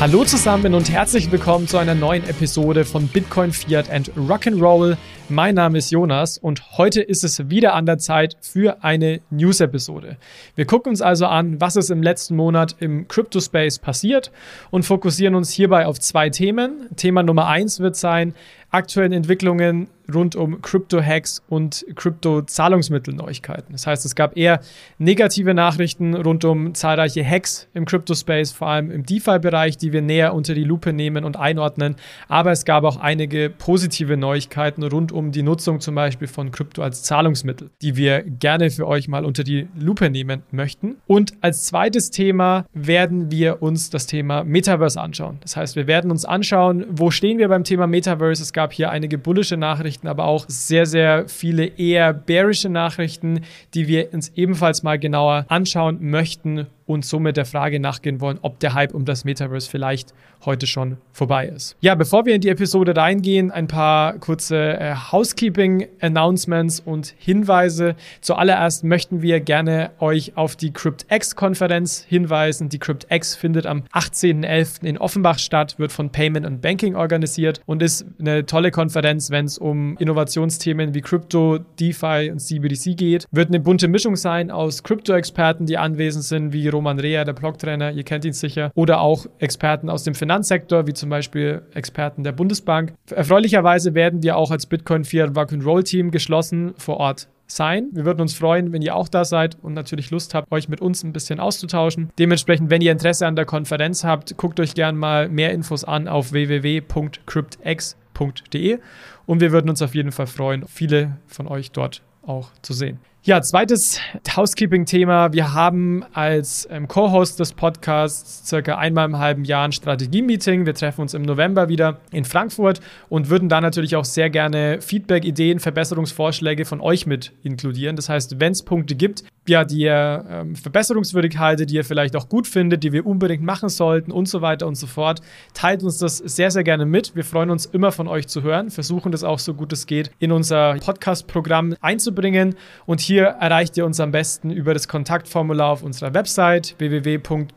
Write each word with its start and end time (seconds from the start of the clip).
Hallo 0.00 0.24
zusammen 0.24 0.72
und 0.72 0.90
herzlich 0.90 1.30
willkommen 1.30 1.68
zu 1.68 1.76
einer 1.76 1.94
neuen 1.94 2.26
Episode 2.26 2.86
von 2.86 3.06
Bitcoin, 3.06 3.52
Fiat 3.52 3.90
and 3.90 4.10
Rock'n'Roll. 4.16 4.96
Mein 5.28 5.56
Name 5.56 5.76
ist 5.76 5.90
Jonas 5.90 6.38
und 6.38 6.78
heute 6.78 7.02
ist 7.02 7.22
es 7.22 7.50
wieder 7.50 7.74
an 7.74 7.84
der 7.84 7.98
Zeit 7.98 8.38
für 8.40 8.82
eine 8.82 9.20
News-Episode. 9.28 10.16
Wir 10.54 10.64
gucken 10.64 10.88
uns 10.88 11.02
also 11.02 11.26
an, 11.26 11.60
was 11.60 11.76
ist 11.76 11.90
im 11.90 12.02
letzten 12.02 12.34
Monat 12.34 12.76
im 12.80 13.08
Crypto-Space 13.08 13.78
passiert 13.78 14.32
und 14.70 14.86
fokussieren 14.86 15.34
uns 15.34 15.50
hierbei 15.50 15.84
auf 15.84 16.00
zwei 16.00 16.30
Themen. 16.30 16.88
Thema 16.96 17.22
Nummer 17.22 17.46
eins 17.48 17.80
wird 17.80 17.94
sein, 17.94 18.34
aktuellen 18.70 19.12
Entwicklungen 19.12 19.88
rund 20.14 20.36
um 20.36 20.60
Crypto-Hacks 20.60 21.42
und 21.48 21.86
Krypto-Zahlungsmittelneuigkeiten. 21.94 23.72
Das 23.72 23.86
heißt, 23.86 24.04
es 24.04 24.14
gab 24.14 24.36
eher 24.36 24.60
negative 24.98 25.54
Nachrichten 25.54 26.14
rund 26.14 26.44
um 26.44 26.74
zahlreiche 26.74 27.24
Hacks 27.24 27.68
im 27.74 27.84
Crypto-Space, 27.84 28.52
vor 28.52 28.68
allem 28.68 28.90
im 28.90 29.04
DeFi-Bereich, 29.04 29.76
die 29.76 29.92
wir 29.92 30.02
näher 30.02 30.34
unter 30.34 30.54
die 30.54 30.64
Lupe 30.64 30.92
nehmen 30.92 31.24
und 31.24 31.36
einordnen. 31.36 31.96
Aber 32.28 32.52
es 32.52 32.64
gab 32.64 32.84
auch 32.84 32.96
einige 32.96 33.50
positive 33.50 34.16
Neuigkeiten 34.16 34.82
rund 34.82 35.12
um 35.12 35.32
die 35.32 35.42
Nutzung 35.42 35.80
zum 35.80 35.94
Beispiel 35.94 36.28
von 36.28 36.50
Krypto 36.50 36.82
als 36.82 37.02
Zahlungsmittel, 37.02 37.70
die 37.82 37.96
wir 37.96 38.22
gerne 38.22 38.70
für 38.70 38.86
euch 38.86 39.08
mal 39.08 39.24
unter 39.24 39.44
die 39.44 39.68
Lupe 39.78 40.10
nehmen 40.10 40.42
möchten. 40.50 40.96
Und 41.06 41.34
als 41.40 41.66
zweites 41.66 42.10
Thema 42.10 42.66
werden 42.72 43.30
wir 43.30 43.62
uns 43.62 43.90
das 43.90 44.06
Thema 44.06 44.44
Metaverse 44.44 45.00
anschauen. 45.00 45.38
Das 45.40 45.56
heißt, 45.56 45.76
wir 45.76 45.86
werden 45.86 46.10
uns 46.10 46.24
anschauen, 46.24 46.84
wo 46.90 47.10
stehen 47.10 47.38
wir 47.38 47.48
beim 47.48 47.64
Thema 47.64 47.86
Metaverse. 47.86 48.42
Es 48.42 48.52
gab 48.52 48.59
gab 48.60 48.74
hier 48.74 48.90
einige 48.90 49.16
bullische 49.16 49.56
Nachrichten, 49.56 50.06
aber 50.06 50.26
auch 50.26 50.44
sehr, 50.46 50.84
sehr 50.84 51.26
viele 51.30 51.64
eher 51.64 52.12
bearische 52.12 52.68
Nachrichten, 52.68 53.40
die 53.72 53.88
wir 53.88 54.12
uns 54.12 54.32
ebenfalls 54.36 54.82
mal 54.82 54.98
genauer 54.98 55.46
anschauen 55.48 55.96
möchten 56.10 56.66
und 56.90 57.04
somit 57.04 57.36
der 57.36 57.44
Frage 57.44 57.78
nachgehen 57.78 58.20
wollen, 58.20 58.40
ob 58.42 58.58
der 58.58 58.74
Hype 58.74 58.94
um 58.94 59.04
das 59.04 59.24
Metaverse 59.24 59.70
vielleicht 59.70 60.12
heute 60.44 60.66
schon 60.66 60.96
vorbei 61.12 61.46
ist. 61.46 61.76
Ja, 61.80 61.94
bevor 61.94 62.26
wir 62.26 62.34
in 62.34 62.40
die 62.40 62.48
Episode 62.48 62.96
reingehen, 62.96 63.50
ein 63.50 63.68
paar 63.68 64.14
kurze 64.14 64.56
äh, 64.56 64.94
Housekeeping-Announcements 64.94 66.80
und 66.80 67.14
Hinweise. 67.18 67.94
Zuallererst 68.20 68.84
möchten 68.84 69.22
wir 69.22 69.40
gerne 69.40 69.90
euch 70.00 70.36
auf 70.36 70.56
die 70.56 70.72
CryptX-Konferenz 70.72 72.04
hinweisen. 72.08 72.68
Die 72.70 72.78
CryptX 72.78 73.36
findet 73.36 73.66
am 73.66 73.84
18.11. 73.92 74.84
in 74.84 74.98
Offenbach 74.98 75.38
statt, 75.38 75.78
wird 75.78 75.92
von 75.92 76.10
Payment 76.10 76.46
and 76.46 76.60
Banking 76.62 76.96
organisiert 76.96 77.60
und 77.66 77.82
ist 77.82 78.04
eine 78.18 78.46
tolle 78.46 78.70
Konferenz, 78.70 79.30
wenn 79.30 79.44
es 79.44 79.58
um 79.58 79.96
Innovationsthemen 79.98 80.94
wie 80.94 81.02
Crypto, 81.02 81.58
DeFi 81.78 82.30
und 82.32 82.40
CBDC 82.40 82.96
geht. 82.96 83.26
Wird 83.30 83.48
eine 83.48 83.60
bunte 83.60 83.88
Mischung 83.88 84.16
sein 84.16 84.50
aus 84.50 84.82
Krypto-Experten, 84.82 85.66
die 85.66 85.78
anwesend 85.78 86.24
sind, 86.24 86.52
wie 86.52 86.62
Roman 86.80 86.98
Rea, 86.98 87.24
der 87.24 87.34
Blogtrainer, 87.34 87.92
ihr 87.92 88.04
kennt 88.04 88.24
ihn 88.24 88.32
sicher, 88.32 88.72
oder 88.74 89.02
auch 89.02 89.26
Experten 89.38 89.90
aus 89.90 90.02
dem 90.02 90.14
Finanzsektor, 90.14 90.86
wie 90.86 90.94
zum 90.94 91.10
Beispiel 91.10 91.60
Experten 91.74 92.24
der 92.24 92.32
Bundesbank. 92.32 92.94
Erfreulicherweise 93.10 93.94
werden 93.94 94.22
wir 94.22 94.38
auch 94.38 94.50
als 94.50 94.64
Bitcoin 94.64 95.04
Fiat 95.04 95.36
Rock 95.36 95.52
Roll 95.62 95.84
Team 95.84 96.10
geschlossen 96.10 96.72
vor 96.78 96.96
Ort 96.96 97.28
sein. 97.46 97.90
Wir 97.92 98.06
würden 98.06 98.22
uns 98.22 98.32
freuen, 98.32 98.72
wenn 98.72 98.80
ihr 98.80 98.96
auch 98.96 99.08
da 99.08 99.26
seid 99.26 99.58
und 99.60 99.74
natürlich 99.74 100.10
Lust 100.10 100.34
habt, 100.34 100.50
euch 100.50 100.70
mit 100.70 100.80
uns 100.80 101.04
ein 101.04 101.12
bisschen 101.12 101.38
auszutauschen. 101.38 102.08
Dementsprechend, 102.18 102.70
wenn 102.70 102.80
ihr 102.80 102.92
Interesse 102.92 103.26
an 103.26 103.36
der 103.36 103.44
Konferenz 103.44 104.04
habt, 104.04 104.38
guckt 104.38 104.58
euch 104.58 104.72
gerne 104.72 104.96
mal 104.96 105.28
mehr 105.28 105.52
Infos 105.52 105.84
an 105.84 106.08
auf 106.08 106.32
www.cryptx.de 106.32 108.78
und 109.26 109.40
wir 109.42 109.52
würden 109.52 109.68
uns 109.68 109.82
auf 109.82 109.94
jeden 109.94 110.12
Fall 110.12 110.28
freuen, 110.28 110.64
viele 110.66 111.18
von 111.26 111.46
euch 111.46 111.72
dort 111.72 112.00
auch 112.22 112.48
zu 112.62 112.72
sehen. 112.72 113.00
Ja, 113.22 113.42
zweites 113.42 114.00
Housekeeping-Thema. 114.34 115.34
Wir 115.34 115.52
haben 115.52 116.02
als 116.14 116.66
ähm, 116.70 116.88
Co-Host 116.88 117.38
des 117.38 117.52
Podcasts 117.52 118.48
circa 118.48 118.78
einmal 118.78 119.04
im 119.04 119.18
halben 119.18 119.44
Jahr 119.44 119.66
ein 119.66 119.72
Strategie-Meeting. 119.72 120.64
Wir 120.64 120.72
treffen 120.72 121.02
uns 121.02 121.12
im 121.12 121.20
November 121.20 121.68
wieder 121.68 121.98
in 122.12 122.24
Frankfurt 122.24 122.80
und 123.10 123.28
würden 123.28 123.50
da 123.50 123.60
natürlich 123.60 123.94
auch 123.94 124.06
sehr 124.06 124.30
gerne 124.30 124.80
Feedback, 124.80 125.26
Ideen, 125.26 125.60
Verbesserungsvorschläge 125.60 126.64
von 126.64 126.80
euch 126.80 127.04
mit 127.04 127.32
inkludieren. 127.42 127.94
Das 127.94 128.08
heißt, 128.08 128.40
wenn 128.40 128.52
es 128.52 128.62
Punkte 128.62 128.94
gibt, 128.94 129.22
ja, 129.48 129.64
die 129.64 129.80
ihr 129.80 130.24
ähm, 130.28 130.54
verbesserungswürdig 130.54 131.38
haltet, 131.38 131.70
die 131.70 131.76
ihr 131.76 131.84
vielleicht 131.84 132.14
auch 132.14 132.28
gut 132.28 132.46
findet, 132.46 132.84
die 132.84 132.92
wir 132.92 133.06
unbedingt 133.06 133.42
machen 133.42 133.68
sollten 133.68 134.12
und 134.12 134.28
so 134.28 134.42
weiter 134.42 134.66
und 134.66 134.74
so 134.74 134.86
fort, 134.86 135.20
teilt 135.54 135.82
uns 135.82 135.98
das 135.98 136.18
sehr, 136.18 136.50
sehr 136.50 136.62
gerne 136.62 136.84
mit. 136.84 137.16
Wir 137.16 137.24
freuen 137.24 137.50
uns 137.50 137.66
immer 137.66 137.90
von 137.90 138.06
euch 138.06 138.28
zu 138.28 138.42
hören, 138.42 138.70
versuchen 138.70 139.12
das 139.12 139.24
auch 139.24 139.38
so 139.38 139.54
gut 139.54 139.72
es 139.72 139.86
geht 139.86 140.10
in 140.18 140.32
unser 140.32 140.74
Podcast-Programm 140.74 141.74
einzubringen 141.80 142.54
und 142.86 143.00
hier 143.00 143.24
erreicht 143.24 143.76
ihr 143.76 143.86
uns 143.86 143.98
am 143.98 144.10
besten 144.10 144.50
über 144.50 144.74
das 144.74 144.88
Kontaktformular 144.88 145.70
auf 145.70 145.82
unserer 145.82 146.12
Website 146.14 146.74
www.bfrr.de 146.78 147.54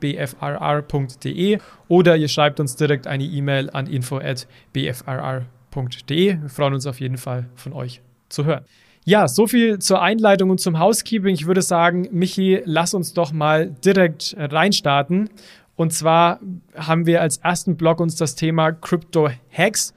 oder 1.90 2.16
ihr 2.16 2.30
schreibt 2.30 2.60
uns 2.60 2.76
direkt 2.76 3.08
eine 3.08 3.24
E-Mail 3.24 3.70
an 3.72 3.88
info@bfrr.de. 3.88 6.42
Wir 6.42 6.50
freuen 6.50 6.74
uns 6.74 6.88
auf 6.88 7.00
jeden 7.00 7.18
Fall 7.18 7.50
von 7.56 7.74
euch 7.74 8.02
zu 8.30 8.46
hören. 8.46 8.66
Ja, 9.06 9.28
so 9.28 9.48
viel 9.48 9.80
zur 9.80 10.02
Einleitung 10.02 10.50
und 10.50 10.60
zum 10.62 10.80
Housekeeping. 10.80 11.34
Ich 11.34 11.46
würde 11.46 11.62
sagen, 11.62 12.08
Michi, 12.12 12.62
lass 12.64 12.94
uns 12.94 13.14
doch 13.14 13.34
mal 13.34 13.70
direkt 13.84 14.36
reinstarten. 14.38 15.30
Und 15.76 15.92
zwar 15.92 16.40
haben 16.76 17.06
wir 17.06 17.22
als 17.22 17.38
ersten 17.38 17.76
Blog 17.76 18.00
uns 18.00 18.16
das 18.16 18.36
Thema 18.36 18.72
Crypto 18.72 19.30
Hacks 19.52 19.94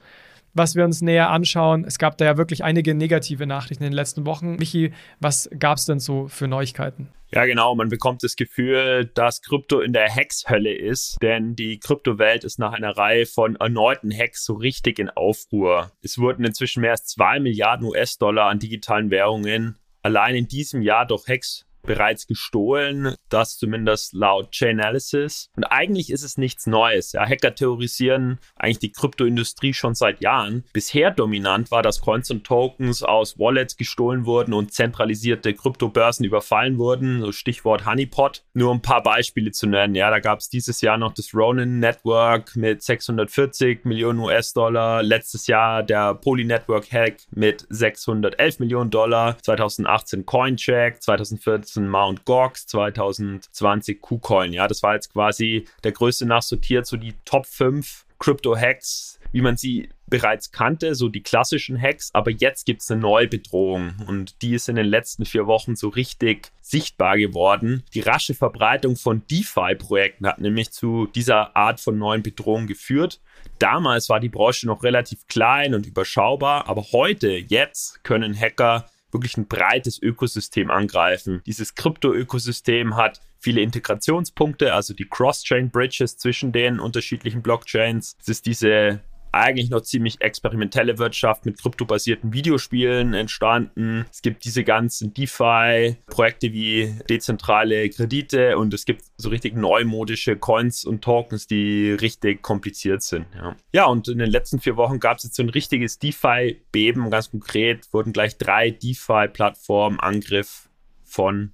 was 0.57 0.75
wir 0.75 0.83
uns 0.83 1.01
näher 1.01 1.29
anschauen. 1.29 1.85
Es 1.85 1.99
gab 1.99 2.17
da 2.17 2.25
ja 2.25 2.37
wirklich 2.37 2.63
einige 2.63 2.95
negative 2.95 3.45
Nachrichten 3.45 3.83
in 3.83 3.91
den 3.91 3.95
letzten 3.95 4.25
Wochen. 4.25 4.55
Michi, 4.55 4.91
was 5.19 5.49
gab 5.57 5.77
es 5.77 5.85
denn 5.85 5.99
so 5.99 6.27
für 6.27 6.47
Neuigkeiten? 6.47 7.09
Ja, 7.31 7.45
genau. 7.45 7.75
Man 7.75 7.89
bekommt 7.89 8.23
das 8.23 8.35
Gefühl, 8.37 9.11
dass 9.13 9.41
Krypto 9.41 9.81
in 9.81 9.91
der 9.91 10.13
Hacks-Hölle 10.13 10.73
ist, 10.73 11.17
denn 11.21 11.55
die 11.55 11.77
Kryptowelt 11.77 12.45
ist 12.45 12.57
nach 12.57 12.71
einer 12.71 12.95
Reihe 12.95 13.25
von 13.25 13.57
erneuten 13.57 14.17
Hacks 14.17 14.45
so 14.45 14.53
richtig 14.53 14.97
in 14.99 15.09
Aufruhr. 15.09 15.91
Es 16.01 16.17
wurden 16.17 16.45
inzwischen 16.45 16.81
mehr 16.81 16.91
als 16.91 17.05
zwei 17.05 17.39
Milliarden 17.39 17.85
US-Dollar 17.85 18.47
an 18.47 18.59
digitalen 18.59 19.11
Währungen 19.11 19.77
allein 20.03 20.35
in 20.35 20.47
diesem 20.47 20.81
Jahr 20.81 21.05
durch 21.05 21.27
Hacks 21.27 21.66
bereits 21.87 22.27
gestohlen, 22.27 23.15
das 23.29 23.57
zumindest 23.57 24.13
laut 24.13 24.51
Chainalysis. 24.51 25.49
Und 25.55 25.63
eigentlich 25.63 26.11
ist 26.11 26.23
es 26.23 26.37
nichts 26.37 26.67
Neues. 26.67 27.13
Ja, 27.13 27.25
Hacker 27.25 27.55
terrorisieren 27.55 28.39
eigentlich 28.55 28.79
die 28.79 28.91
Kryptoindustrie 28.91 29.73
schon 29.73 29.95
seit 29.95 30.21
Jahren. 30.21 30.63
Bisher 30.73 31.09
dominant 31.09 31.71
war, 31.71 31.81
dass 31.81 32.01
Coins 32.01 32.29
und 32.29 32.43
Tokens 32.43 33.01
aus 33.01 33.39
Wallets 33.39 33.77
gestohlen 33.77 34.25
wurden 34.25 34.53
und 34.53 34.73
zentralisierte 34.73 35.53
Kryptobörsen 35.53 36.25
überfallen 36.25 36.77
wurden. 36.77 37.21
So 37.21 37.31
Stichwort 37.31 37.85
Honeypot. 37.85 38.43
Nur 38.53 38.73
ein 38.73 38.81
paar 38.81 39.01
Beispiele 39.01 39.51
zu 39.51 39.67
nennen. 39.67 39.95
Ja, 39.95 40.09
da 40.11 40.19
gab 40.19 40.39
es 40.39 40.49
dieses 40.49 40.81
Jahr 40.81 40.97
noch 40.97 41.13
das 41.13 41.33
Ronin 41.33 41.79
Network 41.79 42.55
mit 42.55 42.83
640 42.83 43.85
Millionen 43.85 44.19
US-Dollar. 44.19 45.01
Letztes 45.01 45.47
Jahr 45.47 45.83
der 45.83 46.13
Poly 46.13 46.43
Network 46.43 46.91
Hack 46.91 47.17
mit 47.31 47.65
611 47.69 48.59
Millionen 48.59 48.91
Dollar. 48.91 49.37
2018 49.41 50.25
Coincheck, 50.25 51.01
2014 51.01 51.76
2019 51.77 51.87
Mount 51.87 52.25
Gox, 52.25 52.67
2020 52.67 54.01
KuCoin. 54.01 54.53
Ja, 54.53 54.67
das 54.67 54.83
war 54.83 54.95
jetzt 54.95 55.13
quasi 55.13 55.65
der 55.83 55.91
größte 55.91 56.25
nachsortiert, 56.25 56.85
so 56.85 56.97
die 56.97 57.13
Top 57.25 57.45
5 57.45 58.05
Crypto-Hacks, 58.19 59.19
wie 59.31 59.41
man 59.41 59.57
sie 59.57 59.89
bereits 60.07 60.51
kannte, 60.51 60.95
so 60.95 61.09
die 61.09 61.21
klassischen 61.21 61.79
Hacks, 61.79 62.09
aber 62.13 62.31
jetzt 62.31 62.65
gibt 62.65 62.81
es 62.81 62.89
eine 62.89 63.01
neue 63.01 63.27
Bedrohung 63.27 63.93
und 64.07 64.41
die 64.41 64.55
ist 64.55 64.69
in 64.69 64.77
den 64.77 64.87
letzten 64.87 65.25
vier 65.25 65.45
Wochen 65.45 65.75
so 65.75 65.89
richtig 65.89 66.51
sichtbar 66.61 67.17
geworden. 67.17 67.83
Die 67.93 67.99
rasche 67.99 68.33
Verbreitung 68.33 68.95
von 68.95 69.21
DeFi-Projekten 69.29 70.25
hat 70.25 70.39
nämlich 70.39 70.71
zu 70.71 71.07
dieser 71.07 71.55
Art 71.55 71.79
von 71.79 71.97
neuen 71.97 72.23
Bedrohungen 72.23 72.67
geführt. 72.67 73.19
Damals 73.59 74.09
war 74.09 74.19
die 74.19 74.29
Branche 74.29 74.65
noch 74.65 74.81
relativ 74.81 75.27
klein 75.27 75.75
und 75.75 75.85
überschaubar, 75.85 76.67
aber 76.67 76.83
heute, 76.93 77.29
jetzt 77.29 78.03
können 78.03 78.39
Hacker 78.39 78.89
wirklich 79.11 79.37
ein 79.37 79.47
breites 79.47 80.01
Ökosystem 80.01 80.71
angreifen. 80.71 81.41
Dieses 81.45 81.75
Krypto-Ökosystem 81.75 82.95
hat 82.95 83.21
viele 83.39 83.61
Integrationspunkte, 83.61 84.73
also 84.73 84.93
die 84.93 85.07
Cross-Chain-Bridges 85.07 86.17
zwischen 86.17 86.51
den 86.51 86.79
unterschiedlichen 86.79 87.41
Blockchains. 87.41 88.15
Es 88.19 88.27
ist 88.27 88.45
diese 88.45 89.01
eigentlich 89.31 89.69
noch 89.69 89.81
ziemlich 89.81 90.21
experimentelle 90.21 90.97
Wirtschaft 90.97 91.45
mit 91.45 91.61
kryptobasierten 91.61 92.33
Videospielen 92.33 93.13
entstanden. 93.13 94.05
Es 94.11 94.21
gibt 94.21 94.45
diese 94.45 94.63
ganzen 94.63 95.13
DeFi-Projekte 95.13 96.53
wie 96.53 96.95
dezentrale 97.09 97.89
Kredite 97.89 98.57
und 98.57 98.73
es 98.73 98.85
gibt 98.85 99.03
so 99.17 99.29
richtig 99.29 99.55
neumodische 99.55 100.35
Coins 100.35 100.85
und 100.85 101.03
Tokens, 101.03 101.47
die 101.47 101.91
richtig 101.91 102.41
kompliziert 102.41 103.03
sind. 103.03 103.25
Ja, 103.35 103.55
ja 103.73 103.85
und 103.85 104.07
in 104.07 104.19
den 104.19 104.29
letzten 104.29 104.59
vier 104.59 104.77
Wochen 104.77 104.99
gab 104.99 105.17
es 105.17 105.23
jetzt 105.23 105.35
so 105.35 105.43
ein 105.43 105.49
richtiges 105.49 105.99
DeFi-Beben. 105.99 107.09
Ganz 107.09 107.31
konkret 107.31 107.91
wurden 107.93 108.13
gleich 108.13 108.37
drei 108.37 108.71
DeFi-Plattformen 108.71 109.99
Angriff 109.99 110.69
von 111.03 111.53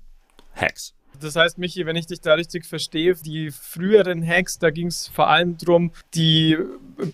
Hacks. 0.55 0.95
Das 1.21 1.35
heißt, 1.35 1.57
Michi, 1.57 1.85
wenn 1.85 1.95
ich 1.95 2.07
dich 2.07 2.21
da 2.21 2.33
richtig 2.33 2.65
verstehe, 2.65 3.15
die 3.15 3.51
früheren 3.51 4.25
Hacks, 4.25 4.59
da 4.59 4.69
ging 4.69 4.87
es 4.87 5.07
vor 5.07 5.29
allem 5.29 5.57
darum, 5.57 5.91
die 6.13 6.57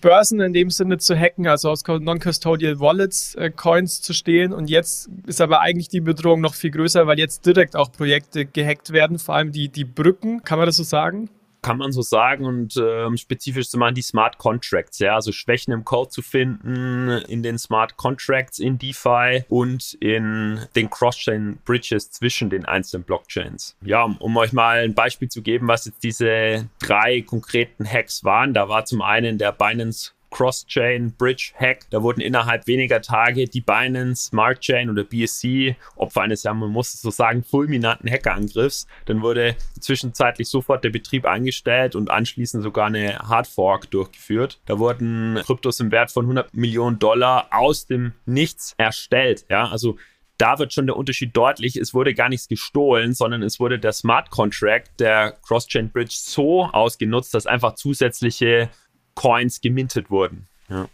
Börsen 0.00 0.40
in 0.40 0.52
dem 0.52 0.70
Sinne 0.70 0.98
zu 0.98 1.16
hacken, 1.16 1.46
also 1.46 1.70
aus 1.70 1.84
Non-Custodial 1.86 2.80
Wallets 2.80 3.34
äh, 3.36 3.50
Coins 3.50 4.02
zu 4.02 4.12
stehlen. 4.12 4.52
Und 4.52 4.68
jetzt 4.68 5.08
ist 5.26 5.40
aber 5.40 5.60
eigentlich 5.60 5.88
die 5.88 6.00
Bedrohung 6.00 6.40
noch 6.40 6.54
viel 6.54 6.70
größer, 6.70 7.06
weil 7.06 7.18
jetzt 7.18 7.46
direkt 7.46 7.76
auch 7.76 7.92
Projekte 7.92 8.46
gehackt 8.46 8.92
werden, 8.92 9.18
vor 9.18 9.34
allem 9.34 9.52
die, 9.52 9.68
die 9.68 9.84
Brücken. 9.84 10.42
Kann 10.42 10.58
man 10.58 10.66
das 10.66 10.76
so 10.76 10.82
sagen? 10.82 11.30
Kann 11.62 11.78
man 11.78 11.92
so 11.92 12.02
sagen 12.02 12.44
und 12.44 12.76
ähm, 12.76 13.16
spezifisch 13.16 13.68
zu 13.68 13.78
machen 13.78 13.94
die 13.94 14.02
Smart 14.02 14.38
Contracts, 14.38 14.98
ja, 14.98 15.14
also 15.14 15.32
Schwächen 15.32 15.72
im 15.72 15.84
Code 15.84 16.10
zu 16.10 16.22
finden 16.22 17.08
in 17.28 17.42
den 17.42 17.58
Smart 17.58 17.96
Contracts 17.96 18.58
in 18.58 18.78
DeFi 18.78 19.44
und 19.48 19.94
in 20.00 20.60
den 20.76 20.90
Cross-Chain 20.90 21.58
Bridges 21.64 22.10
zwischen 22.10 22.50
den 22.50 22.64
einzelnen 22.64 23.04
Blockchains. 23.04 23.76
Ja, 23.82 24.02
um, 24.02 24.16
um, 24.18 24.36
euch 24.36 24.52
mal 24.52 24.84
ein 24.84 24.94
Beispiel 24.94 25.28
zu 25.28 25.42
geben, 25.42 25.68
was 25.68 25.86
jetzt 25.86 26.02
diese 26.02 26.68
drei 26.80 27.22
konkreten 27.22 27.86
Hacks 27.86 28.24
waren, 28.24 28.54
da 28.54 28.68
war 28.68 28.84
zum 28.84 29.02
einen 29.02 29.38
der 29.38 29.52
Binance 29.52 30.12
Cross-Chain 30.30 31.12
Bridge 31.16 31.52
Hack. 31.58 31.86
Da 31.90 32.02
wurden 32.02 32.20
innerhalb 32.20 32.66
weniger 32.66 33.02
Tage 33.02 33.46
die 33.46 33.60
Binance 33.60 34.28
Smart 34.28 34.60
Chain 34.60 34.90
oder 34.90 35.04
BSC 35.04 35.76
Opfer 35.96 36.22
eines, 36.22 36.42
ja, 36.42 36.54
man 36.54 36.70
muss 36.70 36.94
es 36.94 37.02
so 37.02 37.10
sagen, 37.10 37.42
fulminanten 37.42 38.10
Hackerangriffs. 38.10 38.86
Dann 39.06 39.22
wurde 39.22 39.56
zwischenzeitlich 39.80 40.48
sofort 40.48 40.84
der 40.84 40.90
Betrieb 40.90 41.26
eingestellt 41.26 41.94
und 41.96 42.10
anschließend 42.10 42.62
sogar 42.62 42.86
eine 42.86 43.18
Hard 43.18 43.46
Fork 43.46 43.90
durchgeführt. 43.90 44.60
Da 44.66 44.78
wurden 44.78 45.40
Kryptos 45.44 45.80
im 45.80 45.90
Wert 45.90 46.10
von 46.10 46.24
100 46.24 46.54
Millionen 46.54 46.98
Dollar 46.98 47.48
aus 47.50 47.86
dem 47.86 48.12
Nichts 48.26 48.74
erstellt. 48.78 49.44
Ja, 49.48 49.68
also 49.68 49.96
da 50.40 50.58
wird 50.58 50.72
schon 50.72 50.86
der 50.86 50.96
Unterschied 50.96 51.36
deutlich. 51.36 51.76
Es 51.76 51.92
wurde 51.92 52.14
gar 52.14 52.30
nichts 52.30 52.48
gestohlen, 52.48 53.12
sondern 53.12 53.42
es 53.42 53.60
wurde 53.60 53.78
der 53.78 53.92
Smart 53.92 54.30
Contract 54.30 54.98
der 54.98 55.36
Cross-Chain 55.46 55.90
Bridge 55.90 56.14
so 56.16 56.64
ausgenutzt, 56.64 57.34
dass 57.34 57.46
einfach 57.46 57.74
zusätzliche 57.74 58.70
Coins 59.14 59.60
gemintet 59.60 60.10
wurden. 60.10 60.46
Ja. 60.68 60.88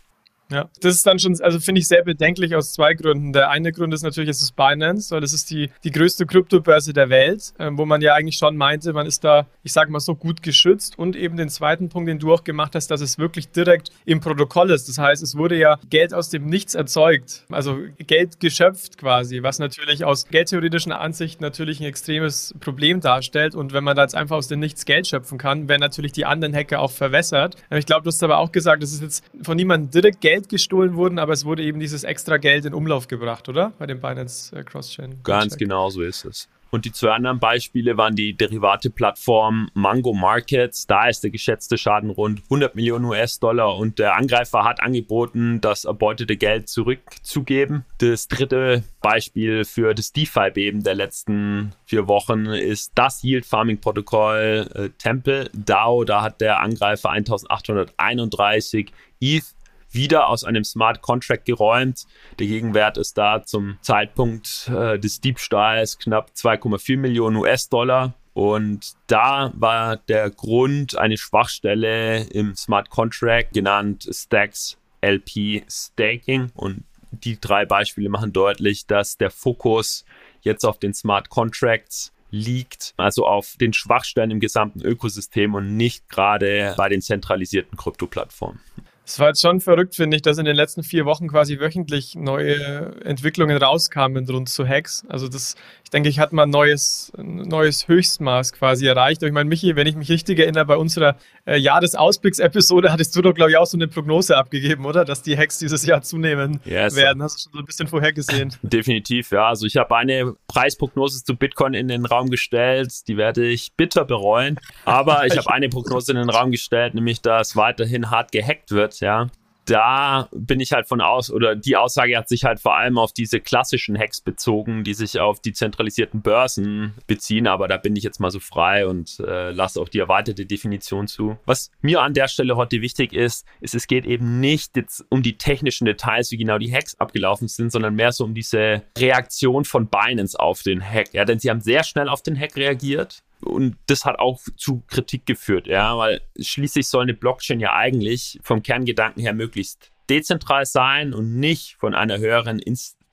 Ja, 0.50 0.68
das 0.80 0.94
ist 0.94 1.06
dann 1.06 1.18
schon, 1.18 1.40
also 1.40 1.58
finde 1.58 1.80
ich 1.80 1.88
sehr 1.88 2.04
bedenklich 2.04 2.54
aus 2.54 2.72
zwei 2.72 2.94
Gründen. 2.94 3.32
Der 3.32 3.50
eine 3.50 3.72
Grund 3.72 3.92
ist 3.92 4.02
natürlich, 4.02 4.30
es 4.30 4.40
ist 4.40 4.54
Binance, 4.54 5.12
weil 5.12 5.20
das 5.20 5.32
ist 5.32 5.50
die, 5.50 5.70
die 5.82 5.90
größte 5.90 6.24
Kryptobörse 6.24 6.92
der 6.92 7.08
Welt, 7.10 7.52
äh, 7.58 7.70
wo 7.72 7.84
man 7.84 8.00
ja 8.00 8.14
eigentlich 8.14 8.36
schon 8.36 8.56
meinte, 8.56 8.92
man 8.92 9.06
ist 9.06 9.24
da, 9.24 9.46
ich 9.64 9.72
sage 9.72 9.90
mal 9.90 9.98
so, 9.98 10.14
gut 10.14 10.42
geschützt. 10.42 10.98
Und 10.98 11.16
eben 11.16 11.36
den 11.36 11.48
zweiten 11.48 11.88
Punkt, 11.88 12.08
den 12.08 12.20
du 12.20 12.32
auch 12.32 12.44
gemacht 12.44 12.76
hast, 12.76 12.92
dass 12.92 13.00
es 13.00 13.18
wirklich 13.18 13.48
direkt 13.50 13.90
im 14.04 14.20
Protokoll 14.20 14.70
ist. 14.70 14.88
Das 14.88 14.98
heißt, 14.98 15.22
es 15.22 15.36
wurde 15.36 15.58
ja 15.58 15.78
Geld 15.90 16.14
aus 16.14 16.30
dem 16.30 16.46
Nichts 16.46 16.74
erzeugt, 16.76 17.44
also 17.50 17.78
Geld 17.98 18.38
geschöpft 18.38 18.98
quasi, 18.98 19.42
was 19.42 19.58
natürlich 19.58 20.04
aus 20.04 20.28
geldtheoretischen 20.28 20.92
Ansicht 20.92 21.40
natürlich 21.40 21.80
ein 21.80 21.86
extremes 21.86 22.54
Problem 22.60 23.00
darstellt. 23.00 23.56
Und 23.56 23.72
wenn 23.72 23.82
man 23.82 23.96
da 23.96 24.02
jetzt 24.02 24.14
einfach 24.14 24.36
aus 24.36 24.46
dem 24.46 24.60
Nichts 24.60 24.84
Geld 24.84 25.08
schöpfen 25.08 25.38
kann, 25.38 25.68
werden 25.68 25.80
natürlich 25.80 26.12
die 26.12 26.24
anderen 26.24 26.54
Hacker 26.54 26.80
auch 26.80 26.92
verwässert. 26.92 27.56
Ich 27.70 27.86
glaube, 27.86 28.04
du 28.04 28.08
hast 28.08 28.22
aber 28.22 28.38
auch 28.38 28.52
gesagt, 28.52 28.82
das 28.82 28.92
ist 28.92 29.02
jetzt 29.02 29.24
von 29.42 29.56
niemandem 29.56 29.90
direkt 29.90 30.20
Geld 30.20 30.35
Geld 30.36 30.50
gestohlen 30.50 30.96
wurden, 30.96 31.18
aber 31.18 31.32
es 31.32 31.46
wurde 31.46 31.62
eben 31.62 31.80
dieses 31.80 32.04
extra 32.04 32.36
Geld 32.36 32.66
in 32.66 32.74
Umlauf 32.74 33.08
gebracht, 33.08 33.48
oder? 33.48 33.72
Bei 33.78 33.86
dem 33.86 34.00
Binance 34.00 34.54
äh, 34.54 34.62
Cross-Chain. 34.62 35.20
Ganz 35.22 35.56
genau 35.56 35.88
so 35.88 36.02
ist 36.02 36.26
es. 36.26 36.48
Und 36.68 36.84
die 36.84 36.92
zwei 36.92 37.12
anderen 37.12 37.38
Beispiele 37.38 37.96
waren 37.96 38.16
die 38.16 38.34
Derivate-Plattform 38.34 39.70
Mango 39.72 40.12
Markets. 40.12 40.86
Da 40.86 41.08
ist 41.08 41.22
der 41.22 41.30
geschätzte 41.30 41.78
Schaden 41.78 42.10
rund 42.10 42.42
100 42.44 42.74
Millionen 42.74 43.06
US-Dollar 43.06 43.78
und 43.78 43.98
der 43.98 44.16
Angreifer 44.16 44.64
hat 44.64 44.82
angeboten, 44.82 45.60
das 45.62 45.86
erbeutete 45.86 46.36
Geld 46.36 46.68
zurückzugeben. 46.68 47.86
Das 47.98 48.28
dritte 48.28 48.82
Beispiel 49.00 49.64
für 49.64 49.94
das 49.94 50.12
DeFi-Beben 50.12 50.82
der 50.82 50.96
letzten 50.96 51.72
vier 51.86 52.08
Wochen 52.08 52.44
ist 52.44 52.92
das 52.94 53.22
Yield-Farming-Protokoll 53.22 54.68
äh, 54.74 54.88
Temple 54.98 55.48
DAO. 55.54 56.04
Da 56.04 56.20
hat 56.20 56.42
der 56.42 56.60
Angreifer 56.60 57.10
1831 57.10 58.92
ETH 59.20 59.55
wieder 59.90 60.28
aus 60.28 60.44
einem 60.44 60.64
Smart 60.64 61.02
Contract 61.02 61.44
geräumt. 61.44 62.06
Der 62.38 62.46
Gegenwert 62.46 62.98
ist 62.98 63.16
da 63.18 63.42
zum 63.42 63.78
Zeitpunkt 63.80 64.70
äh, 64.74 64.98
des 64.98 65.20
Diebstahls 65.20 65.98
knapp 65.98 66.30
2,4 66.36 66.98
Millionen 66.98 67.36
US-Dollar. 67.36 68.14
Und 68.34 68.92
da 69.06 69.50
war 69.54 69.96
der 69.96 70.28
Grund 70.30 70.98
eine 70.98 71.16
Schwachstelle 71.16 72.24
im 72.24 72.54
Smart 72.54 72.90
Contract, 72.90 73.54
genannt 73.54 74.06
Stacks 74.12 74.76
LP 75.00 75.64
Staking. 75.70 76.50
Und 76.54 76.84
die 77.10 77.40
drei 77.40 77.64
Beispiele 77.64 78.10
machen 78.10 78.32
deutlich, 78.32 78.86
dass 78.86 79.16
der 79.16 79.30
Fokus 79.30 80.04
jetzt 80.42 80.64
auf 80.64 80.78
den 80.78 80.92
Smart 80.92 81.30
Contracts 81.30 82.12
liegt, 82.30 82.92
also 82.96 83.26
auf 83.26 83.56
den 83.58 83.72
Schwachstellen 83.72 84.30
im 84.30 84.40
gesamten 84.40 84.82
Ökosystem 84.82 85.54
und 85.54 85.76
nicht 85.76 86.08
gerade 86.08 86.74
bei 86.76 86.88
den 86.88 87.00
zentralisierten 87.00 87.78
Kryptoplattformen. 87.78 88.60
Es 89.06 89.20
war 89.20 89.28
jetzt 89.28 89.40
schon 89.40 89.60
verrückt, 89.60 89.94
finde 89.94 90.16
ich, 90.16 90.22
dass 90.22 90.36
in 90.36 90.46
den 90.46 90.56
letzten 90.56 90.82
vier 90.82 91.04
Wochen 91.04 91.28
quasi 91.28 91.60
wöchentlich 91.60 92.16
neue 92.16 93.00
Entwicklungen 93.04 93.56
rauskamen 93.56 94.28
rund 94.28 94.48
zu 94.48 94.66
Hacks. 94.66 95.04
Also 95.08 95.28
das, 95.28 95.54
ich 95.84 95.90
denke, 95.90 96.08
ich 96.08 96.18
hatte 96.18 96.34
mal 96.34 96.42
ein 96.42 96.50
neues, 96.50 97.12
neues 97.16 97.86
Höchstmaß 97.86 98.52
quasi 98.52 98.84
erreicht. 98.88 99.22
Und 99.22 99.28
ich 99.28 99.32
meine, 99.32 99.48
Michi, 99.48 99.76
wenn 99.76 99.86
ich 99.86 99.94
mich 99.94 100.08
richtig 100.08 100.40
erinnere, 100.40 100.64
bei 100.64 100.76
unserer 100.76 101.14
äh, 101.44 101.56
Jahresausblicks-Episode 101.56 102.90
hattest 102.90 103.14
du 103.14 103.22
doch, 103.22 103.32
glaube 103.32 103.52
ich, 103.52 103.56
auch 103.56 103.66
so 103.66 103.76
eine 103.76 103.86
Prognose 103.86 104.36
abgegeben, 104.36 104.84
oder? 104.84 105.04
Dass 105.04 105.22
die 105.22 105.38
Hacks 105.38 105.58
dieses 105.58 105.86
Jahr 105.86 106.02
zunehmen 106.02 106.58
yes. 106.64 106.96
werden. 106.96 107.22
Hast 107.22 107.36
du 107.36 107.42
schon 107.44 107.52
so 107.52 107.58
ein 107.60 107.64
bisschen 107.64 107.86
vorhergesehen? 107.86 108.56
Definitiv, 108.62 109.30
ja. 109.30 109.46
Also 109.46 109.66
ich 109.66 109.76
habe 109.76 109.94
eine 109.94 110.34
Preisprognose 110.48 111.22
zu 111.22 111.36
Bitcoin 111.36 111.74
in 111.74 111.86
den 111.86 112.06
Raum 112.06 112.28
gestellt. 112.28 113.06
Die 113.06 113.16
werde 113.16 113.46
ich 113.46 113.72
bitter 113.76 114.04
bereuen. 114.04 114.58
Aber 114.84 115.26
ich 115.26 115.36
habe 115.38 115.52
eine 115.52 115.68
Prognose 115.68 116.10
in 116.10 116.18
den 116.18 116.30
Raum 116.30 116.50
gestellt, 116.50 116.96
nämlich, 116.96 117.22
dass 117.22 117.54
weiterhin 117.54 118.10
hart 118.10 118.32
gehackt 118.32 118.72
wird 118.72 118.95
ja, 119.00 119.28
da 119.66 120.28
bin 120.32 120.60
ich 120.60 120.72
halt 120.72 120.86
von 120.86 121.00
aus, 121.00 121.30
oder 121.30 121.56
die 121.56 121.76
Aussage 121.76 122.16
hat 122.16 122.28
sich 122.28 122.44
halt 122.44 122.60
vor 122.60 122.76
allem 122.76 122.98
auf 122.98 123.12
diese 123.12 123.40
klassischen 123.40 123.98
Hacks 123.98 124.20
bezogen, 124.20 124.84
die 124.84 124.94
sich 124.94 125.18
auf 125.18 125.40
die 125.40 125.52
zentralisierten 125.52 126.22
Börsen 126.22 126.94
beziehen, 127.06 127.46
aber 127.46 127.68
da 127.68 127.76
bin 127.76 127.96
ich 127.96 128.04
jetzt 128.04 128.20
mal 128.20 128.30
so 128.30 128.38
frei 128.38 128.86
und 128.86 129.20
äh, 129.20 129.50
lasse 129.50 129.80
auch 129.80 129.88
die 129.88 129.98
erweiterte 129.98 130.46
Definition 130.46 131.08
zu. 131.08 131.36
Was 131.46 131.70
mir 131.80 132.00
an 132.00 132.14
der 132.14 132.28
Stelle 132.28 132.56
heute 132.56 132.80
wichtig 132.80 133.12
ist, 133.12 133.44
ist, 133.60 133.74
es 133.74 133.86
geht 133.88 134.06
eben 134.06 134.40
nicht 134.40 134.76
jetzt 134.76 135.04
um 135.08 135.22
die 135.22 135.36
technischen 135.36 135.84
Details, 135.84 136.30
wie 136.30 136.36
genau 136.36 136.58
die 136.58 136.72
Hacks 136.72 136.98
abgelaufen 137.00 137.48
sind, 137.48 137.72
sondern 137.72 137.94
mehr 137.94 138.12
so 138.12 138.24
um 138.24 138.34
diese 138.34 138.82
Reaktion 138.96 139.64
von 139.64 139.88
Binance 139.88 140.38
auf 140.38 140.62
den 140.62 140.80
Hack. 140.80 141.12
Ja, 141.12 141.24
denn 141.24 141.40
sie 141.40 141.50
haben 141.50 141.60
sehr 141.60 141.82
schnell 141.82 142.08
auf 142.08 142.22
den 142.22 142.38
Hack 142.38 142.56
reagiert 142.56 143.24
und 143.40 143.76
das 143.86 144.04
hat 144.04 144.18
auch 144.18 144.40
zu 144.56 144.82
Kritik 144.86 145.26
geführt, 145.26 145.66
ja, 145.66 145.96
weil 145.96 146.20
schließlich 146.38 146.88
soll 146.88 147.02
eine 147.02 147.14
Blockchain 147.14 147.60
ja 147.60 147.74
eigentlich 147.74 148.38
vom 148.42 148.62
Kerngedanken 148.62 149.22
her 149.22 149.34
möglichst 149.34 149.92
dezentral 150.08 150.66
sein 150.66 151.12
und 151.12 151.38
nicht 151.38 151.76
von 151.78 151.94
einer 151.94 152.18
höheren 152.18 152.58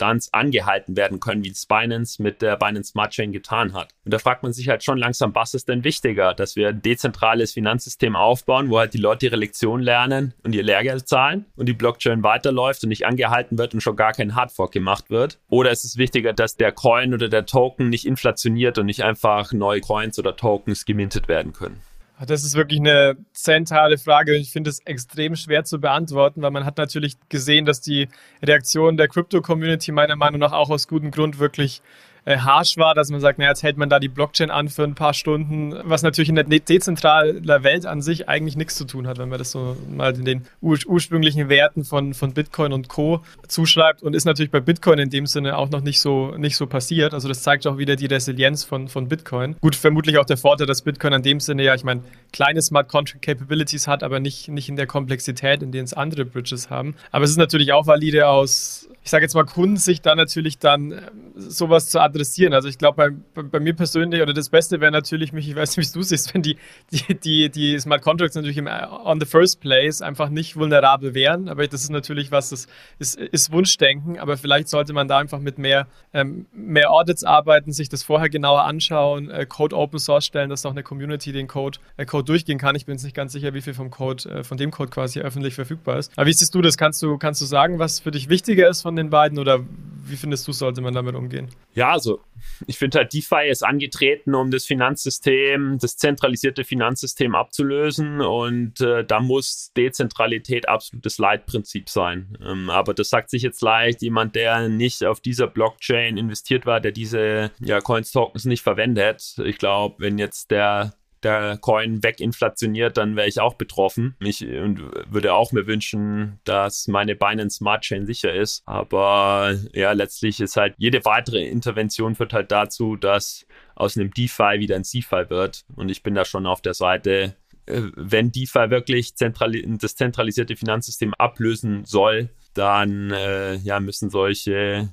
Instanz 0.04 0.30
angehalten 0.34 0.98
werden 0.98 1.20
können, 1.22 1.46
wie 1.46 1.50
es 1.50 1.66
Binance 1.66 2.22
mit 2.22 2.42
der 2.42 2.58
Binance 2.58 2.92
Smart 2.92 3.12
Chain 3.12 3.32
getan 3.32 3.74
hat. 3.74 3.90
Und 4.04 4.14
da 4.14 4.20
fragt 4.20 4.44
man 4.44 4.52
sich 4.52 4.68
halt 4.68 4.84
schon 4.84 4.98
langsam, 4.98 5.34
was 5.34 5.54
ist 5.54 5.70
denn 5.70 5.86
wichtiger, 5.86 6.34
dass 6.34 6.58
wir 6.58 6.70
ein 6.70 6.82
dezentrales 6.82 7.54
Finanzsystem 7.54 8.16
aufbauen, 8.16 8.70
wo 8.70 8.80
halt 8.80 8.94
die 8.94 8.98
Leute 8.98 9.28
ihre 9.28 9.38
Lektionen 9.38 9.84
lernen 9.84 10.34
und 10.44 10.54
ihr 10.54 10.64
Lehrgeld 10.64 11.08
zahlen 11.08 11.46
und 11.56 11.68
die 11.68 11.74
Blockchain 11.74 12.22
weiterläuft 12.22 12.84
und 12.84 12.90
nicht 12.90 13.06
angehalten 13.06 13.58
wird 13.58 13.74
und 13.74 13.82
schon 13.82 13.96
gar 13.96 14.12
kein 14.12 14.36
Hardfork 14.36 14.74
gemacht 14.74 15.10
wird? 15.10 15.40
Oder 15.50 15.72
ist 15.72 15.86
es 15.86 15.98
wichtiger, 15.98 16.34
dass 16.34 16.58
der 16.58 16.74
Coin 16.74 17.14
oder 17.14 17.30
der 17.30 17.46
Token 17.46 17.90
nicht 17.90 18.06
inflationiert 18.06 18.78
und 18.78 18.88
nicht 18.88 19.04
einfach 19.04 19.54
neue 19.54 19.80
Coins 19.80 20.20
oder 20.20 20.36
Tokens 20.36 20.84
gemintet 20.84 21.30
werden 21.30 21.54
können? 21.54 21.82
Das 22.20 22.44
ist 22.44 22.56
wirklich 22.56 22.80
eine 22.80 23.18
zentrale 23.34 23.98
Frage. 23.98 24.36
Ich 24.36 24.52
finde 24.52 24.70
es 24.70 24.80
extrem 24.86 25.36
schwer 25.36 25.66
zu 25.66 25.80
beantworten, 25.80 26.42
weil 26.42 26.52
man 26.52 26.66
hat 26.66 26.78
natürlich 26.78 27.18
gesehen, 27.28 27.66
dass 27.66 27.82
die 27.82 28.08
Reaktion 28.42 28.98
der 28.98 29.08
Crypto-Community 29.08 29.92
meiner 29.92 30.16
Meinung 30.16 30.40
nach 30.40 30.52
auch 30.52 30.70
aus 30.70 30.88
gutem 30.88 31.12
Grund 31.12 31.40
wirklich 31.40 31.82
äh, 32.26 32.38
harsch 32.38 32.78
war, 32.78 32.96
dass 32.96 33.10
man 33.10 33.20
sagt, 33.20 33.40
naja, 33.40 33.52
jetzt 33.52 33.64
hält 33.64 33.78
man 33.78 33.90
da 33.90 34.00
die 34.00 34.08
Blockchain 34.08 34.50
an 34.50 34.70
für 34.70 34.84
ein 34.84 34.96
paar 34.96 35.14
Stunden, 35.14 35.76
was 35.84 36.04
natürlich 36.04 36.30
in 36.30 36.36
der 36.36 36.46
dezentralen 36.46 37.46
Welt 37.48 37.86
an 37.86 38.02
sich 38.02 38.30
eigentlich 38.30 38.56
nichts 38.56 38.76
zu 38.76 38.86
tun 38.86 39.08
hat, 39.08 39.18
wenn 39.18 39.30
man 39.30 39.40
das 39.40 39.52
so 39.52 39.76
mal 39.90 40.14
in 40.16 40.26
den 40.26 40.46
ur 40.62 40.78
ursprünglichen 40.86 41.50
Werten 41.50 41.84
von, 41.84 42.14
von 42.14 42.34
Bitcoin 42.34 42.74
und 42.74 42.88
Co. 42.88 43.22
zuschreibt 43.48 44.04
und 44.04 44.16
ist 44.16 44.26
natürlich 44.26 44.52
bei 44.52 44.60
Bitcoin 44.60 45.00
in 45.00 45.10
dem 45.10 45.26
Sinne 45.26 45.58
auch 45.58 45.70
noch 45.70 45.82
nicht 45.82 46.00
so, 46.00 46.36
nicht 46.38 46.56
so 46.56 46.68
passiert. 46.68 47.14
Also 47.14 47.28
das 47.28 47.44
zeigt 47.44 47.68
auch 47.68 47.78
wieder 47.78 47.96
die 47.96 48.06
Resilienz 48.06 48.64
von, 48.64 48.88
von 48.88 49.08
Bitcoin. 49.08 49.56
Gut, 49.62 49.76
vermutlich 49.76 50.18
auch 50.18 50.26
der 50.26 50.38
Vorteil, 50.38 50.68
dass 50.68 50.82
Bitcoin 50.82 51.14
in 51.14 51.22
dem 51.22 51.40
Sinne 51.40 51.64
ja, 51.64 51.76
ich 51.76 51.84
meine, 51.84 52.04
kleine 52.32 52.62
Smart 52.62 52.88
Contract 52.90 53.22
Capabilities 53.24 53.88
hat, 53.88 54.04
aber 54.04 54.20
nicht, 54.20 54.48
nicht 54.50 54.70
in 54.70 54.76
der 54.76 54.88
Komplexität, 54.88 55.62
in 55.62 55.72
denen 55.72 55.86
es 55.86 55.94
andere 55.94 56.26
Bridges 56.26 56.70
haben. 56.70 56.96
Aber 57.12 57.26
es 57.26 57.32
ist 57.32 57.38
natürlich 57.38 57.72
auch 57.74 57.88
valide 57.88 58.28
aus, 58.28 58.90
ich 59.04 59.10
sage 59.10 59.24
jetzt 59.24 59.36
mal, 59.36 59.46
Kundensicht 59.46 60.06
da 60.06 60.16
natürlich 60.16 60.60
dann 60.60 60.92
äh, 60.92 61.02
sowas 61.36 61.90
zu 61.90 62.02
adressieren. 62.14 62.54
Also 62.54 62.68
ich 62.68 62.78
glaube, 62.78 63.16
bei, 63.34 63.42
bei, 63.44 63.60
mir 63.60 63.74
persönlich 63.74 64.22
oder 64.22 64.34
das 64.34 64.50
Beste 64.50 64.80
wäre 64.80 64.92
natürlich 64.92 65.34
mich, 65.34 65.50
ich 65.50 65.56
weiß 65.56 65.78
nicht, 65.78 65.90
wie 65.90 66.00
du 66.00 66.04
siehst, 66.04 66.34
wenn 66.34 66.42
die, 66.42 66.58
die, 66.92 67.20
die, 67.20 67.50
die 67.50 67.80
Smart 67.80 68.02
Contracts 68.02 68.36
natürlich 68.36 68.58
im, 68.58 68.68
on 68.68 69.20
the 69.20 69.26
first 69.26 69.60
place 69.62 70.02
einfach 70.02 70.30
nicht 70.30 70.56
vulnerabel 70.56 71.14
wären. 71.14 71.50
Aber 71.50 71.68
das 71.68 71.84
ist 71.84 71.90
natürlich 71.90 72.32
was, 72.32 72.50
das 72.50 72.68
ist, 73.00 73.16
ist 73.20 73.52
Wunschdenken. 73.52 74.20
Aber 74.20 74.38
vielleicht 74.38 74.70
sollte 74.70 74.94
man 74.94 75.08
da 75.08 75.18
einfach 75.18 75.40
mit 75.40 75.58
mehr, 75.58 75.88
ähm, 76.14 76.46
mehr 76.54 76.92
Audits 76.92 77.24
arbeiten, 77.24 77.72
sich 77.72 77.90
das 77.90 78.04
vorher 78.04 78.30
genauer 78.30 78.64
anschauen, 78.64 79.30
äh, 79.30 79.46
Code 79.46 79.76
Open 79.76 80.00
Source 80.00 80.26
stellen, 80.26 80.50
dass 80.50 80.66
auch 80.66 80.72
eine 80.72 80.84
Community 80.84 81.32
den 81.32 81.48
Code, 81.48 81.80
äh, 81.98 82.06
Code 82.06 82.26
durchgehen 82.26 82.60
kann. 82.60 82.76
Ich 82.76 82.86
bin 82.86 82.96
jetzt 82.96 83.04
nicht 83.04 83.16
ganz 83.16 83.34
sicher, 83.34 83.54
wie 83.54 83.62
viel 83.62 83.74
vom 83.74 83.90
Code, 83.90 84.30
äh, 84.30 84.44
von 84.44 84.58
dem 84.58 84.72
Code 84.72 84.92
quasi 84.92 85.20
öffentlich 85.20 85.56
verfügbar 85.56 85.98
ist. 85.98 86.12
Aber 86.16 86.28
wie 86.28 86.34
siehst 86.34 86.54
du 86.54 86.62
das? 86.62 86.78
Kannst 86.78 87.02
du, 87.02 87.18
kannst 87.18 87.42
du 87.42 87.46
sagen, 87.46 87.80
was 87.80 88.00
für 88.00 88.12
dich 88.12 88.30
wichtiger 88.30 88.70
ist 88.70 88.82
von 88.82 88.96
den 88.96 89.10
beiden 89.10 89.40
oder 89.40 89.62
wie 90.06 90.18
findest 90.18 90.48
du, 90.48 90.52
sollte 90.52 90.82
man 90.82 90.94
damit 90.94 91.16
umgehen? 91.16 91.48
Ja, 91.74 91.98
also 92.04 92.20
ich 92.68 92.78
finde 92.78 92.98
halt, 92.98 93.14
DeFi 93.14 93.48
ist 93.50 93.64
angetreten, 93.64 94.36
um 94.36 94.52
das 94.52 94.66
Finanzsystem, 94.66 95.78
das 95.80 95.96
zentralisierte 95.96 96.66
Finanzsystem 96.66 97.34
abzulösen 97.36 98.20
und 98.20 98.82
äh, 98.82 99.06
da 99.06 99.22
muss 99.22 99.72
Dezentralität 99.78 100.68
absolutes 100.68 101.18
Leitprinzip 101.18 101.90
sein. 101.90 102.38
Ähm, 102.46 102.70
aber 102.70 102.94
das 102.94 103.10
sagt 103.10 103.30
sich 103.30 103.42
jetzt 103.42 103.62
leicht, 103.62 104.02
jemand, 104.02 104.36
der 104.36 104.68
nicht 104.68 105.06
auf 105.06 105.22
dieser 105.22 105.48
Blockchain 105.48 106.18
investiert 106.18 106.66
war, 106.66 106.82
der 106.82 106.92
diese 106.92 107.52
ja, 107.62 107.80
Coins 107.80 108.12
Tokens 108.12 108.44
nicht 108.44 108.62
verwendet. 108.62 109.36
Ich 109.46 109.58
glaube, 109.58 109.96
wenn 110.00 110.18
jetzt 110.18 110.52
der 110.52 110.94
der 111.24 111.58
Coin 111.58 112.04
weginflationiert, 112.04 112.98
dann 112.98 113.16
wäre 113.16 113.28
ich 113.28 113.40
auch 113.40 113.56
betroffen. 113.56 114.16
Ich 114.20 114.46
und 114.46 114.82
würde 115.12 115.34
auch 115.34 115.52
mir 115.52 115.68
wünschen, 115.68 116.40
dass 116.44 116.88
meine 116.88 117.16
Binance 117.16 117.58
Smart 117.58 117.84
Chain 117.84 118.06
sicher 118.06 118.34
ist. 118.34 118.64
Aber 118.66 119.56
ja, 119.74 119.92
letztlich 119.92 120.40
ist 120.40 120.58
halt 120.58 120.76
jede 120.78 121.06
weitere 121.06 121.48
Intervention 121.48 122.16
führt 122.16 122.34
halt 122.34 122.52
dazu, 122.52 122.96
dass 122.96 123.46
aus 123.76 123.98
einem 123.98 124.12
DeFi 124.12 124.60
wieder 124.60 124.76
ein 124.76 124.84
CeFi 124.84 125.30
wird. 125.30 125.66
Und 125.76 125.90
ich 125.90 126.04
bin 126.04 126.16
da 126.16 126.26
schon 126.26 126.46
auf 126.46 126.62
der 126.62 126.74
Seite, 126.74 127.36
äh, 127.66 127.82
wenn 127.96 128.32
DeFi 128.32 128.70
wirklich 128.70 129.16
das 129.16 129.96
zentralisierte 129.96 130.56
Finanzsystem 130.56 131.14
ablösen 131.16 131.86
soll, 131.86 132.30
dann 132.54 133.12
äh, 133.12 133.56
ja, 133.56 133.80
müssen 133.80 134.10
solche 134.10 134.90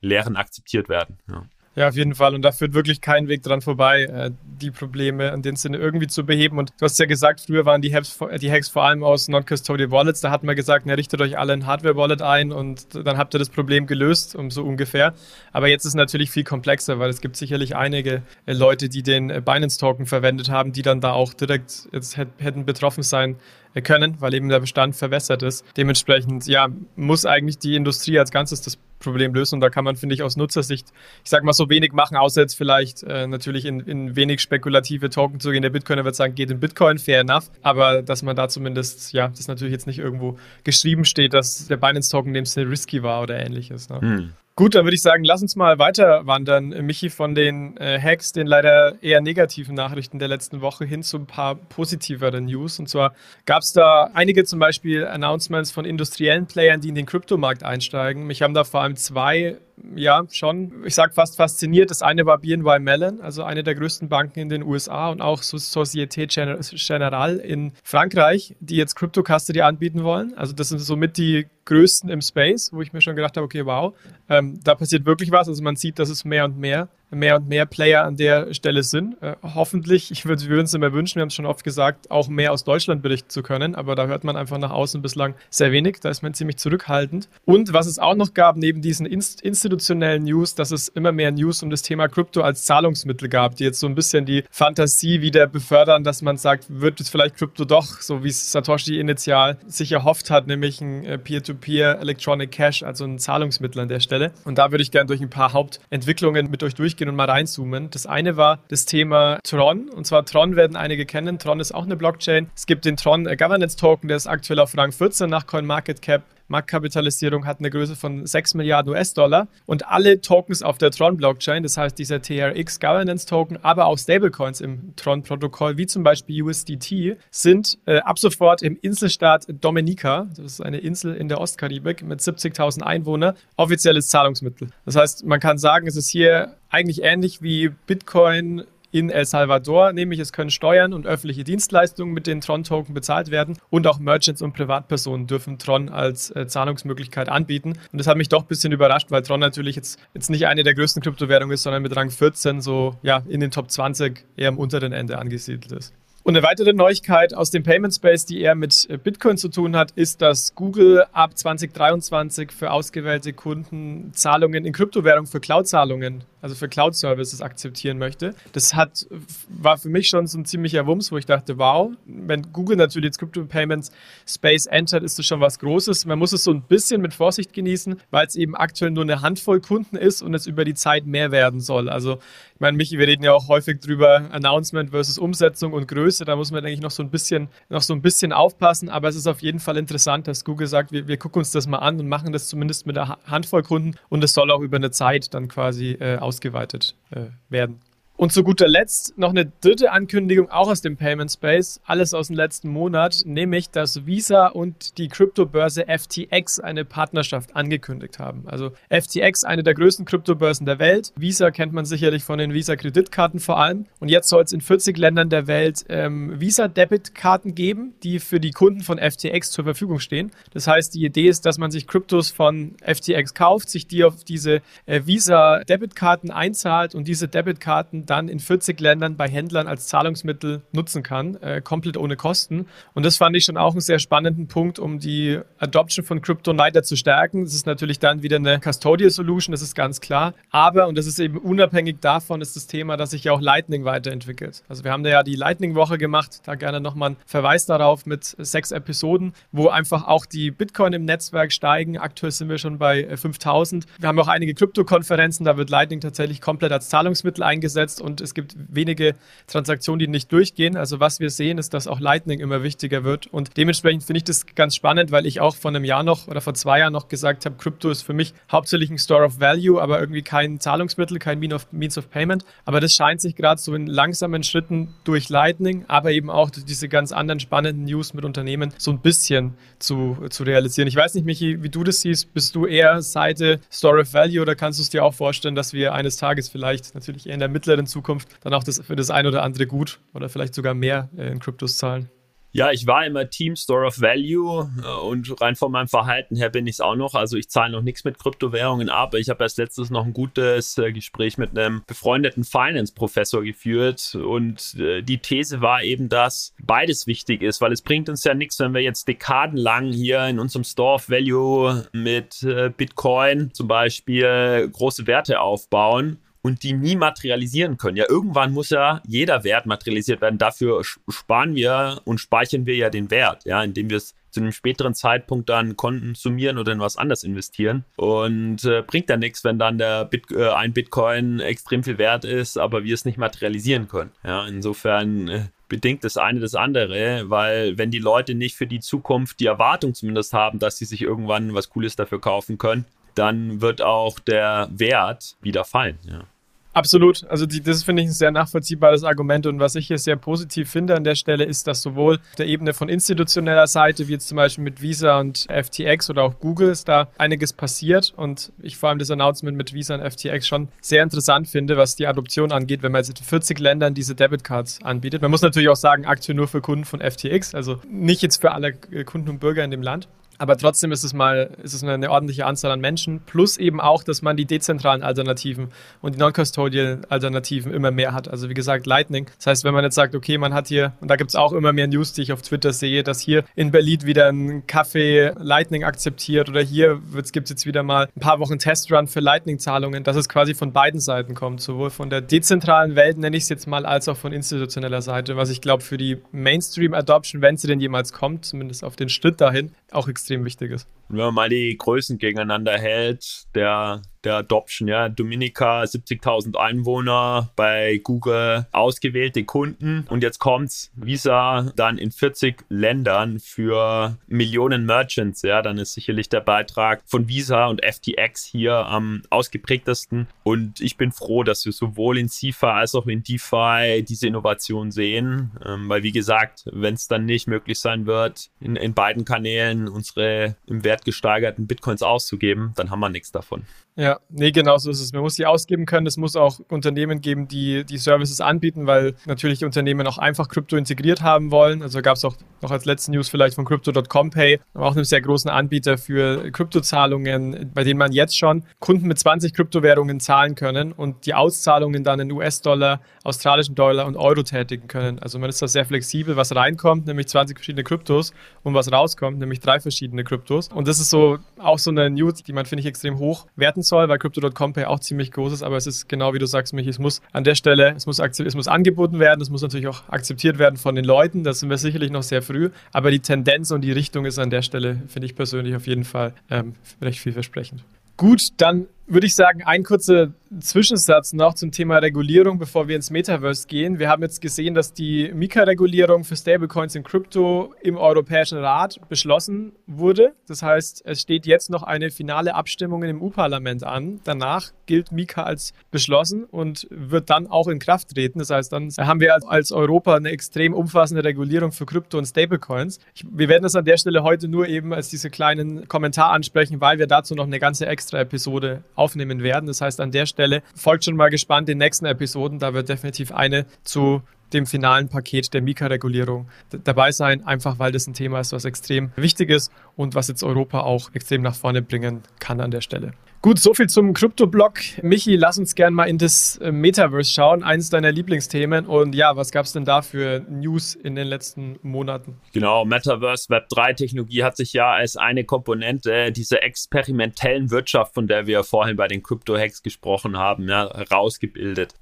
Lehren 0.00 0.36
akzeptiert 0.36 0.88
werden. 0.88 1.18
Ja. 1.28 1.46
Ja, 1.76 1.88
auf 1.88 1.94
jeden 1.94 2.16
Fall. 2.16 2.34
Und 2.34 2.42
da 2.42 2.50
führt 2.50 2.74
wirklich 2.74 3.00
kein 3.00 3.28
Weg 3.28 3.44
dran 3.44 3.60
vorbei, 3.60 4.02
äh, 4.02 4.30
die 4.60 4.72
Probleme 4.72 5.28
in 5.28 5.42
dem 5.42 5.54
Sinne 5.54 5.78
irgendwie 5.78 6.08
zu 6.08 6.26
beheben. 6.26 6.58
Und 6.58 6.70
du 6.78 6.84
hast 6.84 6.98
ja 6.98 7.06
gesagt, 7.06 7.42
früher 7.42 7.64
waren 7.64 7.80
die 7.80 7.94
Hacks, 7.94 8.18
die 8.40 8.50
Hacks 8.50 8.68
vor 8.68 8.82
allem 8.82 9.04
aus 9.04 9.28
Non-Custodial 9.28 9.92
Wallets. 9.92 10.20
Da 10.20 10.32
hat 10.32 10.42
man 10.42 10.56
gesagt, 10.56 10.84
na, 10.86 10.94
richtet 10.94 11.20
euch 11.20 11.38
alle 11.38 11.52
ein 11.52 11.66
Hardware-Wallet 11.66 12.22
ein 12.22 12.50
und 12.50 12.88
dann 13.06 13.16
habt 13.18 13.34
ihr 13.34 13.38
das 13.38 13.50
Problem 13.50 13.86
gelöst, 13.86 14.34
um 14.34 14.50
so 14.50 14.64
ungefähr. 14.64 15.14
Aber 15.52 15.68
jetzt 15.68 15.84
ist 15.84 15.90
es 15.90 15.94
natürlich 15.94 16.32
viel 16.32 16.42
komplexer, 16.44 16.98
weil 16.98 17.08
es 17.08 17.20
gibt 17.20 17.36
sicherlich 17.36 17.76
einige 17.76 18.22
äh, 18.46 18.52
Leute, 18.52 18.88
die 18.88 19.04
den 19.04 19.28
Binance-Token 19.28 20.06
verwendet 20.06 20.50
haben, 20.50 20.72
die 20.72 20.82
dann 20.82 21.00
da 21.00 21.12
auch 21.12 21.34
direkt 21.34 21.88
jetzt 21.92 22.16
hätten 22.16 22.64
betroffen 22.64 23.04
sein 23.04 23.36
können, 23.84 24.16
weil 24.20 24.34
eben 24.34 24.48
der 24.48 24.58
Bestand 24.58 24.96
verwässert 24.96 25.44
ist. 25.44 25.64
Dementsprechend, 25.76 26.48
ja, 26.48 26.66
muss 26.96 27.24
eigentlich 27.24 27.58
die 27.58 27.76
Industrie 27.76 28.18
als 28.18 28.32
Ganzes 28.32 28.60
das 28.62 28.76
Problem 29.00 29.34
lösen. 29.34 29.56
Und 29.56 29.60
da 29.60 29.70
kann 29.70 29.84
man, 29.84 29.96
finde 29.96 30.14
ich, 30.14 30.22
aus 30.22 30.36
Nutzersicht, 30.36 30.88
ich 31.24 31.30
sag 31.30 31.42
mal, 31.42 31.52
so 31.52 31.68
wenig 31.68 31.92
machen, 31.92 32.16
außer 32.16 32.42
jetzt 32.42 32.54
vielleicht 32.54 33.02
äh, 33.02 33.26
natürlich 33.26 33.64
in, 33.64 33.80
in 33.80 34.16
wenig 34.16 34.40
spekulative 34.40 35.10
Token 35.10 35.40
zu 35.40 35.50
gehen. 35.50 35.62
Der 35.62 35.70
Bitcoiner 35.70 36.04
wird 36.04 36.14
sagen, 36.14 36.34
geht 36.34 36.50
in 36.50 36.60
Bitcoin, 36.60 36.98
fair 36.98 37.20
enough. 37.20 37.50
Aber 37.62 38.02
dass 38.02 38.22
man 38.22 38.36
da 38.36 38.48
zumindest, 38.48 39.12
ja, 39.12 39.28
das 39.28 39.48
natürlich 39.48 39.72
jetzt 39.72 39.86
nicht 39.86 39.98
irgendwo 39.98 40.38
geschrieben 40.64 41.04
steht, 41.04 41.34
dass 41.34 41.66
der 41.66 41.76
Binance-Token 41.76 42.28
in 42.28 42.34
dem 42.34 42.46
Sinne 42.46 42.70
risky 42.70 43.02
war 43.02 43.22
oder 43.22 43.38
ähnliches. 43.38 43.88
Ne? 43.88 44.00
Hm. 44.00 44.32
Gut, 44.60 44.74
dann 44.74 44.84
würde 44.84 44.94
ich 44.94 45.00
sagen, 45.00 45.24
lass 45.24 45.40
uns 45.40 45.56
mal 45.56 45.78
weiter 45.78 46.26
wandern, 46.26 46.68
Michi, 46.84 47.08
von 47.08 47.34
den 47.34 47.78
äh, 47.78 47.98
Hacks, 47.98 48.32
den 48.32 48.46
leider 48.46 49.02
eher 49.02 49.22
negativen 49.22 49.74
Nachrichten 49.74 50.18
der 50.18 50.28
letzten 50.28 50.60
Woche 50.60 50.84
hin 50.84 51.02
zu 51.02 51.16
ein 51.16 51.24
paar 51.24 51.54
positiveren 51.54 52.44
News. 52.44 52.78
Und 52.78 52.86
zwar 52.86 53.14
gab 53.46 53.62
es 53.62 53.72
da 53.72 54.10
einige 54.12 54.44
zum 54.44 54.58
Beispiel 54.58 55.06
Announcements 55.06 55.70
von 55.70 55.86
industriellen 55.86 56.44
Playern, 56.44 56.82
die 56.82 56.90
in 56.90 56.94
den 56.94 57.06
Kryptomarkt 57.06 57.62
einsteigen. 57.62 58.26
Mich 58.26 58.42
haben 58.42 58.52
da 58.52 58.64
vor 58.64 58.82
allem 58.82 58.96
zwei 58.96 59.56
ja, 59.94 60.24
schon, 60.30 60.84
ich 60.84 60.94
sag 60.94 61.14
fast 61.14 61.36
fasziniert. 61.36 61.90
Das 61.90 62.02
eine 62.02 62.26
war 62.26 62.38
BNY 62.38 62.78
Mellon, 62.80 63.20
also 63.20 63.42
eine 63.42 63.62
der 63.62 63.74
größten 63.74 64.08
Banken 64.08 64.40
in 64.40 64.48
den 64.48 64.62
USA 64.62 65.10
und 65.10 65.20
auch 65.20 65.42
Societe 65.42 66.26
Generale 66.26 67.38
in 67.38 67.72
Frankreich, 67.82 68.54
die 68.60 68.76
jetzt 68.76 68.96
Crypto 68.96 69.22
Custody 69.22 69.60
anbieten 69.60 70.04
wollen. 70.04 70.34
Also 70.36 70.52
das 70.52 70.68
sind 70.68 70.80
somit 70.80 71.16
die 71.16 71.46
größten 71.64 72.10
im 72.10 72.20
Space, 72.20 72.72
wo 72.72 72.82
ich 72.82 72.92
mir 72.92 73.00
schon 73.00 73.16
gedacht 73.16 73.36
habe, 73.36 73.44
okay, 73.44 73.64
wow, 73.66 73.94
ähm, 74.28 74.60
da 74.64 74.74
passiert 74.74 75.06
wirklich 75.06 75.30
was. 75.30 75.48
Also 75.48 75.62
man 75.62 75.76
sieht, 75.76 75.98
dass 75.98 76.08
es 76.08 76.24
mehr 76.24 76.44
und 76.44 76.58
mehr 76.58 76.88
mehr 77.10 77.36
und 77.36 77.48
mehr 77.48 77.66
Player 77.66 78.04
an 78.04 78.16
der 78.16 78.52
Stelle 78.54 78.82
sind. 78.82 79.20
Äh, 79.22 79.36
hoffentlich, 79.42 80.10
ich 80.10 80.26
würde 80.26 80.46
würd 80.46 80.60
uns 80.60 80.74
immer 80.74 80.92
wünschen, 80.92 81.16
wir 81.16 81.22
haben 81.22 81.28
es 81.28 81.34
schon 81.34 81.46
oft 81.46 81.64
gesagt, 81.64 82.10
auch 82.10 82.28
mehr 82.28 82.52
aus 82.52 82.64
Deutschland 82.64 83.02
berichten 83.02 83.30
zu 83.30 83.42
können, 83.42 83.74
aber 83.74 83.94
da 83.94 84.06
hört 84.06 84.24
man 84.24 84.36
einfach 84.36 84.58
nach 84.58 84.70
außen 84.70 85.02
bislang 85.02 85.34
sehr 85.50 85.72
wenig, 85.72 86.00
da 86.00 86.10
ist 86.10 86.22
man 86.22 86.34
ziemlich 86.34 86.56
zurückhaltend. 86.56 87.28
Und 87.44 87.72
was 87.72 87.86
es 87.86 87.98
auch 87.98 88.14
noch 88.14 88.34
gab, 88.34 88.56
neben 88.56 88.82
diesen 88.82 89.06
inst 89.06 89.40
institutionellen 89.40 90.24
News, 90.24 90.54
dass 90.54 90.70
es 90.70 90.88
immer 90.88 91.12
mehr 91.12 91.32
News 91.32 91.62
um 91.62 91.70
das 91.70 91.82
Thema 91.82 92.08
Krypto 92.08 92.42
als 92.42 92.64
Zahlungsmittel 92.64 93.28
gab, 93.28 93.56
die 93.56 93.64
jetzt 93.64 93.80
so 93.80 93.86
ein 93.86 93.94
bisschen 93.94 94.26
die 94.26 94.44
Fantasie 94.50 95.20
wieder 95.20 95.46
befördern, 95.46 96.04
dass 96.04 96.22
man 96.22 96.36
sagt, 96.36 96.66
wird 96.68 97.00
jetzt 97.00 97.10
vielleicht 97.10 97.36
Krypto 97.36 97.64
doch, 97.64 98.00
so 98.00 98.24
wie 98.24 98.28
es 98.28 98.52
Satoshi 98.52 98.98
initial 98.98 99.58
sich 99.66 99.92
erhofft 99.92 100.30
hat, 100.30 100.46
nämlich 100.46 100.80
ein 100.80 101.04
äh, 101.04 101.18
Peer-to-Peer 101.18 101.96
-Peer 101.96 102.00
Electronic 102.00 102.50
Cash, 102.50 102.82
also 102.82 103.04
ein 103.04 103.18
Zahlungsmittel 103.18 103.80
an 103.80 103.88
der 103.88 104.00
Stelle. 104.00 104.32
Und 104.44 104.58
da 104.58 104.70
würde 104.70 104.82
ich 104.82 104.90
gerne 104.90 105.06
durch 105.06 105.20
ein 105.20 105.30
paar 105.30 105.52
Hauptentwicklungen 105.52 106.50
mit 106.50 106.62
euch 106.62 106.74
durchgehen 106.74 106.99
durchgehen 107.00 107.08
und 107.08 107.16
mal 107.16 107.30
reinzoomen. 107.30 107.90
Das 107.90 108.06
eine 108.06 108.36
war 108.36 108.60
das 108.68 108.84
Thema 108.84 109.38
Tron. 109.42 109.88
Und 109.88 110.06
zwar 110.06 110.24
Tron 110.24 110.56
werden 110.56 110.76
einige 110.76 111.06
kennen. 111.06 111.38
Tron 111.38 111.60
ist 111.60 111.72
auch 111.72 111.84
eine 111.84 111.96
Blockchain. 111.96 112.50
Es 112.54 112.66
gibt 112.66 112.84
den 112.84 112.96
Tron 112.96 113.24
Governance 113.24 113.76
Token, 113.76 114.08
der 114.08 114.16
ist 114.16 114.26
aktuell 114.26 114.60
auf 114.60 114.76
Rang 114.76 114.92
14 114.92 115.28
nach 115.28 115.46
CoinMarketCap. 115.46 116.22
Marktkapitalisierung 116.50 117.46
hat 117.46 117.60
eine 117.60 117.70
Größe 117.70 117.96
von 117.96 118.26
6 118.26 118.54
Milliarden 118.54 118.92
US-Dollar 118.92 119.48
und 119.66 119.86
alle 119.86 120.20
Tokens 120.20 120.62
auf 120.62 120.78
der 120.78 120.90
Tron-Blockchain, 120.90 121.62
das 121.62 121.76
heißt 121.76 121.98
dieser 121.98 122.20
TRX 122.20 122.80
Governance 122.80 123.26
Token, 123.26 123.56
aber 123.62 123.86
auch 123.86 123.96
Stablecoins 123.96 124.60
im 124.60 124.94
Tron-Protokoll, 124.96 125.76
wie 125.76 125.86
zum 125.86 126.02
Beispiel 126.02 126.42
USDT, 126.42 127.16
sind 127.30 127.78
äh, 127.86 127.98
ab 127.98 128.18
sofort 128.18 128.62
im 128.62 128.76
Inselstaat 128.82 129.46
Dominica, 129.60 130.28
das 130.36 130.54
ist 130.54 130.60
eine 130.60 130.78
Insel 130.78 131.14
in 131.14 131.28
der 131.28 131.40
Ostkaribik 131.40 132.02
mit 132.02 132.20
70.000 132.20 132.82
Einwohnern, 132.82 133.36
offizielles 133.56 134.08
Zahlungsmittel. 134.08 134.68
Das 134.84 134.96
heißt, 134.96 135.24
man 135.24 135.38
kann 135.38 135.56
sagen, 135.58 135.86
es 135.86 135.96
ist 135.96 136.08
hier 136.08 136.56
eigentlich 136.68 137.02
ähnlich 137.02 137.42
wie 137.42 137.68
Bitcoin 137.86 138.64
in 138.92 139.10
El 139.10 139.24
Salvador, 139.24 139.92
nämlich 139.92 140.20
es 140.20 140.32
können 140.32 140.50
Steuern 140.50 140.92
und 140.92 141.06
öffentliche 141.06 141.44
Dienstleistungen 141.44 142.12
mit 142.12 142.26
den 142.26 142.40
Tron-Token 142.40 142.94
bezahlt 142.94 143.30
werden 143.30 143.56
und 143.70 143.86
auch 143.86 143.98
Merchants 143.98 144.42
und 144.42 144.52
Privatpersonen 144.52 145.26
dürfen 145.26 145.58
Tron 145.58 145.88
als 145.88 146.30
äh, 146.34 146.46
Zahlungsmöglichkeit 146.46 147.28
anbieten. 147.28 147.78
Und 147.92 147.98
das 147.98 148.06
hat 148.06 148.16
mich 148.16 148.28
doch 148.28 148.42
ein 148.42 148.48
bisschen 148.48 148.72
überrascht, 148.72 149.10
weil 149.10 149.22
Tron 149.22 149.40
natürlich 149.40 149.76
jetzt, 149.76 149.98
jetzt 150.14 150.30
nicht 150.30 150.46
eine 150.46 150.62
der 150.62 150.74
größten 150.74 151.02
Kryptowährungen 151.02 151.54
ist, 151.54 151.62
sondern 151.62 151.82
mit 151.82 151.94
Rang 151.94 152.10
14 152.10 152.60
so 152.60 152.96
ja, 153.02 153.22
in 153.28 153.40
den 153.40 153.50
Top 153.50 153.70
20 153.70 154.24
eher 154.36 154.48
am 154.48 154.58
unteren 154.58 154.92
Ende 154.92 155.18
angesiedelt 155.18 155.72
ist. 155.72 155.94
Und 156.22 156.36
eine 156.36 156.46
weitere 156.46 156.74
Neuigkeit 156.74 157.32
aus 157.32 157.50
dem 157.50 157.62
Payment 157.62 157.94
Space, 157.94 158.26
die 158.26 158.40
eher 158.40 158.54
mit 158.54 158.86
äh, 158.90 158.98
Bitcoin 158.98 159.38
zu 159.38 159.48
tun 159.48 159.74
hat, 159.74 159.92
ist, 159.92 160.20
dass 160.20 160.54
Google 160.54 161.04
ab 161.12 161.36
2023 161.36 162.52
für 162.52 162.70
ausgewählte 162.72 163.32
Kunden 163.32 164.12
Zahlungen 164.12 164.66
in 164.66 164.72
Kryptowährung 164.72 165.26
für 165.26 165.40
Cloud-Zahlungen 165.40 166.24
also 166.42 166.54
für 166.54 166.68
Cloud-Services 166.68 167.42
akzeptieren 167.42 167.98
möchte. 167.98 168.34
Das 168.52 168.74
hat, 168.74 169.06
war 169.48 169.78
für 169.78 169.88
mich 169.88 170.08
schon 170.08 170.26
so 170.26 170.38
ein 170.38 170.44
ziemlicher 170.44 170.86
Wumms, 170.86 171.12
wo 171.12 171.18
ich 171.18 171.26
dachte, 171.26 171.58
wow, 171.58 171.92
wenn 172.06 172.52
Google 172.52 172.76
natürlich 172.76 173.06
jetzt 173.06 173.18
Crypto 173.18 173.44
Payments 173.44 173.90
Space 174.26 174.66
entert, 174.66 175.02
ist 175.02 175.18
das 175.18 175.26
schon 175.26 175.40
was 175.40 175.58
Großes. 175.58 176.06
Man 176.06 176.18
muss 176.18 176.32
es 176.32 176.44
so 176.44 176.52
ein 176.52 176.62
bisschen 176.62 177.00
mit 177.00 177.14
Vorsicht 177.14 177.52
genießen, 177.52 178.00
weil 178.10 178.26
es 178.26 178.36
eben 178.36 178.56
aktuell 178.56 178.90
nur 178.90 179.04
eine 179.04 179.22
Handvoll 179.22 179.60
Kunden 179.60 179.96
ist 179.96 180.22
und 180.22 180.34
es 180.34 180.46
über 180.46 180.64
die 180.64 180.74
Zeit 180.74 181.06
mehr 181.06 181.30
werden 181.30 181.60
soll. 181.60 181.88
Also, 181.88 182.14
ich 182.54 182.60
meine, 182.60 182.76
Michi, 182.76 182.98
wir 182.98 183.06
reden 183.06 183.22
ja 183.22 183.32
auch 183.32 183.48
häufig 183.48 183.80
drüber, 183.80 184.28
Announcement 184.30 184.90
versus 184.90 185.18
Umsetzung 185.18 185.72
und 185.72 185.88
Größe. 185.88 186.24
Da 186.24 186.36
muss 186.36 186.50
man, 186.50 186.62
denke 186.62 186.74
ich, 186.74 186.80
noch 186.80 186.90
so 186.90 187.02
ein 187.02 187.10
bisschen, 187.10 187.48
noch 187.68 187.82
so 187.82 187.94
ein 187.94 188.02
bisschen 188.02 188.32
aufpassen. 188.32 188.88
Aber 188.88 189.08
es 189.08 189.16
ist 189.16 189.26
auf 189.26 189.40
jeden 189.40 189.60
Fall 189.60 189.76
interessant, 189.76 190.28
dass 190.28 190.44
Google 190.44 190.66
sagt, 190.66 190.92
wir, 190.92 191.08
wir 191.08 191.16
gucken 191.16 191.40
uns 191.40 191.50
das 191.50 191.66
mal 191.66 191.78
an 191.78 191.98
und 191.98 192.08
machen 192.08 192.32
das 192.32 192.48
zumindest 192.48 192.86
mit 192.86 192.98
einer 192.98 193.18
Handvoll 193.26 193.62
Kunden 193.62 193.94
und 194.08 194.22
es 194.22 194.34
soll 194.34 194.50
auch 194.50 194.60
über 194.60 194.76
eine 194.76 194.90
Zeit 194.90 195.32
dann 195.34 195.48
quasi 195.48 195.92
äh, 195.92 196.16
ausgeweitet 196.30 196.94
äh, 197.10 197.22
werden. 197.48 197.80
Und 198.20 198.34
zu 198.34 198.44
guter 198.44 198.68
Letzt 198.68 199.16
noch 199.16 199.30
eine 199.30 199.50
dritte 199.62 199.92
Ankündigung, 199.92 200.50
auch 200.50 200.68
aus 200.68 200.82
dem 200.82 200.98
Payment 200.98 201.32
Space, 201.32 201.80
alles 201.86 202.12
aus 202.12 202.26
dem 202.26 202.36
letzten 202.36 202.68
Monat, 202.68 203.22
nämlich, 203.24 203.70
dass 203.70 204.04
Visa 204.04 204.48
und 204.48 204.98
die 204.98 205.08
Kryptobörse 205.08 205.86
FTX 205.86 206.60
eine 206.60 206.84
Partnerschaft 206.84 207.56
angekündigt 207.56 208.18
haben. 208.18 208.42
Also 208.46 208.72
FTX, 208.90 209.44
eine 209.44 209.62
der 209.62 209.72
größten 209.72 210.04
Kryptobörsen 210.04 210.66
der 210.66 210.78
Welt. 210.78 211.14
Visa 211.16 211.50
kennt 211.50 211.72
man 211.72 211.86
sicherlich 211.86 212.22
von 212.22 212.38
den 212.38 212.52
Visa-Kreditkarten 212.52 213.40
vor 213.40 213.58
allem. 213.58 213.86
Und 214.00 214.10
jetzt 214.10 214.28
soll 214.28 214.42
es 214.42 214.52
in 214.52 214.60
40 214.60 214.98
Ländern 214.98 215.30
der 215.30 215.46
Welt 215.46 215.86
ähm, 215.88 216.38
Visa-Debit-Karten 216.38 217.54
geben, 217.54 217.94
die 218.02 218.18
für 218.18 218.38
die 218.38 218.50
Kunden 218.50 218.82
von 218.82 218.98
FTX 218.98 219.50
zur 219.50 219.64
Verfügung 219.64 219.98
stehen. 219.98 220.30
Das 220.52 220.66
heißt, 220.66 220.94
die 220.94 221.06
Idee 221.06 221.28
ist, 221.28 221.46
dass 221.46 221.56
man 221.56 221.70
sich 221.70 221.86
Kryptos 221.86 222.28
von 222.28 222.76
FTX 222.84 223.32
kauft, 223.32 223.70
sich 223.70 223.86
die 223.86 224.04
auf 224.04 224.24
diese 224.24 224.60
äh, 224.84 225.06
Visa-Debit-Karten 225.06 226.30
einzahlt 226.30 226.94
und 226.94 227.08
diese 227.08 227.26
Debitkarten 227.26 228.08
dann 228.10 228.28
in 228.28 228.40
40 228.40 228.80
Ländern 228.80 229.16
bei 229.16 229.28
Händlern 229.28 229.66
als 229.66 229.86
Zahlungsmittel 229.86 230.62
nutzen 230.72 231.02
kann, 231.02 231.36
äh, 231.36 231.60
komplett 231.60 231.96
ohne 231.96 232.16
Kosten. 232.16 232.66
Und 232.94 233.06
das 233.06 233.16
fand 233.16 233.36
ich 233.36 233.44
schon 233.44 233.56
auch 233.56 233.72
einen 233.72 233.80
sehr 233.80 233.98
spannenden 233.98 234.48
Punkt, 234.48 234.78
um 234.78 234.98
die 234.98 235.38
Adoption 235.58 236.04
von 236.04 236.20
Krypto 236.20 236.56
weiter 236.58 236.82
zu 236.82 236.96
stärken. 236.96 237.44
Das 237.44 237.54
ist 237.54 237.66
natürlich 237.66 237.98
dann 237.98 238.22
wieder 238.22 238.36
eine 238.36 238.60
Custodial 238.60 239.10
Solution, 239.10 239.52
das 239.52 239.62
ist 239.62 239.74
ganz 239.74 240.00
klar. 240.00 240.34
Aber, 240.50 240.88
und 240.88 240.98
das 240.98 241.06
ist 241.06 241.18
eben 241.18 241.38
unabhängig 241.38 242.00
davon, 242.00 242.40
ist 242.40 242.56
das 242.56 242.66
Thema, 242.66 242.96
dass 242.96 243.10
sich 243.10 243.24
ja 243.24 243.32
auch 243.32 243.40
Lightning 243.40 243.84
weiterentwickelt. 243.84 244.62
Also 244.68 244.84
wir 244.84 244.90
haben 244.90 245.04
da 245.04 245.10
ja 245.10 245.22
die 245.22 245.36
Lightning-Woche 245.36 245.96
gemacht, 245.96 246.40
da 246.44 246.56
gerne 246.56 246.80
nochmal 246.80 247.10
ein 247.10 247.16
Verweis 247.26 247.66
darauf 247.66 248.06
mit 248.06 248.24
sechs 248.38 248.72
Episoden, 248.72 249.32
wo 249.52 249.68
einfach 249.68 250.06
auch 250.06 250.26
die 250.26 250.50
Bitcoin 250.50 250.92
im 250.92 251.04
Netzwerk 251.04 251.52
steigen. 251.52 251.96
Aktuell 251.96 252.32
sind 252.32 252.48
wir 252.48 252.58
schon 252.58 252.78
bei 252.78 253.16
5000. 253.16 253.84
Äh, 253.84 253.88
wir 253.98 254.08
haben 254.08 254.18
auch 254.18 254.28
einige 254.28 254.54
Kryptokonferenzen, 254.54 255.46
da 255.46 255.56
wird 255.56 255.70
Lightning 255.70 256.00
tatsächlich 256.00 256.40
komplett 256.40 256.72
als 256.72 256.88
Zahlungsmittel 256.88 257.44
eingesetzt 257.44 257.99
und 258.00 258.20
es 258.20 258.34
gibt 258.34 258.54
wenige 258.68 259.14
Transaktionen, 259.46 259.98
die 259.98 260.08
nicht 260.08 260.32
durchgehen. 260.32 260.76
Also 260.76 261.00
was 261.00 261.20
wir 261.20 261.30
sehen, 261.30 261.58
ist, 261.58 261.74
dass 261.74 261.86
auch 261.86 262.00
Lightning 262.00 262.40
immer 262.40 262.62
wichtiger 262.62 263.04
wird 263.04 263.26
und 263.26 263.56
dementsprechend 263.56 264.04
finde 264.04 264.18
ich 264.18 264.24
das 264.24 264.46
ganz 264.54 264.74
spannend, 264.76 265.10
weil 265.10 265.26
ich 265.26 265.40
auch 265.40 265.56
vor 265.56 265.70
einem 265.70 265.84
Jahr 265.84 266.02
noch 266.02 266.28
oder 266.28 266.40
vor 266.40 266.54
zwei 266.54 266.80
Jahren 266.80 266.92
noch 266.92 267.08
gesagt 267.08 267.46
habe, 267.46 267.56
Krypto 267.56 267.90
ist 267.90 268.02
für 268.02 268.12
mich 268.12 268.34
hauptsächlich 268.50 268.90
ein 268.90 268.98
Store 268.98 269.24
of 269.24 269.40
Value, 269.40 269.80
aber 269.80 270.00
irgendwie 270.00 270.22
kein 270.22 270.60
Zahlungsmittel, 270.60 271.18
kein 271.18 271.38
Means 271.38 271.98
of 271.98 272.10
Payment. 272.10 272.44
Aber 272.64 272.80
das 272.80 272.94
scheint 272.94 273.20
sich 273.20 273.36
gerade 273.36 273.60
so 273.60 273.74
in 273.74 273.86
langsamen 273.86 274.42
Schritten 274.42 274.94
durch 275.04 275.28
Lightning, 275.28 275.84
aber 275.88 276.12
eben 276.12 276.30
auch 276.30 276.50
durch 276.50 276.64
diese 276.64 276.88
ganz 276.88 277.12
anderen 277.12 277.40
spannenden 277.40 277.84
News 277.84 278.14
mit 278.14 278.24
Unternehmen 278.24 278.72
so 278.78 278.90
ein 278.90 279.00
bisschen 279.00 279.54
zu, 279.78 280.16
zu 280.30 280.44
realisieren. 280.44 280.88
Ich 280.88 280.96
weiß 280.96 281.14
nicht, 281.14 281.24
Michi, 281.24 281.62
wie 281.62 281.68
du 281.68 281.84
das 281.84 282.00
siehst. 282.00 282.32
Bist 282.34 282.54
du 282.54 282.66
eher 282.66 283.02
Seite 283.02 283.60
Store 283.70 284.00
of 284.00 284.12
Value 284.12 284.42
oder 284.42 284.54
kannst 284.54 284.78
du 284.78 284.82
es 284.82 284.90
dir 284.90 285.04
auch 285.04 285.14
vorstellen, 285.14 285.54
dass 285.54 285.72
wir 285.72 285.94
eines 285.94 286.16
Tages 286.16 286.48
vielleicht 286.48 286.94
natürlich 286.94 287.26
eher 287.26 287.34
in 287.34 287.40
der 287.40 287.48
mittleren 287.48 287.79
Zukunft 287.86 288.28
dann 288.42 288.54
auch 288.54 288.64
das 288.64 288.80
für 288.80 288.96
das 288.96 289.10
ein 289.10 289.26
oder 289.26 289.42
andere 289.42 289.66
gut 289.66 290.00
oder 290.14 290.28
vielleicht 290.28 290.54
sogar 290.54 290.74
mehr 290.74 291.08
äh, 291.16 291.30
in 291.30 291.38
Kryptos 291.40 291.76
zahlen? 291.76 292.10
Ja, 292.52 292.72
ich 292.72 292.84
war 292.88 293.06
immer 293.06 293.30
Team 293.30 293.54
Store 293.54 293.86
of 293.86 294.00
Value 294.00 294.68
äh, 294.82 295.06
und 295.06 295.40
rein 295.40 295.54
von 295.54 295.70
meinem 295.70 295.86
Verhalten 295.86 296.34
her 296.34 296.50
bin 296.50 296.66
ich 296.66 296.76
es 296.76 296.80
auch 296.80 296.96
noch. 296.96 297.14
Also 297.14 297.36
ich 297.36 297.48
zahle 297.48 297.70
noch 297.72 297.82
nichts 297.82 298.02
mit 298.02 298.18
Kryptowährungen 298.18 298.88
ab. 298.88 299.14
Ich 299.14 299.28
habe 299.28 299.44
erst 299.44 299.58
letztes 299.58 299.90
noch 299.90 300.04
ein 300.04 300.12
gutes 300.12 300.76
äh, 300.76 300.92
Gespräch 300.92 301.38
mit 301.38 301.56
einem 301.56 301.82
befreundeten 301.86 302.42
Finance-Professor 302.42 303.44
geführt 303.44 304.16
und 304.16 304.76
die 304.78 305.18
These 305.18 305.60
war 305.60 305.82
eben, 305.82 306.08
dass 306.08 306.54
beides 306.60 307.06
wichtig 307.06 307.42
ist, 307.42 307.60
weil 307.60 307.72
es 307.72 307.82
bringt 307.82 308.08
uns 308.08 308.24
ja 308.24 308.34
nichts, 308.34 308.58
wenn 308.58 308.74
wir 308.74 308.80
jetzt 308.80 309.06
dekadenlang 309.06 309.92
hier 309.92 310.26
in 310.26 310.38
unserem 310.38 310.64
Store 310.64 310.94
of 310.94 311.08
Value 311.08 311.86
mit 311.92 312.46
Bitcoin 312.76 313.52
zum 313.52 313.68
Beispiel 313.68 314.68
große 314.72 315.06
Werte 315.06 315.40
aufbauen 315.40 316.18
und 316.42 316.62
die 316.62 316.72
nie 316.72 316.96
materialisieren 316.96 317.76
können. 317.76 317.96
Ja, 317.96 318.06
irgendwann 318.08 318.52
muss 318.52 318.70
ja 318.70 319.02
jeder 319.06 319.44
Wert 319.44 319.66
materialisiert 319.66 320.20
werden. 320.20 320.38
Dafür 320.38 320.82
sparen 321.08 321.54
wir 321.54 322.00
und 322.04 322.18
speichern 322.18 322.66
wir 322.66 322.76
ja 322.76 322.90
den 322.90 323.10
Wert, 323.10 323.44
ja, 323.44 323.62
indem 323.62 323.90
wir 323.90 323.98
es 323.98 324.14
zu 324.30 324.40
einem 324.40 324.52
späteren 324.52 324.94
Zeitpunkt 324.94 325.48
dann 325.48 325.76
konsumieren 325.76 326.58
oder 326.58 326.72
in 326.72 326.80
was 326.80 326.96
anderes 326.96 327.24
investieren. 327.24 327.84
Und 327.96 328.64
äh, 328.64 328.82
bringt 328.82 329.10
dann 329.10 329.20
nichts, 329.20 329.44
wenn 329.44 329.58
dann 329.58 329.78
der 329.78 330.04
Bit 330.04 330.30
äh, 330.30 330.50
ein 330.50 330.72
Bitcoin 330.72 331.40
extrem 331.40 331.82
viel 331.82 331.98
wert 331.98 332.24
ist, 332.24 332.56
aber 332.56 332.84
wir 332.84 332.94
es 332.94 333.04
nicht 333.04 333.18
materialisieren 333.18 333.88
können. 333.88 334.12
Ja, 334.24 334.46
insofern 334.46 335.28
äh, 335.28 335.46
bedingt 335.68 336.04
das 336.04 336.16
eine 336.16 336.40
das 336.40 336.54
andere, 336.54 337.28
weil 337.28 337.76
wenn 337.76 337.90
die 337.90 337.98
Leute 337.98 338.34
nicht 338.34 338.56
für 338.56 338.66
die 338.66 338.80
Zukunft 338.80 339.40
die 339.40 339.46
Erwartung 339.46 339.94
zumindest 339.94 340.32
haben, 340.32 340.58
dass 340.58 340.78
sie 340.78 340.84
sich 340.84 341.02
irgendwann 341.02 341.54
was 341.54 341.70
Cooles 341.70 341.96
dafür 341.96 342.20
kaufen 342.20 342.58
können, 342.58 342.84
dann 343.14 343.60
wird 343.60 343.82
auch 343.82 344.18
der 344.18 344.68
Wert 344.72 345.36
wieder 345.42 345.64
fallen. 345.64 345.98
Ja. 346.08 346.24
Absolut. 346.72 347.24
Also 347.28 347.46
die, 347.46 347.60
das 347.60 347.82
finde 347.82 348.02
ich 348.02 348.08
ein 348.08 348.12
sehr 348.12 348.30
nachvollziehbares 348.30 349.02
Argument. 349.02 349.46
Und 349.46 349.58
was 349.58 349.74
ich 349.74 349.88
hier 349.88 349.98
sehr 349.98 350.16
positiv 350.16 350.70
finde 350.70 350.94
an 350.94 351.02
der 351.02 351.16
Stelle 351.16 351.44
ist, 351.44 351.66
dass 351.66 351.82
sowohl 351.82 352.16
auf 352.16 352.36
der 352.38 352.46
Ebene 352.46 352.74
von 352.74 352.88
institutioneller 352.88 353.66
Seite, 353.66 354.06
wie 354.06 354.12
jetzt 354.12 354.28
zum 354.28 354.36
Beispiel 354.36 354.62
mit 354.62 354.80
Visa 354.80 355.18
und 355.18 355.46
FTX 355.50 356.10
oder 356.10 356.22
auch 356.22 356.38
Google, 356.38 356.70
ist 356.70 356.88
da 356.88 357.08
einiges 357.18 357.52
passiert. 357.52 358.12
Und 358.16 358.52
ich 358.62 358.76
vor 358.76 358.88
allem 358.88 358.98
das 358.98 359.10
Announcement 359.10 359.56
mit 359.56 359.74
Visa 359.74 359.96
und 359.96 360.08
FTX 360.08 360.46
schon 360.46 360.68
sehr 360.80 361.02
interessant 361.02 361.48
finde, 361.48 361.76
was 361.76 361.96
die 361.96 362.06
Adoption 362.06 362.52
angeht, 362.52 362.82
wenn 362.82 362.92
man 362.92 363.02
jetzt 363.02 363.18
in 363.18 363.24
40 363.24 363.58
Ländern 363.58 363.94
diese 363.94 364.14
Debitcards 364.14 364.82
anbietet. 364.82 365.22
Man 365.22 365.30
muss 365.30 365.42
natürlich 365.42 365.68
auch 365.68 365.76
sagen, 365.76 366.06
aktuell 366.06 366.36
nur 366.36 366.46
für 366.46 366.60
Kunden 366.60 366.84
von 366.84 367.00
FTX, 367.00 367.54
also 367.54 367.80
nicht 367.90 368.22
jetzt 368.22 368.40
für 368.40 368.52
alle 368.52 368.72
Kunden 368.72 369.28
und 369.28 369.40
Bürger 369.40 369.64
in 369.64 369.70
dem 369.72 369.82
Land. 369.82 370.08
Aber 370.40 370.56
trotzdem 370.56 370.90
ist 370.90 371.04
es 371.04 371.12
mal, 371.12 371.50
ist 371.62 371.74
es 371.74 371.84
eine 371.84 372.10
ordentliche 372.10 372.46
Anzahl 372.46 372.70
an 372.70 372.80
Menschen. 372.80 373.20
Plus 373.26 373.58
eben 373.58 373.78
auch, 373.78 374.02
dass 374.02 374.22
man 374.22 374.38
die 374.38 374.46
dezentralen 374.46 375.02
Alternativen 375.02 375.68
und 376.00 376.14
die 376.14 376.18
non-custodial 376.18 377.02
Alternativen 377.10 377.74
immer 377.74 377.90
mehr 377.90 378.14
hat. 378.14 378.26
Also 378.26 378.48
wie 378.48 378.54
gesagt, 378.54 378.86
Lightning. 378.86 379.26
Das 379.36 379.48
heißt, 379.48 379.64
wenn 379.64 379.74
man 379.74 379.84
jetzt 379.84 379.96
sagt, 379.96 380.14
okay, 380.14 380.38
man 380.38 380.54
hat 380.54 380.68
hier, 380.68 380.94
und 381.02 381.08
da 381.08 381.16
gibt 381.16 381.28
es 381.28 381.36
auch 381.36 381.52
immer 381.52 381.74
mehr 381.74 381.88
News, 381.88 382.14
die 382.14 382.22
ich 382.22 382.32
auf 382.32 382.40
Twitter 382.40 382.72
sehe, 382.72 383.02
dass 383.02 383.20
hier 383.20 383.44
in 383.54 383.70
Berlin 383.70 384.06
wieder 384.06 384.30
ein 384.30 384.66
Kaffee 384.66 385.34
Lightning 385.36 385.84
akzeptiert 385.84 386.48
oder 386.48 386.62
hier 386.62 387.02
gibt 387.32 387.44
es 387.44 387.50
jetzt 387.50 387.66
wieder 387.66 387.82
mal 387.82 388.08
ein 388.16 388.20
paar 388.20 388.40
Wochen 388.40 388.58
Testrun 388.58 389.08
für 389.08 389.20
Lightning-Zahlungen, 389.20 390.04
dass 390.04 390.16
es 390.16 390.26
quasi 390.26 390.54
von 390.54 390.72
beiden 390.72 391.00
Seiten 391.00 391.34
kommt. 391.34 391.60
Sowohl 391.60 391.90
von 391.90 392.08
der 392.08 392.22
dezentralen 392.22 392.96
Welt, 392.96 393.18
nenne 393.18 393.36
ich 393.36 393.42
es 393.42 393.50
jetzt 393.50 393.66
mal, 393.66 393.84
als 393.84 394.08
auch 394.08 394.16
von 394.16 394.32
institutioneller 394.32 395.02
Seite. 395.02 395.36
Was 395.36 395.50
ich 395.50 395.60
glaube, 395.60 395.82
für 395.82 395.98
die 395.98 396.16
Mainstream-Adoption, 396.32 397.42
wenn 397.42 397.58
sie 397.58 397.66
denn 397.66 397.78
jemals 397.78 398.14
kommt, 398.14 398.46
zumindest 398.46 398.84
auf 398.84 398.96
den 398.96 399.10
Schritt 399.10 399.38
dahin, 399.42 399.72
auch 399.92 400.08
extrem 400.08 400.29
wichtig 400.30 400.70
ist. 400.70 400.88
Wenn 401.10 401.18
man 401.18 401.34
mal 401.34 401.48
die 401.48 401.76
Größen 401.76 402.18
gegeneinander 402.18 402.78
hält, 402.78 403.44
der 403.54 404.02
der 404.24 404.36
Adoption, 404.36 404.88
ja. 404.88 405.08
Dominica, 405.08 405.82
70.000 405.82 406.56
Einwohner, 406.56 407.50
bei 407.56 408.00
Google 408.02 408.66
ausgewählte 408.72 409.44
Kunden 409.44 410.04
und 410.08 410.22
jetzt 410.22 410.38
kommt's, 410.38 410.90
Visa 410.94 411.72
dann 411.76 411.98
in 411.98 412.10
40 412.10 412.64
Ländern 412.68 413.40
für 413.40 414.18
Millionen 414.26 414.84
Merchants, 414.84 415.42
ja. 415.42 415.62
Dann 415.62 415.78
ist 415.78 415.94
sicherlich 415.94 416.28
der 416.28 416.40
Beitrag 416.40 417.02
von 417.06 417.28
Visa 417.28 417.66
und 417.66 417.82
FTX 417.84 418.44
hier 418.44 418.74
am 418.74 419.22
ausgeprägtesten 419.30 420.28
und 420.42 420.80
ich 420.80 420.96
bin 420.96 421.12
froh, 421.12 421.42
dass 421.42 421.64
wir 421.64 421.72
sowohl 421.72 422.18
in 422.18 422.28
CIFA 422.28 422.74
als 422.74 422.94
auch 422.94 423.06
in 423.06 423.22
DeFi 423.22 424.04
diese 424.06 424.26
Innovation 424.26 424.90
sehen, 424.90 425.52
ähm, 425.64 425.88
weil 425.88 426.02
wie 426.02 426.12
gesagt, 426.12 426.64
wenn 426.70 426.94
es 426.94 427.08
dann 427.08 427.24
nicht 427.24 427.46
möglich 427.46 427.78
sein 427.78 428.06
wird, 428.06 428.50
in, 428.60 428.76
in 428.76 428.94
beiden 428.94 429.24
Kanälen 429.24 429.88
unsere 429.88 430.56
im 430.66 430.84
Wert 430.84 430.99
gesteigerten 431.04 431.66
Bitcoins 431.66 432.02
auszugeben, 432.02 432.72
dann 432.76 432.90
haben 432.90 433.00
wir 433.00 433.08
nichts 433.08 433.32
davon. 433.32 433.64
Ja, 433.96 434.18
nee, 434.30 434.50
genau 434.50 434.78
so 434.78 434.90
ist 434.90 435.00
es. 435.00 435.12
Man 435.12 435.22
muss 435.22 435.34
sie 435.34 435.44
ausgeben 435.44 435.84
können. 435.84 436.06
Es 436.06 436.16
muss 436.16 436.34
auch 436.34 436.60
Unternehmen 436.68 437.20
geben, 437.20 437.48
die 437.48 437.84
die 437.84 437.98
Services 437.98 438.40
anbieten, 438.40 438.86
weil 438.86 439.14
natürlich 439.26 439.64
Unternehmen 439.64 440.06
auch 440.06 440.16
einfach 440.16 440.48
Krypto 440.48 440.76
integriert 440.76 441.20
haben 441.20 441.50
wollen. 441.50 441.82
Also 441.82 442.00
gab 442.00 442.16
es 442.16 442.24
auch 442.24 442.34
noch 442.62 442.70
als 442.70 442.84
letzte 442.84 443.10
News 443.10 443.28
vielleicht 443.28 443.56
von 443.56 443.64
Crypto.com 443.64 444.30
Pay, 444.30 444.60
auch 444.74 444.92
einem 444.92 445.04
sehr 445.04 445.20
großen 445.20 445.50
Anbieter 445.50 445.98
für 445.98 446.50
Kryptozahlungen, 446.50 447.72
bei 447.74 447.84
denen 447.84 447.98
man 447.98 448.12
jetzt 448.12 448.38
schon 448.38 448.64
Kunden 448.78 449.06
mit 449.06 449.18
20 449.18 449.52
Kryptowährungen 449.52 450.20
zahlen 450.20 450.54
können 450.54 450.92
und 450.92 451.26
die 451.26 451.34
Auszahlungen 451.34 452.04
dann 452.04 452.20
in 452.20 452.32
US-Dollar, 452.32 453.00
australischen 453.24 453.74
Dollar 453.74 454.06
und 454.06 454.16
Euro 454.16 454.42
tätigen 454.42 454.88
können. 454.88 455.18
Also 455.18 455.38
man 455.38 455.50
ist 455.50 455.60
da 455.60 455.68
sehr 455.68 455.84
flexibel, 455.84 456.36
was 456.36 456.54
reinkommt, 456.54 457.06
nämlich 457.06 457.28
20 457.28 457.58
verschiedene 457.58 457.84
Kryptos 457.84 458.32
und 458.62 458.72
was 458.74 458.90
rauskommt, 458.90 459.38
nämlich 459.38 459.60
drei 459.60 459.80
verschiedene 459.80 460.24
Kryptos. 460.24 460.68
Und 460.68 460.86
das 460.90 460.98
ist 460.98 461.10
so 461.10 461.38
auch 461.56 461.78
so 461.78 461.90
eine 461.90 462.10
News, 462.10 462.42
die 462.42 462.52
man, 462.52 462.66
finde 462.66 462.80
ich, 462.80 462.86
extrem 462.86 463.18
hoch 463.18 463.46
werten 463.54 463.82
soll, 463.82 464.08
weil 464.08 464.18
Crypto.com 464.18 464.72
Pay 464.72 464.86
auch 464.86 464.98
ziemlich 464.98 465.30
groß 465.30 465.52
ist, 465.52 465.62
aber 465.62 465.76
es 465.76 465.86
ist 465.86 466.08
genau 466.08 466.34
wie 466.34 466.40
du 466.40 466.46
sagst, 466.46 466.74
mich, 466.74 466.88
es 466.88 466.98
muss 466.98 467.22
an 467.32 467.44
der 467.44 467.54
Stelle, 467.54 467.94
es 467.94 468.06
muss, 468.06 468.18
es 468.18 468.54
muss 468.56 468.66
angeboten 468.66 469.20
werden, 469.20 469.40
es 469.40 469.50
muss 469.50 469.62
natürlich 469.62 469.86
auch 469.86 470.08
akzeptiert 470.08 470.58
werden 470.58 470.76
von 470.76 470.96
den 470.96 471.04
Leuten, 471.04 471.44
da 471.44 471.52
sind 471.52 471.70
wir 471.70 471.78
sicherlich 471.78 472.10
noch 472.10 472.24
sehr 472.24 472.42
früh, 472.42 472.70
aber 472.92 473.12
die 473.12 473.20
Tendenz 473.20 473.70
und 473.70 473.82
die 473.82 473.92
Richtung 473.92 474.24
ist 474.24 474.38
an 474.38 474.50
der 474.50 474.62
Stelle, 474.62 475.00
finde 475.06 475.26
ich 475.26 475.36
persönlich 475.36 475.76
auf 475.76 475.86
jeden 475.86 476.04
Fall 476.04 476.34
ähm, 476.50 476.74
recht 477.00 477.20
vielversprechend. 477.20 477.84
Gut, 478.16 478.48
dann 478.56 478.86
würde 479.10 479.26
ich 479.26 479.34
sagen, 479.34 479.62
ein 479.64 479.82
kurzer 479.82 480.32
Zwischensatz 480.58 481.32
noch 481.32 481.54
zum 481.54 481.70
Thema 481.70 481.98
Regulierung, 481.98 482.58
bevor 482.58 482.88
wir 482.88 482.96
ins 482.96 483.10
Metaverse 483.10 483.68
gehen. 483.68 484.00
Wir 484.00 484.08
haben 484.08 484.22
jetzt 484.22 484.40
gesehen, 484.40 484.74
dass 484.74 484.92
die 484.92 485.30
Mika-Regulierung 485.32 486.24
für 486.24 486.34
Stablecoins 486.34 486.96
in 486.96 487.04
Krypto 487.04 487.72
im 487.82 487.96
Europäischen 487.96 488.58
Rat 488.58 488.98
beschlossen 489.08 489.72
wurde. 489.86 490.34
Das 490.48 490.62
heißt, 490.62 491.02
es 491.06 491.20
steht 491.20 491.46
jetzt 491.46 491.70
noch 491.70 491.84
eine 491.84 492.10
finale 492.10 492.56
Abstimmung 492.56 493.04
im 493.04 493.22
EU-Parlament 493.22 493.84
an. 493.84 494.20
Danach 494.24 494.72
gilt 494.86 495.12
Mika 495.12 495.44
als 495.44 495.72
beschlossen 495.92 496.42
und 496.44 496.88
wird 496.90 497.30
dann 497.30 497.46
auch 497.46 497.68
in 497.68 497.78
Kraft 497.78 498.12
treten. 498.12 498.40
Das 498.40 498.50
heißt, 498.50 498.72
dann 498.72 498.90
haben 498.98 499.20
wir 499.20 499.36
als 499.48 499.70
Europa 499.70 500.16
eine 500.16 500.30
extrem 500.30 500.74
umfassende 500.74 501.22
Regulierung 501.22 501.70
für 501.70 501.86
Krypto 501.86 502.18
und 502.18 502.26
Stablecoins. 502.26 502.98
Ich, 503.14 503.24
wir 503.30 503.48
werden 503.48 503.62
das 503.62 503.76
an 503.76 503.84
der 503.84 503.98
Stelle 503.98 504.24
heute 504.24 504.48
nur 504.48 504.66
eben 504.66 504.92
als 504.92 505.10
diese 505.10 505.30
kleinen 505.30 505.86
Kommentar 505.86 506.32
ansprechen, 506.32 506.80
weil 506.80 506.98
wir 506.98 507.06
dazu 507.06 507.36
noch 507.36 507.46
eine 507.46 507.60
ganze 507.60 507.86
extra 507.86 508.18
Episode 508.18 508.82
aufnehmen 509.00 509.42
werden. 509.42 509.66
Das 509.66 509.80
heißt, 509.80 510.00
an 510.00 510.12
der 510.12 510.26
Stelle 510.26 510.62
folgt 510.76 511.04
schon 511.04 511.16
mal 511.16 511.30
gespannt 511.30 511.68
den 511.68 511.78
nächsten 511.78 512.04
Episoden. 512.04 512.58
Da 512.58 512.74
wird 512.74 512.88
definitiv 512.88 513.32
eine 513.32 513.66
zu 513.82 514.22
dem 514.52 514.66
finalen 514.66 515.08
Paket 515.08 515.52
der 515.54 515.62
Mika-Regulierung 515.62 516.48
dabei 516.84 517.12
sein, 517.12 517.44
einfach 517.46 517.78
weil 517.78 517.92
das 517.92 518.06
ein 518.06 518.14
Thema 518.14 518.40
ist, 518.40 518.52
was 518.52 518.64
extrem 518.64 519.12
wichtig 519.16 519.50
ist 519.50 519.72
und 519.96 520.14
was 520.14 520.28
jetzt 520.28 520.42
Europa 520.42 520.80
auch 520.80 521.10
extrem 521.14 521.42
nach 521.42 521.54
vorne 521.54 521.82
bringen 521.82 522.22
kann 522.38 522.60
an 522.60 522.70
der 522.70 522.80
Stelle. 522.80 523.12
Gut, 523.42 523.58
soviel 523.58 523.88
zum 523.88 524.12
Krypto-Blog. 524.12 524.80
Michi, 525.00 525.34
lass 525.34 525.56
uns 525.56 525.74
gerne 525.74 525.96
mal 525.96 526.04
in 526.04 526.18
das 526.18 526.58
äh, 526.58 526.70
Metaverse 526.70 527.32
schauen, 527.32 527.62
eines 527.62 527.88
deiner 527.88 528.12
Lieblingsthemen. 528.12 528.84
Und 528.84 529.14
ja, 529.14 529.34
was 529.34 529.50
gab 529.50 529.64
es 529.64 529.72
denn 529.72 529.86
da 529.86 530.02
für 530.02 530.40
News 530.50 530.94
in 530.94 531.14
den 531.14 531.26
letzten 531.26 531.78
Monaten? 531.80 532.36
Genau, 532.52 532.84
Metaverse, 532.84 533.48
Web3-Technologie 533.48 534.44
hat 534.44 534.58
sich 534.58 534.74
ja 534.74 534.92
als 534.92 535.16
eine 535.16 535.44
Komponente 535.44 536.32
dieser 536.32 536.62
experimentellen 536.62 537.70
Wirtschaft, 537.70 538.12
von 538.12 538.26
der 538.26 538.46
wir 538.46 538.62
vorhin 538.62 538.96
bei 538.96 539.08
den 539.08 539.22
Crypto-Hacks 539.22 539.82
gesprochen 539.82 540.36
haben, 540.36 540.68
ja. 540.68 540.88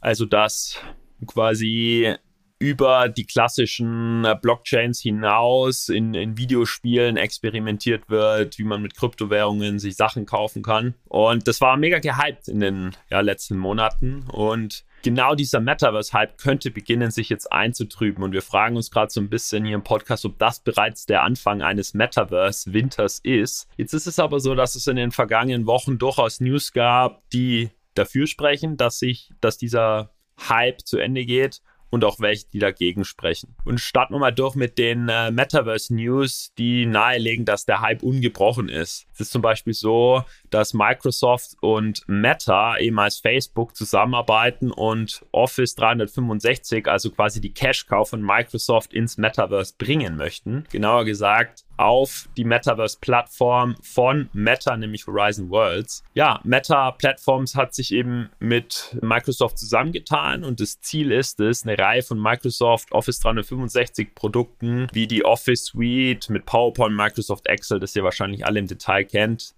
Also, 0.01 0.25
dass 0.25 0.81
quasi 1.25 2.17
über 2.59 3.09
die 3.09 3.25
klassischen 3.25 4.25
äh, 4.25 4.37
Blockchains 4.41 5.01
hinaus 5.01 5.89
in, 5.89 6.15
in 6.15 6.37
Videospielen 6.37 7.17
experimentiert 7.17 8.09
wird, 8.11 8.59
wie 8.59 8.65
man 8.65 8.83
mit 8.83 8.97
Kryptowährungen 8.97 9.79
sich 9.79 9.97
Sachen 9.97 10.27
kaufen 10.27 10.63
kann. 10.63 10.95
Und 11.05 11.47
das 11.47 11.61
war 11.61 11.77
mega 11.77 12.01
gehypt 12.01 12.49
in 12.49 12.61
den 12.61 12.97
ja, 13.11 13.21
letzten 13.21 13.57
Monaten. 13.57 14.25
Und 14.33 14.85
genau 15.03 15.37
dieser 15.37 15.61
Metaverse-Hype 15.61 16.37
könnte 16.39 16.73
beginnen, 16.73 17.13
sich 17.13 17.29
jetzt 17.29 17.53
einzutrüben. 17.53 18.25
Und 18.25 18.33
wir 18.33 18.43
fragen 18.43 18.77
uns 18.77 18.91
gerade 18.91 19.13
so 19.13 19.21
ein 19.21 19.31
bisschen 19.31 19.65
hier 19.65 19.77
im 19.77 19.85
Podcast, 19.85 20.25
ob 20.25 20.39
das 20.39 20.61
bereits 20.61 21.07
der 21.07 21.23
Anfang 21.23 21.63
eines 21.63 21.95
Metaverse-Winters 21.95 23.21
ist. 23.23 23.69
Jetzt 23.77 23.95
ist 23.95 24.09
es 24.09 24.19
aber 24.19 24.41
so, 24.41 24.57
dass 24.57 24.75
es 24.75 24.89
in 24.89 24.97
den 24.97 25.13
vergangenen 25.13 25.67
Wochen 25.67 25.99
durchaus 25.99 26.41
News 26.41 26.73
gab, 26.73 27.23
die 27.31 27.71
dafür 27.95 28.27
sprechen, 28.27 28.77
dass 28.77 28.99
sich, 28.99 29.31
dass 29.41 29.59
dieser 29.59 30.11
Hype 30.49 30.83
zu 30.83 30.99
Ende 30.99 31.25
geht 31.25 31.63
und 31.91 32.05
auch 32.05 32.21
welche, 32.21 32.47
die 32.53 32.59
dagegen 32.59 33.05
sprechen. 33.05 33.55
Und 33.65 33.81
starten 33.81 34.15
wir 34.15 34.19
mal 34.19 34.33
durch 34.33 34.55
mit 34.55 34.79
den 34.79 35.09
äh, 35.09 35.31
Metaverse 35.31 35.95
News, 35.95 36.53
die 36.59 36.87
nahelegen, 36.87 37.45
dass 37.45 37.65
der 37.65 37.81
Hype 37.81 38.03
ungebrochen 38.03 38.69
ist. 38.69 39.07
Es 39.15 39.21
ist 39.21 39.33
zum 39.33 39.43
Beispiel 39.43 39.75
so, 39.75 40.23
dass 40.51 40.75
Microsoft 40.75 41.57
und 41.61 42.03
Meta, 42.07 42.77
ehemals 42.79 43.19
Facebook, 43.19 43.77
zusammenarbeiten 43.77 44.71
und 44.71 45.25
Office 45.33 45.75
365, 45.75 46.87
also 46.89 47.11
quasi 47.11 47.41
die 47.41 47.53
Cash-Cow 47.53 48.09
von 48.09 48.23
Microsoft 48.23 48.93
ins 48.93 49.17
Metaverse 49.17 49.75
bringen 49.79 50.17
möchten. 50.17 50.65
Genauer 50.71 51.05
gesagt, 51.05 51.65
auf 51.79 52.29
die 52.37 52.45
Metaverse-Plattform 52.45 53.77
von 53.83 54.29
Meta, 54.33 54.77
nämlich 54.77 55.07
Horizon 55.07 55.51
Worlds. 55.51 56.05
Ja, 56.15 56.41
Meta 56.45 56.93
Platforms 56.93 57.55
hat 57.55 57.75
sich 57.75 57.93
eben 57.93 58.31
mit 58.39 58.97
Microsoft 59.01 59.59
zusammengetan 59.59 60.45
und 60.45 60.61
das 60.61 60.81
Ziel 60.81 61.13
ist 61.13 61.41
es, 61.41 61.65
eine 61.65 61.79
Reihe 61.79 62.03
von 62.03 62.21
Microsoft 62.21 62.93
Office 62.93 63.21
365 63.21 64.15
Produkten 64.15 64.89
wie 64.93 65.07
die 65.07 65.25
Office 65.25 65.67
Suite 65.67 66.29
mit 66.31 66.47
PowerPoint, 66.47 66.97
Microsoft 66.97 67.47
Excel, 67.47 67.81
das 67.81 67.95
ihr 67.97 68.05
wahrscheinlich 68.05 68.45
alle 68.45 68.59
im 68.59 68.67
Detail 68.67 69.05
kennt, 69.05 69.55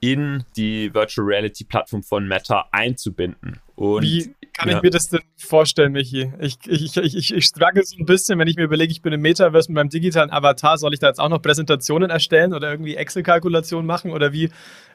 in 0.00 0.44
die 0.56 0.92
Virtual 0.94 1.26
Reality 1.26 1.64
Plattform 1.64 2.02
von 2.02 2.28
Meta 2.28 2.68
einzubinden. 2.70 3.60
Und, 3.74 4.02
Wie 4.02 4.34
kann 4.56 4.70
ja. 4.70 4.76
ich 4.76 4.82
mir 4.82 4.90
das 4.90 5.08
denn 5.08 5.20
vorstellen, 5.36 5.92
Michi? 5.92 6.32
Ich, 6.40 6.56
ich, 6.66 6.96
ich, 6.96 7.14
ich, 7.14 7.34
ich 7.34 7.44
struggle 7.44 7.82
so 7.84 7.96
ein 7.98 8.06
bisschen, 8.06 8.38
wenn 8.38 8.48
ich 8.48 8.56
mir 8.56 8.64
überlege, 8.64 8.90
ich 8.90 9.02
bin 9.02 9.12
im 9.12 9.20
Metaverse 9.20 9.70
mit 9.70 9.76
meinem 9.76 9.90
digitalen 9.90 10.30
Avatar, 10.30 10.78
soll 10.78 10.94
ich 10.94 11.00
da 11.00 11.08
jetzt 11.08 11.20
auch 11.20 11.28
noch 11.28 11.42
Präsentationen 11.42 12.08
erstellen 12.08 12.54
oder 12.54 12.70
irgendwie 12.70 12.96
Excel-Kalkulationen 12.96 13.86
machen 13.86 14.12
oder 14.12 14.32
wie, 14.32 14.48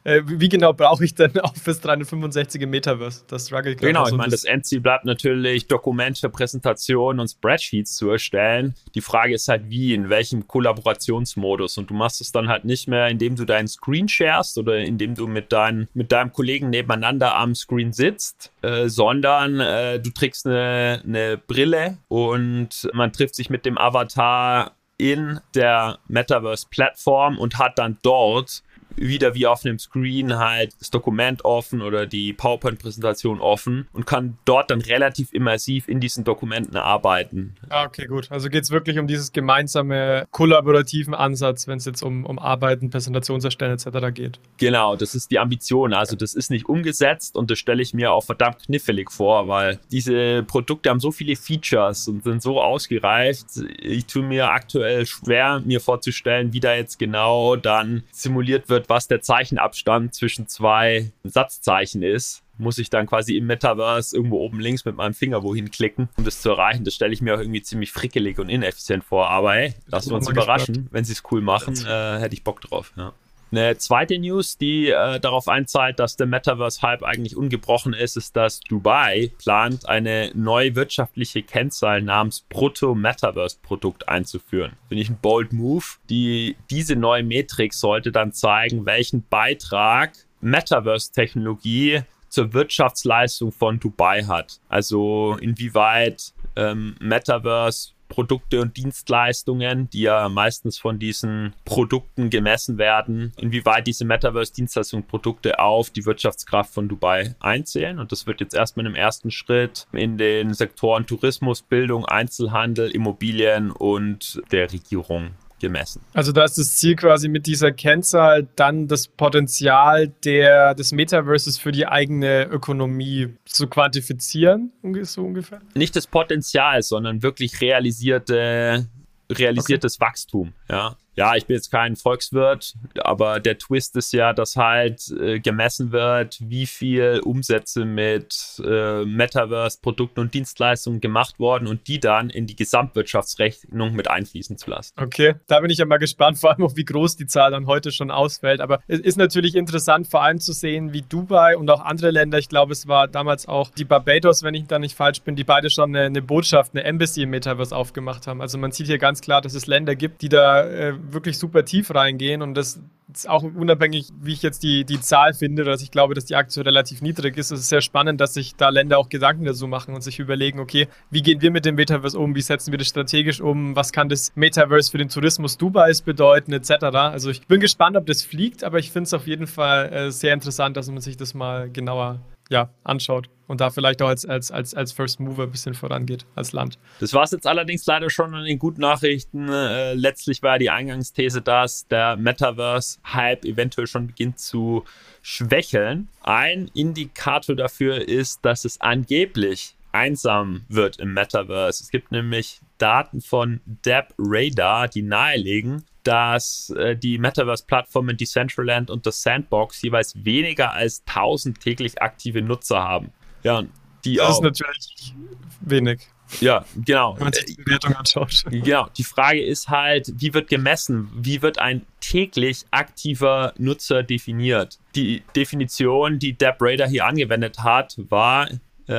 äh, 0.04 0.22
wie 0.26 0.50
genau 0.50 0.74
brauche 0.74 1.06
ich 1.06 1.14
denn 1.16 1.38
Office 1.40 1.82
365 1.82 2.62
im 2.62 2.70
Metaverse? 2.70 3.24
Das 3.28 3.48
struggle 3.48 3.72
ich 3.72 3.78
Genau, 3.78 4.08
ich 4.08 4.14
meine, 4.14 4.32
das 4.32 4.44
Endziel 4.44 4.82
bleibt 4.82 5.06
natürlich, 5.06 5.68
Dokumente, 5.68 6.30
Präsentationen 6.30 7.20
und 7.20 7.28
Spreadsheets 7.28 7.96
zu 7.96 8.10
erstellen. 8.10 8.76
Die 8.96 9.02
Frage 9.02 9.34
ist 9.34 9.48
halt, 9.48 9.70
wie, 9.70 9.94
in 9.94 10.10
welchem 10.10 10.48
Kollaborationsmodus 10.48 11.78
und 11.78 11.90
du 11.90 11.94
machst 11.94 12.22
es 12.22 12.32
dann 12.32 12.48
halt 12.48 12.66
nicht 12.66 12.88
mehr, 12.88 13.08
indem 13.08 13.36
du 13.36 13.46
deinen 13.46 13.68
Screen 13.68 14.08
sharest 14.08 14.58
oder 14.58 14.78
indem 14.80 15.16
du 15.16 15.28
mit, 15.28 15.52
dein, 15.52 15.88
mit 15.94 16.12
deinem 16.12 16.32
Kollegen 16.32 16.70
nebeneinander 16.70 17.36
am 17.36 17.56
Screen 17.56 17.94
sitzt, 17.94 18.52
äh, 18.62 18.88
sondern 18.88 19.60
äh, 19.60 20.00
du 20.00 20.10
trägst 20.10 20.48
eine, 20.48 21.02
eine 21.06 21.38
Brille 21.38 21.98
und 22.08 22.90
man 22.94 23.14
trifft 23.14 23.36
sich 23.36 23.50
mit 23.50 23.66
dem 23.66 23.78
Avatar 23.78 24.72
in 25.02 25.40
der 25.56 25.98
Metaverse-Plattform 26.10 27.40
und 27.40 27.58
hat 27.58 27.80
dann 27.80 27.98
dort 28.04 28.62
wieder 28.96 29.34
wie 29.36 29.48
auf 29.48 29.66
einem 29.66 29.80
Screen 29.80 30.38
halt 30.38 30.74
das 30.80 30.90
Dokument 30.92 31.46
offen 31.46 31.82
oder 31.82 32.06
die 32.06 32.34
PowerPoint-Präsentation 32.34 33.40
offen 33.40 33.88
und 33.94 34.06
kann 34.06 34.38
dort 34.46 34.72
dann 34.72 34.82
relativ 34.82 35.34
immersiv 35.34 35.88
in 35.88 36.00
diesen 36.00 36.24
Dokumenten 36.24 36.76
arbeiten. 36.78 37.56
Ah, 37.70 37.86
okay, 37.86 38.06
gut. 38.06 38.32
Also 38.32 38.50
geht 38.50 38.64
es 38.64 38.72
wirklich 38.72 39.00
um 39.00 39.08
dieses 39.08 39.32
gemeinsame 39.32 40.28
kollaborativen 40.32 41.14
Ansatz, 41.14 41.68
wenn 41.68 41.78
es 41.78 41.86
jetzt 41.86 42.02
um, 42.04 42.26
um 42.26 42.40
Arbeiten, 42.40 42.90
Präsentationserstellen 42.90 43.74
etc. 43.76 44.14
geht. 44.14 44.40
Genau, 44.58 44.96
das 44.96 45.16
ist 45.16 45.32
die 45.32 45.40
Ambition. 45.40 45.94
Also 45.94 46.16
das 46.16 46.34
ist 46.34 46.52
nicht 46.52 46.68
umgesetzt 46.68 47.36
und 47.36 47.52
das 47.52 47.60
stelle 47.60 47.82
ich 47.82 47.94
mir 47.94 48.12
auch 48.12 48.24
verdammt 48.24 48.66
knifflig 48.66 49.12
vor, 49.12 49.48
weil 49.48 49.80
diese 49.92 50.44
Produkte 50.44 50.90
haben 50.90 51.00
so 51.00 51.12
viele 51.12 51.36
Features 51.36 52.08
und 52.08 52.24
sind 52.24 52.42
so 52.42 52.62
ausgereift. 52.62 53.46
Ich 53.80 54.06
tue 54.06 54.24
mir 54.24 54.50
aktuell 54.50 55.06
schwer, 55.06 55.62
mir 55.64 55.80
vorzustellen, 55.80 56.54
wie 56.54 56.60
da 56.60 56.76
jetzt 56.76 57.00
genau 57.00 57.56
dann 57.56 58.04
simuliert 58.12 58.70
wird, 58.70 58.82
wird, 58.82 58.90
was 58.92 59.08
der 59.08 59.22
Zeichenabstand 59.22 60.14
zwischen 60.14 60.48
zwei 60.48 61.12
Satzzeichen 61.24 62.04
ist, 62.04 62.44
muss 62.58 62.78
ich 62.78 62.90
dann 62.90 63.08
quasi 63.08 63.38
im 63.38 63.48
Metaverse 63.48 64.16
irgendwo 64.16 64.40
oben 64.40 64.60
links 64.60 64.84
mit 64.84 64.98
meinem 64.98 65.14
Finger 65.14 65.44
wohin 65.44 65.72
klicken, 65.72 66.10
um 66.18 66.26
das 66.26 66.42
zu 66.42 66.50
erreichen. 66.50 66.84
Das 66.84 66.94
stelle 66.94 67.14
ich 67.14 67.22
mir 67.22 67.34
auch 67.34 67.40
irgendwie 67.40 67.62
ziemlich 67.62 67.92
frickelig 67.92 68.38
und 68.38 68.50
ineffizient 68.50 69.06
vor. 69.06 69.30
Aber 69.30 69.54
hey, 69.54 69.74
lassen 69.88 70.10
wir 70.10 70.18
uns 70.18 70.30
überraschen. 70.30 70.74
Gespannt. 70.74 70.94
Wenn 70.94 71.06
sie 71.06 71.14
es 71.14 71.24
cool 71.32 71.42
machen, 71.42 71.74
äh, 71.86 72.20
hätte 72.20 72.34
ich 72.34 72.44
Bock 72.44 72.60
drauf. 72.60 72.92
Ja. 72.98 73.14
Eine 73.52 73.78
zweite 73.78 74.18
News, 74.18 74.58
die 74.58 74.90
äh, 74.90 75.20
darauf 75.20 75.50
einzahlt, 75.50 76.00
dass 76.00 76.16
der 76.16 76.26
Metaverse-Hype 76.26 77.04
eigentlich 77.04 77.36
ungebrochen 77.36 77.94
ist, 77.94 78.16
ist, 78.16 78.38
dass 78.38 78.62
Dubai 78.62 79.32
plant, 79.40 79.90
eine 79.90 80.32
neue 80.34 80.76
wirtschaftliche 80.76 81.44
Kennzahl 81.44 82.02
namens 82.02 82.46
Brutto-Metaverse-Produkt 82.48 84.08
einzuführen. 84.08 84.72
Finde 84.88 85.02
ich 85.02 85.10
ein 85.10 85.20
bold 85.22 85.52
Move. 85.52 85.84
Die, 86.10 86.56
diese 86.70 86.96
neue 86.96 87.24
Metrik 87.24 87.74
sollte 87.74 88.14
dann 88.14 88.32
zeigen, 88.32 88.86
welchen 88.86 89.28
Beitrag 89.28 90.14
Metaverse-Technologie 90.40 92.04
zur 92.30 92.54
Wirtschaftsleistung 92.54 93.52
von 93.52 93.82
Dubai 93.82 94.24
hat. 94.24 94.62
Also 94.70 95.38
inwieweit 95.42 96.34
ähm, 96.56 96.96
Metaverse 97.02 97.92
Produkte 98.12 98.62
und 98.62 98.76
Dienstleistungen, 98.76 99.90
die 99.90 100.02
ja 100.02 100.28
meistens 100.30 100.78
von 100.78 101.00
diesen 101.00 101.54
Produkten 101.64 102.30
gemessen 102.30 102.78
werden, 102.78 103.32
inwieweit 103.38 103.88
diese 103.88 104.06
Metaverse-Dienstleistungen 104.06 105.08
Produkte 105.08 105.60
auf 105.60 105.90
die 105.90 106.06
Wirtschaftskraft 106.06 106.74
von 106.74 106.90
Dubai 106.90 107.36
einzählen. 107.40 108.00
Und 108.00 108.12
das 108.12 108.28
wird 108.28 108.42
jetzt 108.42 108.54
erstmal 108.54 108.86
im 108.86 108.96
ersten 108.96 109.32
Schritt 109.32 109.88
in 109.94 110.18
den 110.18 110.54
Sektoren 110.54 111.08
Tourismus, 111.08 111.62
Bildung, 111.62 112.06
Einzelhandel, 112.06 112.92
Immobilien 112.92 113.72
und 113.72 114.42
der 114.52 114.72
Regierung 114.72 115.32
gemessen. 115.62 116.02
Also 116.14 116.32
da 116.32 116.44
ist 116.44 116.58
das 116.58 116.76
Ziel 116.76 116.96
quasi 116.96 117.30
mit 117.30 117.48
dieser 117.48 117.72
Kennzahl 117.72 118.48
dann 118.56 118.88
das 118.88 119.08
Potenzial 119.08 120.10
der, 120.26 120.76
des 120.76 120.92
Metaverses 120.92 121.58
für 121.58 121.72
die 121.72 121.88
eigene 121.88 122.46
Ökonomie 122.46 123.30
zu 123.46 123.68
quantifizieren, 123.68 124.74
so 125.04 125.24
ungefähr? 125.24 125.62
Nicht 125.74 125.96
das 125.96 126.08
Potenzial, 126.08 126.82
sondern 126.82 127.24
wirklich 127.24 127.62
realisierte 127.62 128.88
realisiertes 129.32 129.96
okay. 129.96 130.06
Wachstum, 130.06 130.54
ja 130.70 130.98
ja, 131.16 131.36
ich 131.36 131.46
bin 131.46 131.56
jetzt 131.56 131.72
kein 131.72 131.96
Volkswirt, 131.96 132.76
aber 133.00 133.40
der 133.40 133.58
Twist 133.58 133.98
ist 133.98 134.14
ja, 134.14 134.32
dass 134.32 134.56
halt 134.56 135.10
äh, 135.20 135.40
gemessen 135.40 135.92
wird, 135.92 136.38
wie 136.42 136.66
viel 136.66 137.22
Umsätze 137.24 137.84
mit 137.84 138.62
äh, 138.66 139.04
Metaverse-Produkten 139.04 140.22
und 140.22 140.34
Dienstleistungen 140.34 141.02
gemacht 141.02 141.38
worden 141.38 141.68
und 141.68 141.88
die 141.88 142.00
dann 142.00 142.30
in 142.30 142.48
die 142.48 142.56
Gesamtwirtschaftsrechnung 142.56 143.94
mit 143.94 144.10
einfließen 144.10 144.58
zu 144.58 144.70
lassen. 144.70 144.94
Okay, 144.98 145.36
da 145.48 145.60
bin 145.60 145.70
ich 145.70 145.80
ja 145.80 145.86
mal 145.86 145.98
gespannt, 145.98 146.38
vor 146.40 146.52
allem 146.52 146.64
auch 146.64 146.78
wie 146.78 146.86
groß 146.86 147.18
die 147.18 147.28
Zahl 147.28 147.52
dann 147.52 147.68
heute 147.68 147.92
schon 147.92 148.10
ausfällt. 148.10 148.62
Aber 148.62 148.80
es 148.88 149.00
ist 149.00 149.18
natürlich 149.18 149.56
interessant, 149.56 150.08
vor 150.08 150.24
allem 150.24 150.40
zu 150.40 150.54
sehen, 150.54 150.94
wie 150.94 151.02
Dubai 151.02 151.58
und 151.58 151.70
auch 151.70 151.82
andere 151.82 152.12
Länder, 152.12 152.38
ich 152.38 152.48
glaube, 152.48 152.72
es 152.72 152.88
war 152.88 153.10
damals 153.10 153.48
auch 153.48 153.70
die 153.72 153.86
Barbados, 153.86 154.44
wenn 154.44 154.54
ich 154.54 154.68
da 154.68 154.80
nicht 154.80 154.96
falsch 154.96 155.22
bin, 155.22 155.36
die 155.36 155.44
beide 155.44 155.70
schon 155.70 155.94
eine, 155.96 156.06
eine 156.06 156.22
Botschaft, 156.22 156.74
eine 156.74 156.86
Embassy 156.86 157.24
im 157.24 157.32
Metaverse 157.32 157.76
aufgemacht 157.76 158.28
haben. 158.28 158.42
Also 158.42 158.58
man 158.58 158.72
sieht 158.72 158.88
hier 158.88 158.98
ganz 158.98 159.20
klar, 159.20 159.42
dass 159.42 159.54
es 159.54 159.68
Länder 159.68 159.96
gibt, 159.96 160.22
die 160.22 160.30
da 160.30 160.64
äh, 160.64 160.94
wirklich 161.10 161.38
super 161.38 161.66
tief 161.66 161.94
reingehen 161.94 162.42
und 162.42 162.56
das 162.56 162.80
ist 163.14 163.30
auch 163.30 163.44
unabhängig, 163.44 164.10
wie 164.22 164.34
ich 164.34 164.42
jetzt 164.42 164.64
die, 164.64 164.86
die 164.86 165.00
Zahl 165.00 165.34
finde, 165.34 165.64
dass 165.64 165.82
ich 165.82 165.92
glaube, 165.92 166.14
dass 166.14 166.26
die 166.26 166.36
Aktie 166.36 166.66
relativ 166.66 167.02
niedrig 167.02 167.38
ist. 167.38 167.52
Es 167.52 167.62
ist 167.62 167.70
sehr 167.70 167.82
spannend, 167.82 168.22
dass 168.22 168.34
sich 168.34 168.56
da 168.56 168.70
Länder 168.70 168.98
auch 168.98 169.10
Gedanken 169.10 169.46
dazu 169.46 169.68
machen 169.68 169.94
und 169.94 170.02
sich 170.02 170.20
überlegen, 170.20 170.60
okay, 170.60 170.88
wie 171.10 171.22
gehen 171.22 171.42
wir 171.42 171.52
mit 171.52 171.66
dem 171.66 171.76
Metaverse 171.76 172.18
um, 172.18 172.36
wie 172.36 172.42
setzen 172.42 172.72
wir 172.72 172.78
das 172.78 172.88
strategisch 172.88 173.42
um, 173.42 173.76
was 173.76 173.92
kann 173.92 174.10
das 174.10 174.32
Metaverse 174.36 174.92
für 174.92 174.98
den 174.98 175.10
Tourismus 175.10 175.58
Dubais 175.58 176.02
bedeuten, 176.02 176.54
etc. 176.54 176.72
Also 176.94 177.30
ich 177.30 177.46
bin 177.48 177.60
gespannt, 177.60 177.98
ob 177.98 178.06
das 178.06 178.24
fliegt, 178.24 178.64
aber 178.64 178.80
ich 178.80 178.92
finde 178.92 179.08
es 179.08 179.14
auf 179.14 179.28
jeden 179.28 179.48
Fall 179.48 179.92
äh, 179.92 180.12
sehr 180.12 180.34
interessant, 180.34 180.78
dass 180.78 180.90
man 180.90 181.02
sich 181.02 181.18
das 181.18 181.34
mal 181.34 181.70
genauer 181.70 182.20
ja, 182.52 182.70
anschaut 182.84 183.30
und 183.48 183.62
da 183.62 183.70
vielleicht 183.70 184.02
auch 184.02 184.10
als, 184.10 184.26
als, 184.26 184.52
als, 184.52 184.76
als 184.76 184.92
First 184.92 185.20
Mover 185.22 185.44
ein 185.44 185.52
bisschen 185.52 185.74
vorangeht 185.74 186.26
als 186.36 186.52
Land. 186.52 186.78
Das 187.00 187.14
war 187.14 187.24
es 187.24 187.32
jetzt 187.32 187.48
allerdings 187.48 187.86
leider 187.86 188.10
schon 188.10 188.36
an 188.36 188.44
den 188.44 188.60
guten 188.60 188.82
Nachrichten. 188.82 189.48
Äh, 189.48 189.94
letztlich 189.94 190.44
war 190.44 190.60
die 190.60 190.70
Eingangsthese, 190.70 191.42
dass 191.42 191.88
der 191.88 192.18
Metaverse-Hype 192.18 193.46
eventuell 193.46 193.88
schon 193.88 194.08
beginnt 194.08 194.40
zu 194.40 194.84
schwächeln. 195.22 196.10
Ein 196.22 196.70
Indikator 196.74 197.56
dafür 197.56 198.08
ist, 198.08 198.44
dass 198.44 198.66
es 198.66 198.82
angeblich 198.82 199.76
einsam 199.94 200.66
wird 200.68 201.00
im 201.00 201.14
Metaverse. 201.14 201.84
Es 201.84 201.90
gibt 201.90 202.12
nämlich 202.12 202.60
Daten 202.78 203.22
von 203.22 203.62
Deb 203.66 204.14
Radar, 204.18 204.88
die 204.88 205.04
nahelegen, 205.04 205.84
dass 206.04 206.70
äh, 206.72 206.96
die 206.96 207.18
Metaverse-Plattformen 207.18 208.18
Decentraland 208.18 208.90
und 208.90 209.06
das 209.06 209.22
Sandbox 209.22 209.82
jeweils 209.82 210.14
weniger 210.24 210.74
als 210.74 211.04
1000 211.08 211.60
täglich 211.60 212.02
aktive 212.02 212.42
Nutzer 212.42 212.84
haben. 212.84 213.12
Ja, 213.44 213.64
die 214.06 214.16
das 214.16 214.28
auch, 214.28 214.32
ist 214.32 214.44
natürlich 214.44 215.14
wenig. 215.62 216.08
Ja, 216.40 216.66
genau. 216.76 217.16
Wenn 217.18 217.26
man 217.26 217.34
sich 217.34 217.46
die 217.46 217.56
Bewertung 217.56 217.94
anschaut. 217.94 218.44
Genau. 218.50 218.88
Die 218.98 219.04
Frage 219.04 219.44
ist 219.44 219.68
halt, 219.70 220.14
wie 220.16 220.34
wird 220.34 220.50
gemessen? 220.50 221.10
Wie 221.14 221.42
wird 221.42 221.60
ein 221.60 221.86
täglich 222.00 222.66
aktiver 222.72 223.54
Nutzer 223.58 224.04
definiert? 224.04 224.80
Die 224.96 225.24
Definition, 225.36 226.20
die 226.20 226.34
Deb 226.34 226.56
Raider 226.62 226.88
hier 226.88 227.06
angewendet 227.06 227.60
hat, 227.60 227.96
war, 228.10 228.48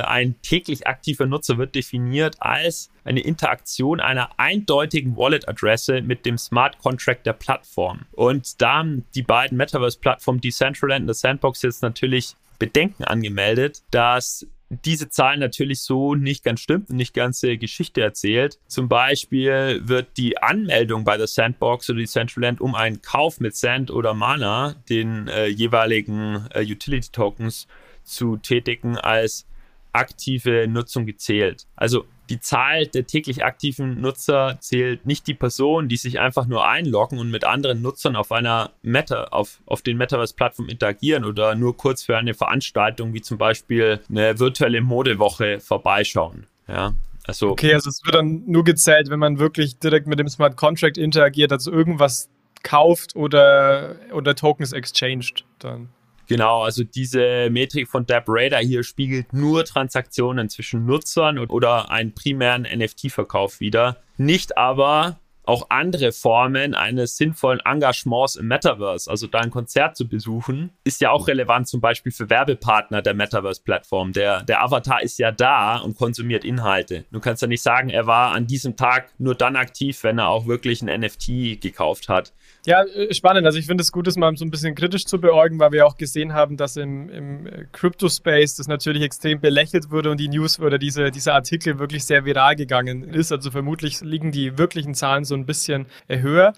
ein 0.01 0.35
täglich 0.41 0.87
aktiver 0.87 1.25
Nutzer 1.25 1.57
wird 1.57 1.75
definiert 1.75 2.35
als 2.39 2.89
eine 3.03 3.21
Interaktion 3.21 3.99
einer 3.99 4.29
eindeutigen 4.37 5.15
Wallet-Adresse 5.15 6.01
mit 6.01 6.25
dem 6.25 6.37
Smart 6.37 6.77
Contract 6.79 7.25
der 7.25 7.33
Plattform. 7.33 8.05
Und 8.11 8.61
da 8.61 8.79
haben 8.79 9.05
die 9.15 9.23
beiden 9.23 9.57
Metaverse-Plattformen 9.57 10.41
Decentraland 10.41 11.07
und 11.07 11.13
The 11.13 11.19
Sandbox 11.19 11.61
jetzt 11.61 11.81
natürlich 11.81 12.35
Bedenken 12.59 13.03
angemeldet, 13.03 13.83
dass 13.91 14.47
diese 14.69 15.09
Zahl 15.09 15.37
natürlich 15.37 15.81
so 15.81 16.15
nicht 16.15 16.43
ganz 16.43 16.61
stimmt 16.61 16.89
und 16.89 16.95
nicht 16.95 17.13
ganze 17.13 17.57
Geschichte 17.57 18.01
erzählt. 18.01 18.59
Zum 18.67 18.89
Beispiel 18.89 19.81
wird 19.83 20.17
die 20.17 20.37
Anmeldung 20.37 21.03
bei 21.03 21.17
der 21.17 21.27
Sandbox 21.27 21.89
oder 21.89 21.99
Decentraland 21.99 22.61
um 22.61 22.75
einen 22.75 23.01
Kauf 23.01 23.39
mit 23.39 23.55
Sand 23.55 23.91
oder 23.91 24.13
Mana, 24.13 24.75
den 24.89 25.27
äh, 25.27 25.47
jeweiligen 25.47 26.47
äh, 26.53 26.63
Utility 26.63 27.09
Tokens, 27.11 27.67
zu 28.03 28.37
tätigen, 28.37 28.97
als 28.97 29.45
aktive 29.93 30.67
Nutzung 30.67 31.05
gezählt. 31.05 31.65
Also 31.75 32.05
die 32.29 32.39
Zahl 32.39 32.87
der 32.87 33.05
täglich 33.05 33.43
aktiven 33.43 34.01
Nutzer 34.01 34.57
zählt 34.59 35.05
nicht 35.05 35.27
die 35.27 35.33
Person, 35.33 35.87
die 35.89 35.97
sich 35.97 36.19
einfach 36.19 36.45
nur 36.47 36.67
einloggen 36.67 37.19
und 37.19 37.29
mit 37.29 37.43
anderen 37.43 37.81
Nutzern 37.81 38.15
auf 38.15 38.31
einer 38.31 38.71
Meta, 38.81 39.25
auf, 39.25 39.61
auf 39.65 39.81
den 39.81 39.97
Metaverse-Plattformen 39.97 40.69
interagieren 40.69 41.25
oder 41.25 41.55
nur 41.55 41.75
kurz 41.75 42.03
für 42.03 42.17
eine 42.17 42.33
Veranstaltung 42.33 43.13
wie 43.13 43.21
zum 43.21 43.37
Beispiel 43.37 43.99
eine 44.09 44.39
virtuelle 44.39 44.81
Modewoche 44.81 45.59
vorbeischauen. 45.59 46.47
Ja, 46.67 46.93
also. 47.25 47.51
Okay, 47.51 47.73
also 47.73 47.89
es 47.89 48.01
wird 48.05 48.15
dann 48.15 48.43
nur 48.47 48.63
gezählt, 48.63 49.09
wenn 49.09 49.19
man 49.19 49.37
wirklich 49.37 49.77
direkt 49.79 50.07
mit 50.07 50.19
dem 50.19 50.29
Smart 50.29 50.55
Contract 50.55 50.97
interagiert, 50.97 51.51
also 51.51 51.71
irgendwas 51.71 52.29
kauft 52.63 53.15
oder, 53.15 53.97
oder 54.13 54.35
Tokens 54.35 54.71
exchanged 54.71 55.43
dann. 55.59 55.89
Genau, 56.27 56.63
also 56.63 56.83
diese 56.83 57.49
Metrik 57.49 57.87
von 57.87 58.05
Dab 58.05 58.29
hier 58.61 58.83
spiegelt 58.83 59.33
nur 59.33 59.65
Transaktionen 59.65 60.49
zwischen 60.49 60.85
Nutzern 60.85 61.37
oder 61.37 61.91
einen 61.91 62.13
primären 62.13 62.63
NFT-Verkauf 62.63 63.59
wider, 63.59 63.97
nicht 64.17 64.57
aber 64.57 65.19
auch 65.45 65.69
andere 65.69 66.11
Formen 66.11 66.73
eines 66.73 67.17
sinnvollen 67.17 67.59
Engagements 67.65 68.35
im 68.35 68.47
Metaverse, 68.47 69.09
also 69.09 69.27
da 69.27 69.39
ein 69.39 69.51
Konzert 69.51 69.97
zu 69.97 70.07
besuchen, 70.07 70.71
ist 70.83 71.01
ja 71.01 71.11
auch 71.11 71.27
relevant 71.27 71.67
zum 71.67 71.81
Beispiel 71.81 72.11
für 72.11 72.29
Werbepartner 72.29 73.01
der 73.01 73.13
Metaverse-Plattform. 73.13 74.13
Der, 74.13 74.43
der 74.43 74.63
Avatar 74.63 75.01
ist 75.01 75.19
ja 75.19 75.31
da 75.31 75.77
und 75.77 75.97
konsumiert 75.97 76.45
Inhalte. 76.45 77.05
Du 77.11 77.19
kannst 77.19 77.41
ja 77.41 77.47
nicht 77.47 77.61
sagen, 77.61 77.89
er 77.89 78.07
war 78.07 78.31
an 78.31 78.47
diesem 78.47 78.75
Tag 78.77 79.13
nur 79.17 79.35
dann 79.35 79.55
aktiv, 79.55 80.03
wenn 80.03 80.17
er 80.17 80.29
auch 80.29 80.47
wirklich 80.47 80.81
ein 80.81 81.01
NFT 81.01 81.59
gekauft 81.59 82.07
hat. 82.09 82.33
Ja, 82.65 82.83
äh, 82.83 83.13
spannend. 83.13 83.45
Also 83.45 83.59
ich 83.59 83.65
finde 83.65 83.81
es 83.81 83.91
gut, 83.91 84.07
das 84.07 84.15
mal 84.15 84.35
so 84.37 84.45
ein 84.45 84.51
bisschen 84.51 84.73
kritisch 84.73 85.05
zu 85.05 85.19
beäugen, 85.19 85.59
weil 85.59 85.71
wir 85.73 85.85
auch 85.85 85.97
gesehen 85.97 86.33
haben, 86.33 86.55
dass 86.55 86.77
im, 86.77 87.09
im 87.09 87.47
äh, 87.47 87.65
Crypto-Space 87.71 88.55
das 88.55 88.67
natürlich 88.67 89.03
extrem 89.03 89.41
belächelt 89.41 89.91
wurde 89.91 90.11
und 90.11 90.19
die 90.19 90.29
News 90.29 90.59
oder 90.59 90.77
diese, 90.77 91.11
dieser 91.11 91.33
Artikel 91.33 91.77
wirklich 91.79 92.05
sehr 92.05 92.23
viral 92.23 92.55
gegangen 92.55 93.03
ist. 93.03 93.31
Also 93.31 93.51
vermutlich 93.51 93.99
liegen 94.01 94.31
die 94.31 94.57
wirklichen 94.57 94.93
Zahlen 94.93 95.25
so 95.25 95.35
ein 95.35 95.45
bisschen 95.45 95.87
höher. 96.07 96.53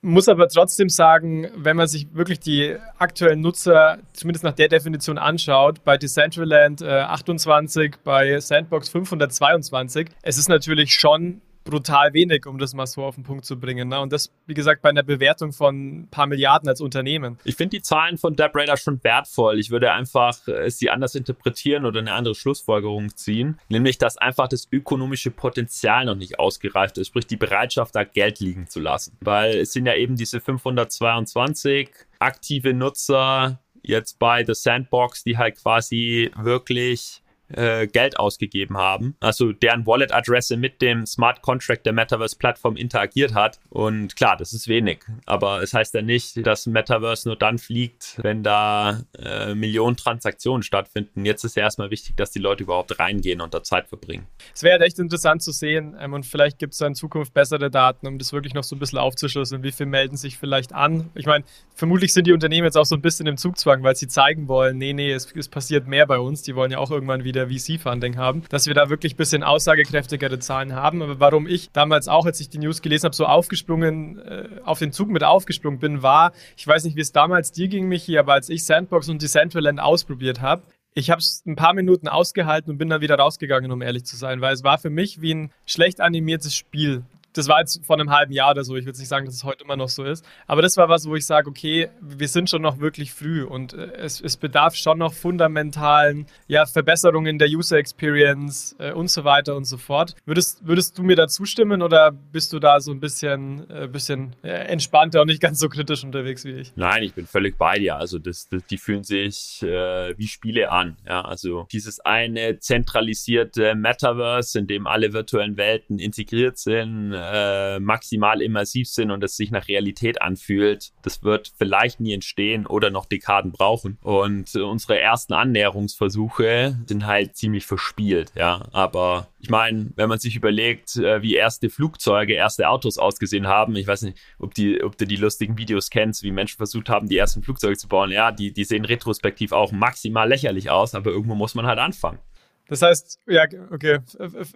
Muss 0.00 0.28
aber 0.28 0.46
trotzdem 0.48 0.88
sagen, 0.88 1.48
wenn 1.56 1.76
man 1.76 1.88
sich 1.88 2.06
wirklich 2.12 2.38
die 2.38 2.76
aktuellen 2.98 3.40
Nutzer, 3.40 3.98
zumindest 4.12 4.44
nach 4.44 4.52
der 4.52 4.68
Definition 4.68 5.18
anschaut, 5.18 5.82
bei 5.82 5.96
Decentraland 5.96 6.82
äh, 6.82 7.00
28, 7.00 7.96
bei 8.04 8.38
Sandbox 8.38 8.90
522, 8.90 10.08
es 10.22 10.38
ist 10.38 10.48
natürlich 10.48 10.94
schon 10.94 11.40
brutal 11.68 12.14
wenig, 12.14 12.46
um 12.46 12.58
das 12.58 12.74
mal 12.74 12.86
so 12.86 13.04
auf 13.04 13.14
den 13.14 13.24
Punkt 13.24 13.44
zu 13.44 13.60
bringen. 13.60 13.88
Ne? 13.88 14.00
Und 14.00 14.12
das, 14.12 14.32
wie 14.46 14.54
gesagt, 14.54 14.82
bei 14.82 14.88
einer 14.88 15.02
Bewertung 15.02 15.52
von 15.52 16.00
ein 16.00 16.08
paar 16.10 16.26
Milliarden 16.26 16.68
als 16.68 16.80
Unternehmen. 16.80 17.38
Ich 17.44 17.56
finde 17.56 17.76
die 17.76 17.82
Zahlen 17.82 18.16
von 18.16 18.34
Deb 18.34 18.54
Radar 18.54 18.76
schon 18.76 19.02
wertvoll. 19.04 19.58
Ich 19.58 19.70
würde 19.70 19.92
einfach 19.92 20.48
äh, 20.48 20.70
sie 20.70 20.90
anders 20.90 21.14
interpretieren 21.14 21.84
oder 21.84 22.00
eine 22.00 22.12
andere 22.12 22.34
Schlussfolgerung 22.34 23.14
ziehen. 23.16 23.58
Nämlich, 23.68 23.98
dass 23.98 24.16
einfach 24.16 24.48
das 24.48 24.68
ökonomische 24.72 25.30
Potenzial 25.30 26.06
noch 26.06 26.16
nicht 26.16 26.38
ausgereift 26.38 26.96
ist. 26.98 27.08
Sprich, 27.08 27.26
die 27.26 27.36
Bereitschaft, 27.36 27.94
da 27.94 28.04
Geld 28.04 28.40
liegen 28.40 28.66
zu 28.68 28.80
lassen. 28.80 29.16
Weil 29.20 29.58
es 29.58 29.72
sind 29.72 29.86
ja 29.86 29.94
eben 29.94 30.16
diese 30.16 30.40
522 30.40 31.90
aktive 32.18 32.72
Nutzer 32.72 33.60
jetzt 33.82 34.18
bei 34.18 34.44
The 34.44 34.54
Sandbox, 34.54 35.22
die 35.24 35.36
halt 35.36 35.56
quasi 35.56 36.30
wirklich 36.36 37.22
äh, 37.48 37.86
Geld 37.86 38.18
ausgegeben 38.18 38.76
haben, 38.76 39.16
also 39.20 39.52
deren 39.52 39.86
Wallet-Adresse 39.86 40.56
mit 40.56 40.82
dem 40.82 41.06
Smart 41.06 41.42
Contract 41.42 41.86
der 41.86 41.92
Metaverse-Plattform 41.92 42.76
interagiert 42.76 43.34
hat. 43.34 43.58
Und 43.70 44.16
klar, 44.16 44.36
das 44.36 44.52
ist 44.52 44.68
wenig, 44.68 45.00
aber 45.26 45.62
es 45.62 45.72
heißt 45.72 45.94
ja 45.94 46.02
nicht, 46.02 46.46
dass 46.46 46.66
Metaverse 46.66 47.28
nur 47.28 47.36
dann 47.36 47.58
fliegt, 47.58 48.18
wenn 48.22 48.42
da 48.42 49.02
äh, 49.18 49.54
Millionen 49.54 49.96
Transaktionen 49.96 50.62
stattfinden. 50.62 51.24
Jetzt 51.24 51.44
ist 51.44 51.56
ja 51.56 51.62
erstmal 51.62 51.90
wichtig, 51.90 52.16
dass 52.16 52.30
die 52.30 52.38
Leute 52.38 52.64
überhaupt 52.64 52.98
reingehen 52.98 53.40
und 53.40 53.54
da 53.54 53.62
Zeit 53.62 53.88
verbringen. 53.88 54.26
Es 54.54 54.62
wäre 54.62 54.80
echt 54.84 54.98
interessant 54.98 55.42
zu 55.42 55.52
sehen 55.52 55.96
ähm, 55.98 56.12
und 56.12 56.26
vielleicht 56.26 56.58
gibt 56.58 56.72
es 56.72 56.78
da 56.78 56.86
in 56.86 56.94
Zukunft 56.94 57.34
bessere 57.34 57.70
Daten, 57.70 58.06
um 58.06 58.18
das 58.18 58.32
wirklich 58.32 58.54
noch 58.54 58.64
so 58.64 58.76
ein 58.76 58.78
bisschen 58.78 58.98
aufzuschlüsseln. 58.98 59.62
Wie 59.62 59.72
viel 59.72 59.86
melden 59.86 60.16
sich 60.16 60.38
vielleicht 60.38 60.72
an? 60.72 61.10
Ich 61.14 61.26
meine, 61.26 61.44
vermutlich 61.74 62.12
sind 62.12 62.26
die 62.26 62.32
Unternehmen 62.32 62.64
jetzt 62.64 62.76
auch 62.76 62.84
so 62.84 62.94
ein 62.94 63.02
bisschen 63.02 63.26
im 63.26 63.36
Zugzwang, 63.36 63.82
weil 63.82 63.96
sie 63.96 64.08
zeigen 64.08 64.48
wollen, 64.48 64.78
nee, 64.78 64.92
nee, 64.92 65.12
es, 65.12 65.32
es 65.34 65.48
passiert 65.48 65.86
mehr 65.86 66.06
bei 66.06 66.18
uns. 66.18 66.42
Die 66.42 66.54
wollen 66.54 66.70
ja 66.70 66.78
auch 66.78 66.90
irgendwann 66.90 67.24
wieder 67.24 67.37
wieder 67.38 67.78
VC-Funding 67.78 68.16
haben, 68.16 68.42
dass 68.48 68.66
wir 68.66 68.74
da 68.74 68.90
wirklich 68.90 69.14
ein 69.14 69.16
bisschen 69.16 69.42
aussagekräftigere 69.42 70.38
Zahlen 70.38 70.74
haben. 70.74 71.02
Aber 71.02 71.20
warum 71.20 71.46
ich 71.46 71.70
damals 71.72 72.08
auch, 72.08 72.26
als 72.26 72.40
ich 72.40 72.48
die 72.48 72.58
News 72.58 72.82
gelesen 72.82 73.06
habe, 73.06 73.16
so 73.16 73.26
aufgesprungen, 73.26 74.18
äh, 74.18 74.48
auf 74.64 74.78
den 74.78 74.92
Zug 74.92 75.08
mit 75.08 75.24
aufgesprungen 75.24 75.78
bin, 75.78 76.02
war, 76.02 76.32
ich 76.56 76.66
weiß 76.66 76.84
nicht, 76.84 76.96
wie 76.96 77.00
es 77.00 77.12
damals 77.12 77.52
dir 77.52 77.68
ging, 77.68 77.88
Michi, 77.88 78.18
aber 78.18 78.34
als 78.34 78.48
ich 78.48 78.64
Sandbox 78.64 79.08
und 79.08 79.22
Decentraland 79.22 79.80
ausprobiert 79.80 80.40
habe, 80.40 80.62
ich 80.94 81.10
habe 81.10 81.20
es 81.20 81.44
ein 81.46 81.54
paar 81.54 81.74
Minuten 81.74 82.08
ausgehalten 82.08 82.72
und 82.72 82.78
bin 82.78 82.88
dann 82.88 83.00
wieder 83.00 83.16
rausgegangen, 83.16 83.70
um 83.70 83.82
ehrlich 83.82 84.04
zu 84.04 84.16
sein, 84.16 84.40
weil 84.40 84.54
es 84.54 84.64
war 84.64 84.78
für 84.78 84.90
mich 84.90 85.20
wie 85.20 85.34
ein 85.34 85.52
schlecht 85.64 86.00
animiertes 86.00 86.56
Spiel 86.56 87.04
das 87.38 87.48
war 87.48 87.60
jetzt 87.60 87.84
vor 87.86 87.98
einem 87.98 88.10
halben 88.10 88.32
Jahr 88.32 88.50
oder 88.50 88.64
so. 88.64 88.76
Ich 88.76 88.84
würde 88.84 88.98
nicht 88.98 89.08
sagen, 89.08 89.24
dass 89.24 89.34
es 89.34 89.44
heute 89.44 89.64
immer 89.64 89.76
noch 89.76 89.88
so 89.88 90.04
ist. 90.04 90.24
Aber 90.46 90.60
das 90.60 90.76
war 90.76 90.88
was, 90.88 91.08
wo 91.08 91.14
ich 91.14 91.24
sage, 91.24 91.48
okay, 91.48 91.88
wir 92.00 92.28
sind 92.28 92.50
schon 92.50 92.62
noch 92.62 92.80
wirklich 92.80 93.12
früh 93.12 93.44
und 93.44 93.74
äh, 93.74 93.92
es, 93.96 94.20
es 94.20 94.36
bedarf 94.36 94.74
schon 94.74 94.98
noch 94.98 95.14
fundamentalen 95.14 96.26
ja, 96.48 96.66
Verbesserungen 96.66 97.38
der 97.38 97.48
User 97.48 97.78
Experience 97.78 98.74
äh, 98.78 98.92
und 98.92 99.08
so 99.08 99.24
weiter 99.24 99.54
und 99.54 99.64
so 99.64 99.76
fort. 99.76 100.16
Würdest, 100.26 100.66
würdest 100.66 100.98
du 100.98 101.02
mir 101.04 101.16
da 101.16 101.28
zustimmen 101.28 101.80
oder 101.82 102.10
bist 102.10 102.52
du 102.52 102.58
da 102.58 102.80
so 102.80 102.90
ein 102.90 103.00
bisschen, 103.00 103.70
äh, 103.70 103.86
bisschen 103.86 104.34
äh, 104.42 104.48
entspannter 104.48 105.20
und 105.20 105.28
nicht 105.28 105.40
ganz 105.40 105.60
so 105.60 105.68
kritisch 105.68 106.02
unterwegs 106.02 106.44
wie 106.44 106.52
ich? 106.52 106.72
Nein, 106.74 107.04
ich 107.04 107.14
bin 107.14 107.26
völlig 107.26 107.56
bei 107.56 107.78
dir. 107.78 107.96
Also 107.96 108.18
das, 108.18 108.48
das 108.48 108.64
die 108.66 108.78
fühlen 108.78 109.04
sich 109.04 109.62
äh, 109.62 110.18
wie 110.18 110.26
Spiele 110.26 110.72
an. 110.72 110.96
Ja, 111.06 111.22
also 111.22 111.68
dieses 111.70 112.00
eine 112.00 112.58
zentralisierte 112.58 113.76
Metaverse, 113.76 114.58
in 114.58 114.66
dem 114.66 114.86
alle 114.88 115.12
virtuellen 115.12 115.56
Welten 115.56 116.00
integriert 116.00 116.58
sind, 116.58 117.12
äh, 117.32 117.80
maximal 117.80 118.42
immersiv 118.42 118.88
sind 118.88 119.10
und 119.10 119.22
es 119.24 119.36
sich 119.36 119.50
nach 119.50 119.68
Realität 119.68 120.20
anfühlt, 120.22 120.92
das 121.02 121.22
wird 121.22 121.52
vielleicht 121.58 122.00
nie 122.00 122.12
entstehen 122.12 122.66
oder 122.66 122.90
noch 122.90 123.06
Dekaden 123.06 123.52
brauchen. 123.52 123.98
Und 124.02 124.54
unsere 124.56 124.98
ersten 124.98 125.32
Annäherungsversuche 125.32 126.78
sind 126.86 127.06
halt 127.06 127.36
ziemlich 127.36 127.66
verspielt, 127.66 128.32
ja. 128.34 128.66
Aber 128.72 129.28
ich 129.40 129.50
meine, 129.50 129.90
wenn 129.96 130.08
man 130.08 130.18
sich 130.18 130.36
überlegt, 130.36 130.96
äh, 130.96 131.22
wie 131.22 131.34
erste 131.34 131.70
Flugzeuge, 131.70 132.34
erste 132.34 132.68
Autos 132.68 132.98
ausgesehen 132.98 133.46
haben, 133.46 133.76
ich 133.76 133.86
weiß 133.86 134.02
nicht, 134.02 134.18
ob, 134.38 134.54
die, 134.54 134.82
ob 134.82 134.96
du 134.98 135.06
die 135.06 135.16
lustigen 135.16 135.58
Videos 135.58 135.90
kennst, 135.90 136.22
wie 136.22 136.32
Menschen 136.32 136.56
versucht 136.56 136.88
haben, 136.88 137.08
die 137.08 137.16
ersten 137.16 137.42
Flugzeuge 137.42 137.76
zu 137.76 137.88
bauen, 137.88 138.10
ja, 138.10 138.32
die, 138.32 138.52
die 138.52 138.64
sehen 138.64 138.84
retrospektiv 138.84 139.52
auch 139.52 139.72
maximal 139.72 140.28
lächerlich 140.28 140.70
aus, 140.70 140.94
aber 140.94 141.10
irgendwo 141.10 141.34
muss 141.34 141.54
man 141.54 141.66
halt 141.66 141.78
anfangen. 141.78 142.18
Das 142.68 142.82
heißt, 142.82 143.20
ja, 143.26 143.44
okay, 143.72 144.00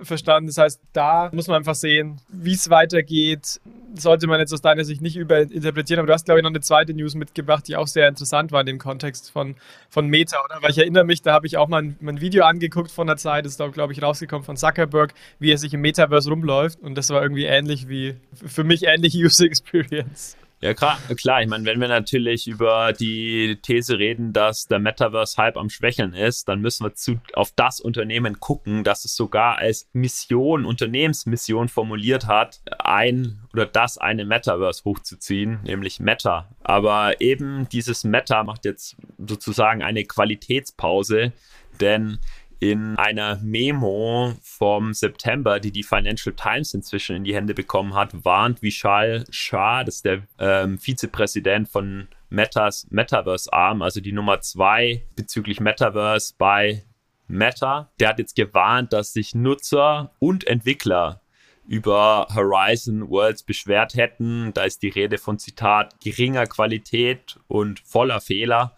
verstanden. 0.03 0.49
Das 0.49 0.59
heißt, 0.59 0.81
da 0.93 1.31
muss 1.33 1.49
man 1.49 1.57
einfach 1.57 1.75
sehen, 1.75 2.21
wie 2.29 2.53
es 2.53 2.69
weitergeht. 2.69 3.59
Sollte 3.95 4.27
man 4.27 4.39
jetzt 4.39 4.53
aus 4.53 4.61
deiner 4.61 4.85
Sicht 4.85 5.01
nicht 5.01 5.17
überinterpretieren, 5.17 5.99
aber 5.99 6.09
du 6.09 6.13
hast, 6.13 6.27
glaube 6.27 6.41
ich, 6.41 6.43
noch 6.43 6.51
eine 6.51 6.61
zweite 6.61 6.93
News 6.93 7.15
mitgebracht, 7.15 7.67
die 7.69 7.77
auch 7.77 7.87
sehr 7.87 8.09
interessant 8.09 8.53
war 8.53 8.61
in 8.61 8.67
dem 8.67 8.79
Kontext 8.79 9.31
von, 9.31 9.57
von 9.89 10.09
Meta, 10.09 10.37
oder? 10.45 10.63
Weil 10.63 10.73
ich 10.73 10.79
erinnere 10.79 11.05
mich, 11.05 11.23
da 11.23 11.33
habe 11.33 11.47
ich 11.47 11.57
auch 11.57 11.69
mal 11.69 11.83
ein, 11.83 11.97
ein, 12.03 12.21
Video 12.21 12.45
angeguckt 12.45 12.91
von 12.91 13.07
der 13.07 13.17
Zeit, 13.17 13.47
das 13.47 13.53
ist 13.53 13.61
da, 13.61 13.69
glaube 13.69 13.95
ich, 13.95 14.03
rausgekommen 14.03 14.45
von 14.45 14.59
Zuckerberg, 14.59 15.15
wie 15.39 15.51
er 15.51 15.59
sich 15.59 15.73
im 15.73 15.81
Metaverse 15.81 16.29
rumläuft 16.29 16.81
und 16.81 16.95
das 16.97 17.09
war 17.11 17.23
irgendwie 17.23 17.45
ähnlich 17.45 17.89
wie, 17.89 18.17
für 18.35 18.65
mich 18.65 18.85
ähnliche 18.85 19.19
User 19.25 19.45
Experience. 19.45 20.37
Ja, 20.63 20.75
klar, 20.75 20.97
klar. 21.17 21.43
Ich 21.43 21.49
meine, 21.49 21.65
wenn 21.65 21.81
wir 21.81 21.89
natürlich 21.89 22.47
über 22.47 22.93
die 22.93 23.59
These 23.63 23.99
reden, 23.99 24.33
dass 24.33 24.69
der 24.69 24.79
Metaverse-Hype 24.79 25.57
am 25.57 25.69
Schwächeln 25.69 26.15
ist, 26.15 26.49
dann 26.49 26.61
müssen 26.61 26.85
wir 26.85 26.95
zu, 26.95 27.21
auf 27.33 27.51
das 27.57 27.81
Unternehmen 27.81 28.39
gucken, 28.39 28.85
das 28.85 29.05
es 29.05 29.17
sogar 29.17 29.59
als 29.59 29.89
Mission, 29.93 30.65
Unternehmensmission 30.65 31.69
formuliert 31.69 32.29
hat, 32.29 32.61
ein 32.79 33.41
oder 33.53 33.67
das 33.67 33.99
eine 33.99 34.25
Metaverse 34.25 34.85
hochzuziehen, 34.85 35.59
nämlich 35.65 35.99
Meta. 35.99 36.49
Aber 36.63 37.21
eben 37.21 37.69
dieses 37.71 38.05
Meta 38.05 38.45
macht 38.45 38.65
jetzt 38.65 38.95
sozusagen 39.19 39.83
eine 39.83 40.05
Qualitätspause, 40.05 41.33
denn 41.81 42.21
in 42.63 42.97
einer 42.97 43.41
Memo 43.43 44.35
vom 44.41 44.95
September, 44.95 45.59
die 45.59 45.73
die 45.73 45.83
Financial 45.83 46.33
Times 46.33 46.73
inzwischen 46.75 47.17
in 47.17 47.25
die 47.25 47.35
Hände 47.35 47.55
bekommen 47.55 47.95
hat, 47.95 48.25
warnt 48.25 48.63
Vishal 48.63 49.25
Shah, 49.31 49.83
das 49.83 49.97
ist 49.97 50.05
der 50.05 50.23
ähm, 50.39 50.79
Vizepräsident 50.79 51.69
von 51.69 52.07
Metas 52.29 52.87
Metaverse-Arm, 52.91 53.83
also 53.83 54.01
die 54.01 54.13
Nummer 54.13 54.43
zwei 54.43 55.05
bezüglich 55.17 55.59
Metaverse 55.59 56.35
bei 56.39 56.85
Meta. 57.27 57.91
Der 57.99 58.11
hat 58.11 58.21
jetzt 58.21 58.37
gewarnt, 58.37 58.93
dass 58.93 59.13
sich 59.13 59.35
Nutzer 59.35 60.13
und 60.21 60.47
Entwickler 60.47 61.21
über 61.67 62.29
Horizon 62.33 63.11
Worlds 63.11 63.43
beschwert 63.43 63.95
hätten. 63.95 64.53
Da 64.55 64.63
ist 64.63 64.83
die 64.85 64.89
Rede 64.89 65.19
von 65.19 65.41
Zitat 65.41 66.01
geringer 66.01 66.47
Qualität 66.47 67.41
und 67.49 67.81
voller 67.81 68.21
Fehler. 68.21 68.77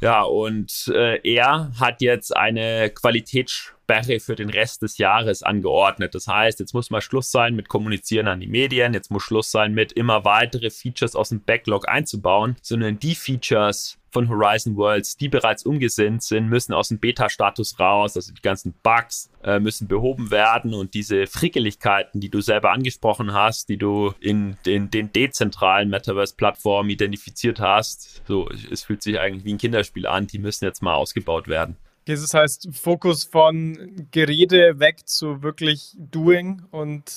Ja, 0.00 0.22
und 0.22 0.92
äh, 0.94 1.20
er 1.22 1.70
hat 1.80 2.02
jetzt 2.02 2.36
eine 2.36 2.90
Qualitätssperre 2.90 4.20
für 4.20 4.36
den 4.36 4.50
Rest 4.50 4.82
des 4.82 4.98
Jahres 4.98 5.42
angeordnet. 5.42 6.14
Das 6.14 6.28
heißt, 6.28 6.60
jetzt 6.60 6.74
muss 6.74 6.90
mal 6.90 7.00
Schluss 7.00 7.30
sein 7.30 7.54
mit 7.54 7.68
Kommunizieren 7.68 8.28
an 8.28 8.40
die 8.40 8.46
Medien, 8.46 8.92
jetzt 8.92 9.10
muss 9.10 9.22
Schluss 9.22 9.50
sein 9.50 9.72
mit 9.72 9.92
immer 9.92 10.24
weitere 10.26 10.68
Features 10.68 11.16
aus 11.16 11.30
dem 11.30 11.40
Backlog 11.40 11.88
einzubauen, 11.88 12.56
sondern 12.60 12.98
die 12.98 13.14
Features, 13.14 13.96
von 14.16 14.30
Horizon 14.30 14.76
Worlds, 14.76 15.18
die 15.18 15.28
bereits 15.28 15.66
umgesinnt 15.66 16.22
sind, 16.22 16.48
müssen 16.48 16.72
aus 16.72 16.88
dem 16.88 16.98
Beta-Status 16.98 17.78
raus. 17.78 18.16
Also 18.16 18.32
die 18.32 18.40
ganzen 18.40 18.72
Bugs 18.82 19.28
äh, 19.44 19.60
müssen 19.60 19.88
behoben 19.88 20.30
werden 20.30 20.72
und 20.72 20.94
diese 20.94 21.26
Frickeligkeiten, 21.26 22.18
die 22.18 22.30
du 22.30 22.40
selber 22.40 22.72
angesprochen 22.72 23.34
hast, 23.34 23.68
die 23.68 23.76
du 23.76 24.14
in 24.18 24.56
den, 24.64 24.90
den 24.90 25.12
dezentralen 25.12 25.90
Metaverse-Plattformen 25.90 26.88
identifiziert 26.88 27.60
hast, 27.60 28.22
so, 28.26 28.48
es 28.70 28.84
fühlt 28.84 29.02
sich 29.02 29.20
eigentlich 29.20 29.44
wie 29.44 29.52
ein 29.52 29.58
Kinderspiel 29.58 30.06
an, 30.06 30.26
die 30.26 30.38
müssen 30.38 30.64
jetzt 30.64 30.82
mal 30.82 30.94
ausgebaut 30.94 31.46
werden. 31.46 31.76
Das 32.06 32.32
heißt, 32.32 32.70
Fokus 32.72 33.24
von 33.24 34.06
Gerede 34.12 34.78
weg 34.78 35.06
zu 35.06 35.42
wirklich 35.42 35.94
Doing 35.98 36.62
und, 36.70 37.12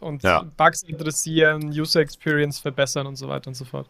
und 0.00 0.22
ja. 0.22 0.44
Bugs 0.56 0.84
interessieren, 0.84 1.70
User 1.70 1.98
Experience 1.98 2.60
verbessern 2.60 3.08
und 3.08 3.16
so 3.16 3.26
weiter 3.26 3.48
und 3.48 3.54
so 3.54 3.64
fort. 3.64 3.88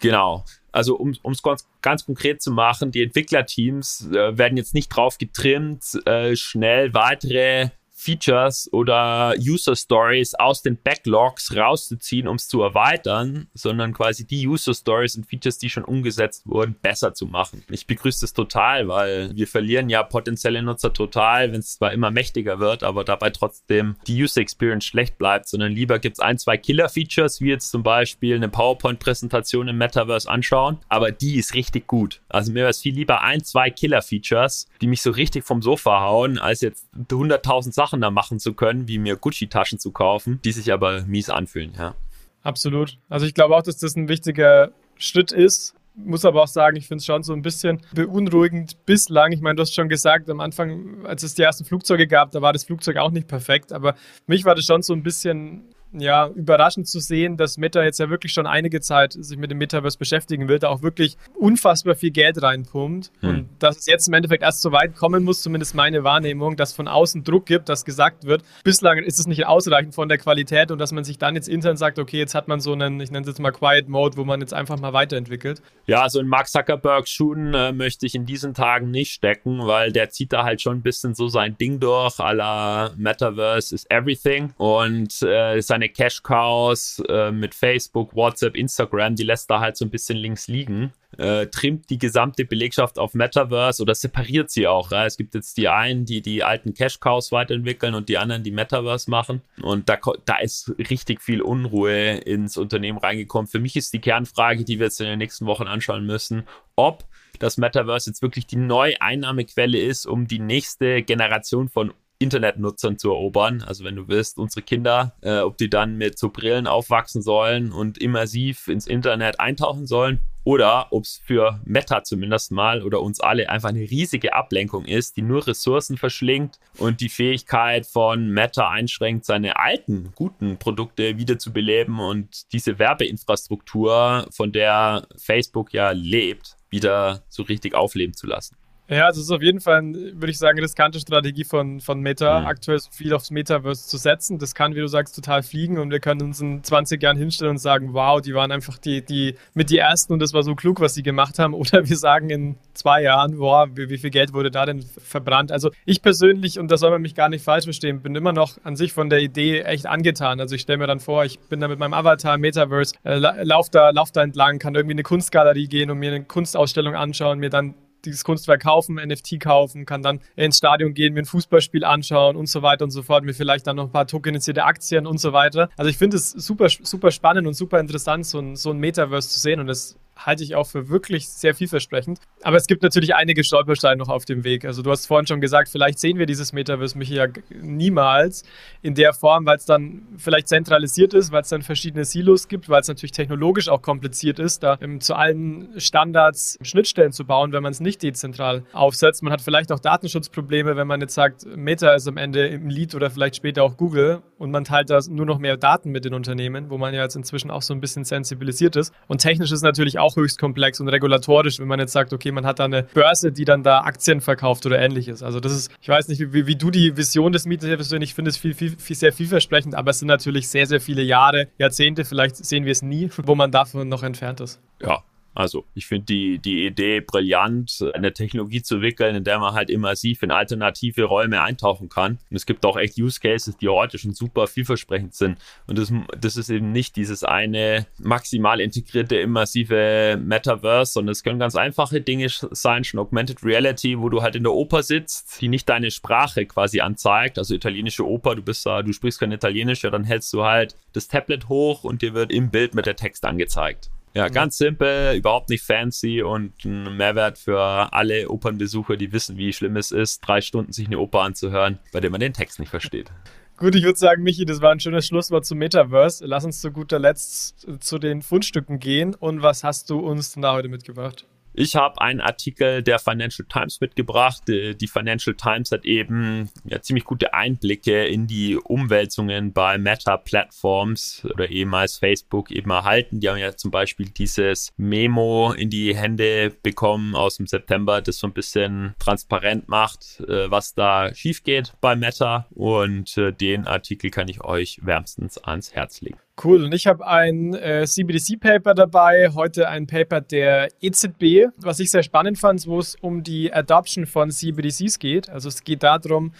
Genau. 0.00 0.44
Also 0.72 0.96
um 0.96 1.10
es 1.10 1.42
ganz, 1.42 1.66
ganz 1.82 2.06
konkret 2.06 2.42
zu 2.42 2.50
machen, 2.50 2.90
die 2.92 3.02
Entwicklerteams 3.02 4.08
äh, 4.12 4.38
werden 4.38 4.56
jetzt 4.56 4.74
nicht 4.74 4.88
drauf 4.88 5.18
getrimmt, 5.18 5.84
äh, 6.06 6.36
schnell 6.36 6.94
weitere 6.94 7.70
Features 8.00 8.68
oder 8.72 9.34
User 9.38 9.76
Stories 9.76 10.34
aus 10.34 10.62
den 10.62 10.80
Backlogs 10.82 11.54
rauszuziehen, 11.54 12.26
um 12.26 12.36
es 12.36 12.48
zu 12.48 12.62
erweitern, 12.62 13.48
sondern 13.52 13.92
quasi 13.92 14.26
die 14.26 14.46
User 14.48 14.72
Stories 14.72 15.16
und 15.16 15.26
Features, 15.26 15.58
die 15.58 15.68
schon 15.68 15.84
umgesetzt 15.84 16.46
wurden, 16.46 16.74
besser 16.80 17.12
zu 17.12 17.26
machen. 17.26 17.62
Ich 17.68 17.86
begrüße 17.86 18.22
das 18.22 18.32
total, 18.32 18.88
weil 18.88 19.36
wir 19.36 19.46
verlieren 19.46 19.90
ja 19.90 20.02
potenzielle 20.02 20.62
Nutzer 20.62 20.92
total, 20.94 21.52
wenn 21.52 21.60
es 21.60 21.74
zwar 21.74 21.92
immer 21.92 22.10
mächtiger 22.10 22.58
wird, 22.58 22.82
aber 22.82 23.04
dabei 23.04 23.30
trotzdem 23.30 23.96
die 24.06 24.22
User 24.22 24.40
Experience 24.40 24.86
schlecht 24.86 25.18
bleibt, 25.18 25.48
sondern 25.48 25.72
lieber 25.72 25.98
gibt 25.98 26.16
es 26.16 26.20
ein, 26.20 26.38
zwei 26.38 26.56
Killer-Features, 26.56 27.42
wie 27.42 27.50
jetzt 27.50 27.70
zum 27.70 27.82
Beispiel 27.82 28.34
eine 28.34 28.48
PowerPoint-Präsentation 28.48 29.68
im 29.68 29.76
Metaverse 29.76 30.28
anschauen, 30.28 30.78
aber 30.88 31.12
die 31.12 31.36
ist 31.36 31.52
richtig 31.52 31.86
gut. 31.86 32.22
Also 32.30 32.50
mir 32.52 32.60
wäre 32.60 32.70
es 32.70 32.80
viel 32.80 32.94
lieber 32.94 33.20
ein, 33.20 33.44
zwei 33.44 33.68
Killer-Features, 33.70 34.68
die 34.80 34.86
mich 34.86 35.02
so 35.02 35.10
richtig 35.10 35.44
vom 35.44 35.60
Sofa 35.60 36.00
hauen, 36.00 36.38
als 36.38 36.62
jetzt 36.62 36.88
100.000 36.94 37.72
Sachen 37.72 37.89
Da 37.98 38.10
machen 38.10 38.38
zu 38.38 38.52
können, 38.54 38.88
wie 38.88 38.98
mir 38.98 39.16
Gucci-Taschen 39.16 39.78
zu 39.78 39.90
kaufen, 39.90 40.40
die 40.44 40.52
sich 40.52 40.72
aber 40.72 41.02
mies 41.02 41.30
anfühlen, 41.30 41.72
ja. 41.76 41.94
Absolut. 42.42 42.98
Also 43.08 43.26
ich 43.26 43.34
glaube 43.34 43.56
auch, 43.56 43.62
dass 43.62 43.78
das 43.78 43.96
ein 43.96 44.08
wichtiger 44.08 44.70
Schritt 44.96 45.32
ist. 45.32 45.74
Muss 45.94 46.24
aber 46.24 46.42
auch 46.42 46.48
sagen, 46.48 46.76
ich 46.76 46.86
finde 46.86 47.00
es 47.00 47.06
schon 47.06 47.22
so 47.22 47.32
ein 47.32 47.42
bisschen 47.42 47.80
beunruhigend 47.92 48.86
bislang. 48.86 49.32
Ich 49.32 49.40
meine, 49.40 49.56
du 49.56 49.62
hast 49.62 49.74
schon 49.74 49.88
gesagt, 49.88 50.30
am 50.30 50.40
Anfang, 50.40 51.04
als 51.04 51.22
es 51.22 51.34
die 51.34 51.42
ersten 51.42 51.64
Flugzeuge 51.64 52.06
gab, 52.06 52.30
da 52.30 52.40
war 52.40 52.52
das 52.52 52.64
Flugzeug 52.64 52.96
auch 52.96 53.10
nicht 53.10 53.28
perfekt. 53.28 53.72
Aber 53.72 53.94
für 53.94 54.22
mich 54.26 54.44
war 54.44 54.54
das 54.54 54.64
schon 54.64 54.82
so 54.82 54.92
ein 54.92 55.02
bisschen 55.02 55.74
ja, 55.92 56.28
überraschend 56.28 56.88
zu 56.88 57.00
sehen, 57.00 57.36
dass 57.36 57.58
Meta 57.58 57.82
jetzt 57.82 57.98
ja 57.98 58.10
wirklich 58.10 58.32
schon 58.32 58.46
einige 58.46 58.80
Zeit 58.80 59.12
sich 59.12 59.36
mit 59.38 59.50
dem 59.50 59.58
Metaverse 59.58 59.98
beschäftigen 59.98 60.48
will, 60.48 60.58
da 60.58 60.68
auch 60.68 60.82
wirklich 60.82 61.16
unfassbar 61.34 61.94
viel 61.94 62.10
Geld 62.10 62.42
reinpumpt 62.42 63.10
hm. 63.20 63.28
und 63.28 63.48
dass 63.58 63.78
es 63.78 63.86
jetzt 63.86 64.06
im 64.08 64.14
Endeffekt 64.14 64.42
erst 64.42 64.62
so 64.62 64.72
weit 64.72 64.94
kommen 64.94 65.24
muss, 65.24 65.42
zumindest 65.42 65.74
meine 65.74 66.04
Wahrnehmung, 66.04 66.56
dass 66.56 66.72
von 66.72 66.88
außen 66.88 67.24
Druck 67.24 67.46
gibt, 67.46 67.68
dass 67.68 67.84
gesagt 67.84 68.24
wird, 68.24 68.42
bislang 68.62 68.98
ist 68.98 69.18
es 69.18 69.26
nicht 69.26 69.46
ausreichend 69.46 69.94
von 69.94 70.08
der 70.08 70.18
Qualität 70.18 70.70
und 70.70 70.78
dass 70.78 70.92
man 70.92 71.04
sich 71.04 71.18
dann 71.18 71.34
jetzt 71.34 71.48
intern 71.48 71.76
sagt, 71.76 71.98
okay, 71.98 72.18
jetzt 72.18 72.34
hat 72.34 72.48
man 72.48 72.60
so 72.60 72.72
einen, 72.72 73.00
ich 73.00 73.10
nenne 73.10 73.22
es 73.22 73.28
jetzt 73.28 73.40
mal 73.40 73.50
Quiet 73.50 73.88
Mode, 73.88 74.16
wo 74.16 74.24
man 74.24 74.40
jetzt 74.40 74.54
einfach 74.54 74.78
mal 74.78 74.92
weiterentwickelt. 74.92 75.62
Ja, 75.86 76.02
also 76.02 76.20
in 76.20 76.28
Mark 76.28 76.48
Zuckerbergs 76.48 77.10
Schuhen 77.10 77.52
äh, 77.54 77.72
möchte 77.72 78.06
ich 78.06 78.14
in 78.14 78.26
diesen 78.26 78.54
Tagen 78.54 78.90
nicht 78.90 79.12
stecken, 79.12 79.66
weil 79.66 79.92
der 79.92 80.10
zieht 80.10 80.32
da 80.32 80.44
halt 80.44 80.62
schon 80.62 80.78
ein 80.78 80.82
bisschen 80.82 81.14
so 81.14 81.28
sein 81.28 81.56
Ding 81.58 81.80
durch, 81.80 82.20
à 82.20 82.32
la 82.32 82.90
Metaverse 82.96 83.74
is 83.74 83.86
everything 83.90 84.52
und 84.56 85.22
äh, 85.22 85.60
sein 85.60 85.79
seine 85.80 85.88
Cash 85.88 86.22
Cows 86.22 87.02
äh, 87.08 87.30
mit 87.30 87.54
Facebook, 87.54 88.14
WhatsApp, 88.14 88.54
Instagram, 88.54 89.14
die 89.16 89.22
lässt 89.22 89.50
da 89.50 89.60
halt 89.60 89.76
so 89.76 89.84
ein 89.86 89.90
bisschen 89.90 90.18
links 90.18 90.46
liegen. 90.46 90.92
Äh, 91.16 91.46
trimmt 91.46 91.90
die 91.90 91.98
gesamte 91.98 92.44
Belegschaft 92.44 92.98
auf 92.98 93.14
Metaverse 93.14 93.82
oder 93.82 93.94
separiert 93.94 94.50
sie 94.50 94.66
auch. 94.66 94.92
Ja? 94.92 95.06
Es 95.06 95.16
gibt 95.16 95.34
jetzt 95.34 95.56
die 95.56 95.68
einen, 95.68 96.04
die 96.04 96.20
die 96.20 96.44
alten 96.44 96.74
Cash 96.74 97.00
Cows 97.00 97.32
weiterentwickeln 97.32 97.94
und 97.94 98.08
die 98.08 98.18
anderen, 98.18 98.42
die 98.42 98.50
Metaverse 98.50 99.10
machen. 99.10 99.40
Und 99.62 99.88
da, 99.88 99.98
da 100.26 100.38
ist 100.38 100.72
richtig 100.78 101.22
viel 101.22 101.40
Unruhe 101.40 102.18
ins 102.18 102.56
Unternehmen 102.56 102.98
reingekommen. 102.98 103.48
Für 103.48 103.58
mich 103.58 103.76
ist 103.76 103.92
die 103.94 104.00
Kernfrage, 104.00 104.64
die 104.64 104.78
wir 104.78 104.86
jetzt 104.86 105.00
in 105.00 105.06
den 105.06 105.18
nächsten 105.18 105.46
Wochen 105.46 105.66
anschauen 105.66 106.04
müssen, 106.06 106.44
ob 106.76 107.04
das 107.38 107.56
Metaverse 107.56 108.10
jetzt 108.10 108.22
wirklich 108.22 108.46
die 108.46 108.56
neue 108.56 109.00
Einnahmequelle 109.00 109.78
ist, 109.78 110.06
um 110.06 110.26
die 110.26 110.40
nächste 110.40 111.02
Generation 111.02 111.68
von 111.68 111.94
Internetnutzern 112.20 112.98
zu 112.98 113.10
erobern. 113.10 113.64
Also 113.66 113.82
wenn 113.82 113.96
du 113.96 114.06
willst, 114.06 114.38
unsere 114.38 114.62
Kinder, 114.62 115.14
äh, 115.22 115.38
ob 115.38 115.56
die 115.56 115.70
dann 115.70 115.96
mit 115.96 116.18
so 116.18 116.28
Brillen 116.28 116.66
aufwachsen 116.66 117.22
sollen 117.22 117.72
und 117.72 117.98
immersiv 117.98 118.68
ins 118.68 118.86
Internet 118.86 119.40
eintauchen 119.40 119.86
sollen 119.86 120.20
oder 120.44 120.92
ob 120.92 121.04
es 121.04 121.20
für 121.24 121.60
Meta 121.64 122.04
zumindest 122.04 122.52
mal 122.52 122.82
oder 122.82 123.00
uns 123.00 123.20
alle 123.20 123.48
einfach 123.48 123.70
eine 123.70 123.80
riesige 123.80 124.34
Ablenkung 124.34 124.84
ist, 124.84 125.16
die 125.16 125.22
nur 125.22 125.46
Ressourcen 125.46 125.96
verschlingt 125.96 126.58
und 126.78 127.00
die 127.00 127.08
Fähigkeit 127.08 127.86
von 127.86 128.28
Meta 128.28 128.68
einschränkt, 128.68 129.24
seine 129.24 129.58
alten, 129.58 130.12
guten 130.14 130.58
Produkte 130.58 131.16
wiederzubeleben 131.16 131.98
und 131.98 132.52
diese 132.52 132.78
Werbeinfrastruktur, 132.78 134.26
von 134.30 134.52
der 134.52 135.06
Facebook 135.16 135.72
ja 135.72 135.90
lebt, 135.90 136.56
wieder 136.68 137.22
so 137.28 137.42
richtig 137.42 137.74
aufleben 137.74 138.14
zu 138.14 138.26
lassen. 138.26 138.59
Ja, 138.90 139.06
also 139.06 139.20
es 139.20 139.26
ist 139.26 139.30
auf 139.30 139.40
jeden 139.40 139.60
Fall, 139.60 139.84
würde 139.84 140.30
ich 140.30 140.38
sagen, 140.38 140.58
riskante 140.58 140.98
Strategie 140.98 141.44
von, 141.44 141.78
von 141.78 142.00
Meta, 142.00 142.40
mhm. 142.40 142.46
aktuell 142.46 142.80
so 142.80 142.90
viel 142.90 143.12
aufs 143.14 143.30
Metaverse 143.30 143.86
zu 143.86 143.96
setzen. 143.96 144.38
Das 144.40 144.52
kann, 144.52 144.74
wie 144.74 144.80
du 144.80 144.88
sagst, 144.88 145.14
total 145.14 145.44
fliegen 145.44 145.78
und 145.78 145.92
wir 145.92 146.00
können 146.00 146.22
uns 146.22 146.40
in 146.40 146.64
20 146.64 147.00
Jahren 147.00 147.16
hinstellen 147.16 147.52
und 147.52 147.58
sagen, 147.58 147.94
wow, 147.94 148.20
die 148.20 148.34
waren 148.34 148.50
einfach 148.50 148.78
die, 148.78 149.04
die 149.04 149.36
mit 149.54 149.70
die 149.70 149.78
Ersten 149.78 150.12
und 150.12 150.18
das 150.18 150.34
war 150.34 150.42
so 150.42 150.56
klug, 150.56 150.80
was 150.80 150.94
sie 150.94 151.04
gemacht 151.04 151.38
haben. 151.38 151.54
Oder 151.60 151.88
wir 151.88 151.96
sagen 151.96 152.30
in 152.30 152.56
zwei 152.74 153.02
Jahren, 153.02 153.38
wow, 153.38 153.68
wie, 153.72 153.90
wie 153.90 153.98
viel 153.98 154.10
Geld 154.10 154.32
wurde 154.32 154.50
da 154.50 154.66
denn 154.66 154.82
verbrannt? 154.82 155.52
Also 155.52 155.70
ich 155.84 156.02
persönlich, 156.02 156.58
und 156.58 156.68
da 156.68 156.76
soll 156.76 156.90
man 156.90 157.00
mich 157.00 157.14
gar 157.14 157.28
nicht 157.28 157.44
falsch 157.44 157.64
verstehen, 157.64 158.02
bin 158.02 158.16
immer 158.16 158.32
noch 158.32 158.58
an 158.64 158.74
sich 158.74 158.92
von 158.92 159.08
der 159.08 159.20
Idee 159.20 159.60
echt 159.60 159.86
angetan. 159.86 160.40
Also 160.40 160.56
ich 160.56 160.62
stelle 160.62 160.78
mir 160.78 160.88
dann 160.88 160.98
vor, 160.98 161.24
ich 161.24 161.38
bin 161.38 161.60
da 161.60 161.68
mit 161.68 161.78
meinem 161.78 161.94
Avatar 161.94 162.34
im 162.34 162.40
Metaverse, 162.40 162.96
äh, 163.04 163.18
lauf, 163.44 163.70
da, 163.70 163.90
lauf 163.90 164.10
da 164.10 164.24
entlang, 164.24 164.58
kann 164.58 164.74
irgendwie 164.74 164.94
in 164.94 164.98
eine 164.98 165.04
Kunstgalerie 165.04 165.68
gehen 165.68 165.92
und 165.92 165.98
mir 165.98 166.12
eine 166.12 166.24
Kunstausstellung 166.24 166.96
anschauen, 166.96 167.38
mir 167.38 167.50
dann 167.50 167.74
dieses 168.04 168.24
Kunstwerk 168.24 168.62
kaufen, 168.62 168.96
NFT 168.96 169.40
kaufen, 169.40 169.86
kann 169.86 170.02
dann 170.02 170.20
ins 170.36 170.58
Stadion 170.58 170.94
gehen, 170.94 171.14
mir 171.14 171.22
ein 171.22 171.26
Fußballspiel 171.26 171.84
anschauen 171.84 172.36
und 172.36 172.48
so 172.48 172.62
weiter 172.62 172.84
und 172.84 172.90
so 172.90 173.02
fort, 173.02 173.24
mir 173.24 173.34
vielleicht 173.34 173.66
dann 173.66 173.76
noch 173.76 173.86
ein 173.86 173.92
paar 173.92 174.06
tokenisierte 174.06 174.64
Aktien 174.64 175.06
und 175.06 175.18
so 175.18 175.32
weiter. 175.32 175.70
Also 175.76 175.90
ich 175.90 175.98
finde 175.98 176.16
es 176.16 176.30
super, 176.30 176.68
super 176.68 177.10
spannend 177.10 177.46
und 177.46 177.54
super 177.54 177.80
interessant, 177.80 178.26
so 178.26 178.38
ein, 178.38 178.56
so 178.56 178.70
ein 178.70 178.78
Metaverse 178.78 179.28
zu 179.28 179.40
sehen 179.40 179.60
und 179.60 179.68
es 179.68 179.96
halte 180.26 180.44
ich 180.44 180.54
auch 180.54 180.66
für 180.66 180.88
wirklich 180.88 181.28
sehr 181.28 181.54
vielversprechend. 181.54 182.20
Aber 182.42 182.56
es 182.56 182.66
gibt 182.66 182.82
natürlich 182.82 183.14
einige 183.14 183.44
Stolpersteine 183.44 183.96
noch 183.96 184.08
auf 184.08 184.24
dem 184.24 184.44
Weg. 184.44 184.64
Also 184.64 184.82
du 184.82 184.90
hast 184.90 185.06
vorhin 185.06 185.26
schon 185.26 185.40
gesagt, 185.40 185.68
vielleicht 185.68 185.98
sehen 185.98 186.18
wir 186.18 186.26
dieses 186.26 186.52
Metaverse 186.52 186.96
mich 186.96 187.08
ja 187.10 187.26
niemals 187.60 188.44
in 188.82 188.94
der 188.94 189.12
Form, 189.12 189.46
weil 189.46 189.56
es 189.56 189.64
dann 189.64 190.02
vielleicht 190.16 190.48
zentralisiert 190.48 191.14
ist, 191.14 191.32
weil 191.32 191.42
es 191.42 191.48
dann 191.48 191.62
verschiedene 191.62 192.04
Silos 192.04 192.48
gibt, 192.48 192.68
weil 192.68 192.80
es 192.80 192.88
natürlich 192.88 193.12
technologisch 193.12 193.68
auch 193.68 193.82
kompliziert 193.82 194.38
ist, 194.38 194.62
da 194.62 194.78
ähm, 194.80 195.00
zu 195.00 195.14
allen 195.14 195.68
Standards 195.78 196.58
Schnittstellen 196.62 197.12
zu 197.12 197.24
bauen, 197.24 197.52
wenn 197.52 197.62
man 197.62 197.72
es 197.72 197.80
nicht 197.80 198.02
dezentral 198.02 198.64
aufsetzt. 198.72 199.22
Man 199.22 199.32
hat 199.32 199.40
vielleicht 199.40 199.72
auch 199.72 199.80
Datenschutzprobleme, 199.80 200.76
wenn 200.76 200.86
man 200.86 201.00
jetzt 201.00 201.14
sagt, 201.14 201.46
Meta 201.56 201.94
ist 201.94 202.06
am 202.08 202.16
Ende 202.16 202.46
im 202.46 202.68
Lead 202.68 202.94
oder 202.94 203.10
vielleicht 203.10 203.36
später 203.36 203.62
auch 203.62 203.76
Google 203.76 204.22
und 204.38 204.50
man 204.50 204.64
teilt 204.64 204.90
da 204.90 204.98
nur 205.08 205.26
noch 205.26 205.38
mehr 205.38 205.56
Daten 205.56 205.90
mit 205.90 206.04
den 206.04 206.14
Unternehmen, 206.14 206.70
wo 206.70 206.78
man 206.78 206.94
ja 206.94 207.02
jetzt 207.02 207.16
inzwischen 207.16 207.50
auch 207.50 207.62
so 207.62 207.74
ein 207.74 207.80
bisschen 207.80 208.04
sensibilisiert 208.04 208.76
ist. 208.76 208.92
Und 209.06 209.20
technisch 209.20 209.52
ist 209.52 209.62
natürlich 209.62 209.98
auch 209.98 210.09
höchst 210.16 210.38
komplex 210.38 210.80
und 210.80 210.88
regulatorisch, 210.88 211.58
wenn 211.58 211.68
man 211.68 211.80
jetzt 211.80 211.92
sagt, 211.92 212.12
okay, 212.12 212.32
man 212.32 212.46
hat 212.46 212.58
da 212.58 212.64
eine 212.64 212.82
Börse, 212.82 213.32
die 213.32 213.44
dann 213.44 213.62
da 213.62 213.80
Aktien 213.80 214.20
verkauft 214.20 214.66
oder 214.66 214.78
ähnliches. 214.78 215.22
Also 215.22 215.40
das 215.40 215.52
ist, 215.52 215.70
ich 215.80 215.88
weiß 215.88 216.08
nicht, 216.08 216.32
wie, 216.32 216.46
wie 216.46 216.56
du 216.56 216.70
die 216.70 216.96
Vision 216.96 217.32
des 217.32 217.46
Mietes 217.46 217.70
ich 218.00 218.14
finde 218.14 218.30
es 218.30 218.36
viel, 218.36 218.54
viel, 218.54 218.76
viel, 218.78 218.96
sehr 218.96 219.12
vielversprechend, 219.12 219.74
aber 219.74 219.90
es 219.90 219.98
sind 219.98 220.08
natürlich 220.08 220.48
sehr, 220.48 220.66
sehr 220.66 220.80
viele 220.80 221.02
Jahre, 221.02 221.48
Jahrzehnte, 221.58 222.04
vielleicht 222.04 222.36
sehen 222.36 222.64
wir 222.64 222.72
es 222.72 222.82
nie, 222.82 223.10
wo 223.24 223.34
man 223.34 223.50
davon 223.50 223.88
noch 223.88 224.02
entfernt 224.02 224.40
ist. 224.40 224.60
Ja, 224.82 225.02
also 225.34 225.64
ich 225.74 225.86
finde 225.86 226.06
die, 226.06 226.38
die 226.38 226.66
Idee 226.66 227.00
brillant, 227.00 227.84
eine 227.94 228.12
Technologie 228.12 228.62
zu 228.62 228.76
entwickeln, 228.76 229.14
in 229.14 229.24
der 229.24 229.38
man 229.38 229.54
halt 229.54 229.70
immersiv 229.70 230.22
in 230.22 230.30
alternative 230.30 231.04
Räume 231.04 231.42
eintauchen 231.42 231.88
kann. 231.88 232.18
Und 232.30 232.36
es 232.36 232.46
gibt 232.46 232.64
auch 232.66 232.76
echt 232.76 232.98
Use 232.98 233.20
Cases, 233.20 233.56
die 233.56 233.68
heute 233.68 233.98
schon 233.98 234.12
super 234.12 234.46
vielversprechend 234.48 235.14
sind. 235.14 235.38
Und 235.66 235.78
das, 235.78 235.92
das 236.20 236.36
ist 236.36 236.50
eben 236.50 236.72
nicht 236.72 236.96
dieses 236.96 237.22
eine 237.22 237.86
maximal 237.98 238.60
integrierte, 238.60 239.16
immersive 239.16 240.18
Metaverse, 240.20 240.92
sondern 240.92 241.12
es 241.12 241.22
können 241.22 241.38
ganz 241.38 241.54
einfache 241.54 242.00
Dinge 242.00 242.26
sein, 242.28 242.82
schon 242.82 242.98
Augmented 242.98 243.44
Reality, 243.44 243.98
wo 243.98 244.08
du 244.08 244.22
halt 244.22 244.34
in 244.34 244.42
der 244.42 244.52
Oper 244.52 244.82
sitzt, 244.82 245.40
die 245.40 245.48
nicht 245.48 245.68
deine 245.68 245.90
Sprache 245.90 246.44
quasi 246.46 246.80
anzeigt. 246.80 247.38
Also 247.38 247.54
italienische 247.54 248.06
Oper, 248.06 248.34
du 248.34 248.42
bist 248.42 248.66
da, 248.66 248.82
du 248.82 248.92
sprichst 248.92 249.20
kein 249.20 249.32
Italienisch, 249.32 249.84
ja, 249.84 249.90
dann 249.90 250.04
hältst 250.04 250.32
du 250.32 250.42
halt 250.42 250.74
das 250.92 251.06
Tablet 251.06 251.48
hoch 251.48 251.84
und 251.84 252.02
dir 252.02 252.14
wird 252.14 252.32
im 252.32 252.50
Bild 252.50 252.74
mit 252.74 252.86
der 252.86 252.96
Text 252.96 253.24
angezeigt. 253.24 253.90
Ja, 254.12 254.28
ganz 254.28 254.58
simpel, 254.58 255.14
überhaupt 255.16 255.50
nicht 255.50 255.62
fancy 255.62 256.22
und 256.22 256.64
ein 256.64 256.96
Mehrwert 256.96 257.38
für 257.38 257.60
alle 257.92 258.28
Opernbesucher, 258.28 258.96
die 258.96 259.12
wissen, 259.12 259.36
wie 259.36 259.52
schlimm 259.52 259.76
es 259.76 259.92
ist, 259.92 260.20
drei 260.20 260.40
Stunden 260.40 260.72
sich 260.72 260.86
eine 260.86 260.98
Oper 260.98 261.20
anzuhören, 261.22 261.78
bei 261.92 262.00
der 262.00 262.10
man 262.10 262.20
den 262.20 262.32
Text 262.32 262.58
nicht 262.58 262.70
versteht. 262.70 263.12
Gut, 263.56 263.74
ich 263.74 263.84
würde 263.84 263.98
sagen, 263.98 264.22
Michi, 264.22 264.46
das 264.46 264.62
war 264.62 264.72
ein 264.72 264.80
schönes 264.80 265.06
Schlusswort 265.06 265.44
zum 265.44 265.58
Metaverse. 265.58 266.24
Lass 266.24 266.46
uns 266.46 266.62
zu 266.62 266.72
guter 266.72 266.98
Letzt 266.98 267.66
zu 267.80 267.98
den 267.98 268.22
Fundstücken 268.22 268.78
gehen. 268.78 269.14
Und 269.14 269.42
was 269.42 269.62
hast 269.64 269.90
du 269.90 269.98
uns 269.98 270.32
denn 270.32 270.42
da 270.42 270.54
heute 270.54 270.68
mitgebracht? 270.68 271.26
Ich 271.52 271.74
habe 271.74 272.00
einen 272.00 272.20
Artikel 272.20 272.82
der 272.82 272.98
Financial 272.98 273.46
Times 273.48 273.80
mitgebracht. 273.80 274.42
Die 274.46 274.86
Financial 274.86 275.34
Times 275.34 275.72
hat 275.72 275.84
eben 275.84 276.48
ja, 276.64 276.80
ziemlich 276.80 277.04
gute 277.04 277.34
Einblicke 277.34 278.06
in 278.06 278.26
die 278.26 278.56
Umwälzungen 278.56 279.52
bei 279.52 279.76
Meta-Plattforms 279.76 281.26
oder 281.32 281.48
ehemals 281.48 281.98
Facebook 281.98 282.50
eben 282.50 282.70
erhalten. 282.70 283.20
Die 283.20 283.28
haben 283.28 283.38
ja 283.38 283.56
zum 283.56 283.70
Beispiel 283.70 284.08
dieses 284.10 284.72
Memo 284.76 285.52
in 285.52 285.70
die 285.70 285.96
Hände 285.96 286.50
bekommen 286.62 287.16
aus 287.16 287.36
dem 287.36 287.46
September, 287.46 288.00
das 288.00 288.18
so 288.18 288.28
ein 288.28 288.32
bisschen 288.32 288.94
transparent 288.98 289.68
macht, 289.68 290.20
äh, 290.20 290.50
was 290.50 290.74
da 290.74 291.12
schief 291.14 291.42
geht 291.42 291.72
bei 291.80 291.96
Meta. 291.96 292.46
Und 292.50 293.16
äh, 293.18 293.32
den 293.32 293.66
Artikel 293.66 294.10
kann 294.10 294.28
ich 294.28 294.42
euch 294.44 294.78
wärmstens 294.82 295.38
ans 295.38 295.74
Herz 295.74 296.00
legen. 296.00 296.18
Cool. 296.42 296.64
Und 296.64 296.72
ich 296.72 296.86
habe 296.86 297.06
ein 297.06 297.54
äh, 297.54 297.84
CBDC-Paper 297.86 298.74
dabei, 298.74 299.30
heute 299.34 299.68
ein 299.68 299.86
Paper 299.86 300.20
der 300.20 300.68
EZB, 300.80 301.48
was 301.58 301.80
ich 301.80 301.90
sehr 301.90 302.02
spannend 302.02 302.38
fand, 302.38 302.66
wo 302.66 302.78
es 302.78 302.96
um 303.00 303.22
die 303.22 303.52
Adoption 303.52 304.06
von 304.06 304.30
CBDCs 304.30 304.98
geht. 304.98 305.28
Also 305.28 305.48
es 305.48 305.64
geht 305.64 305.82
darum, 305.82 306.32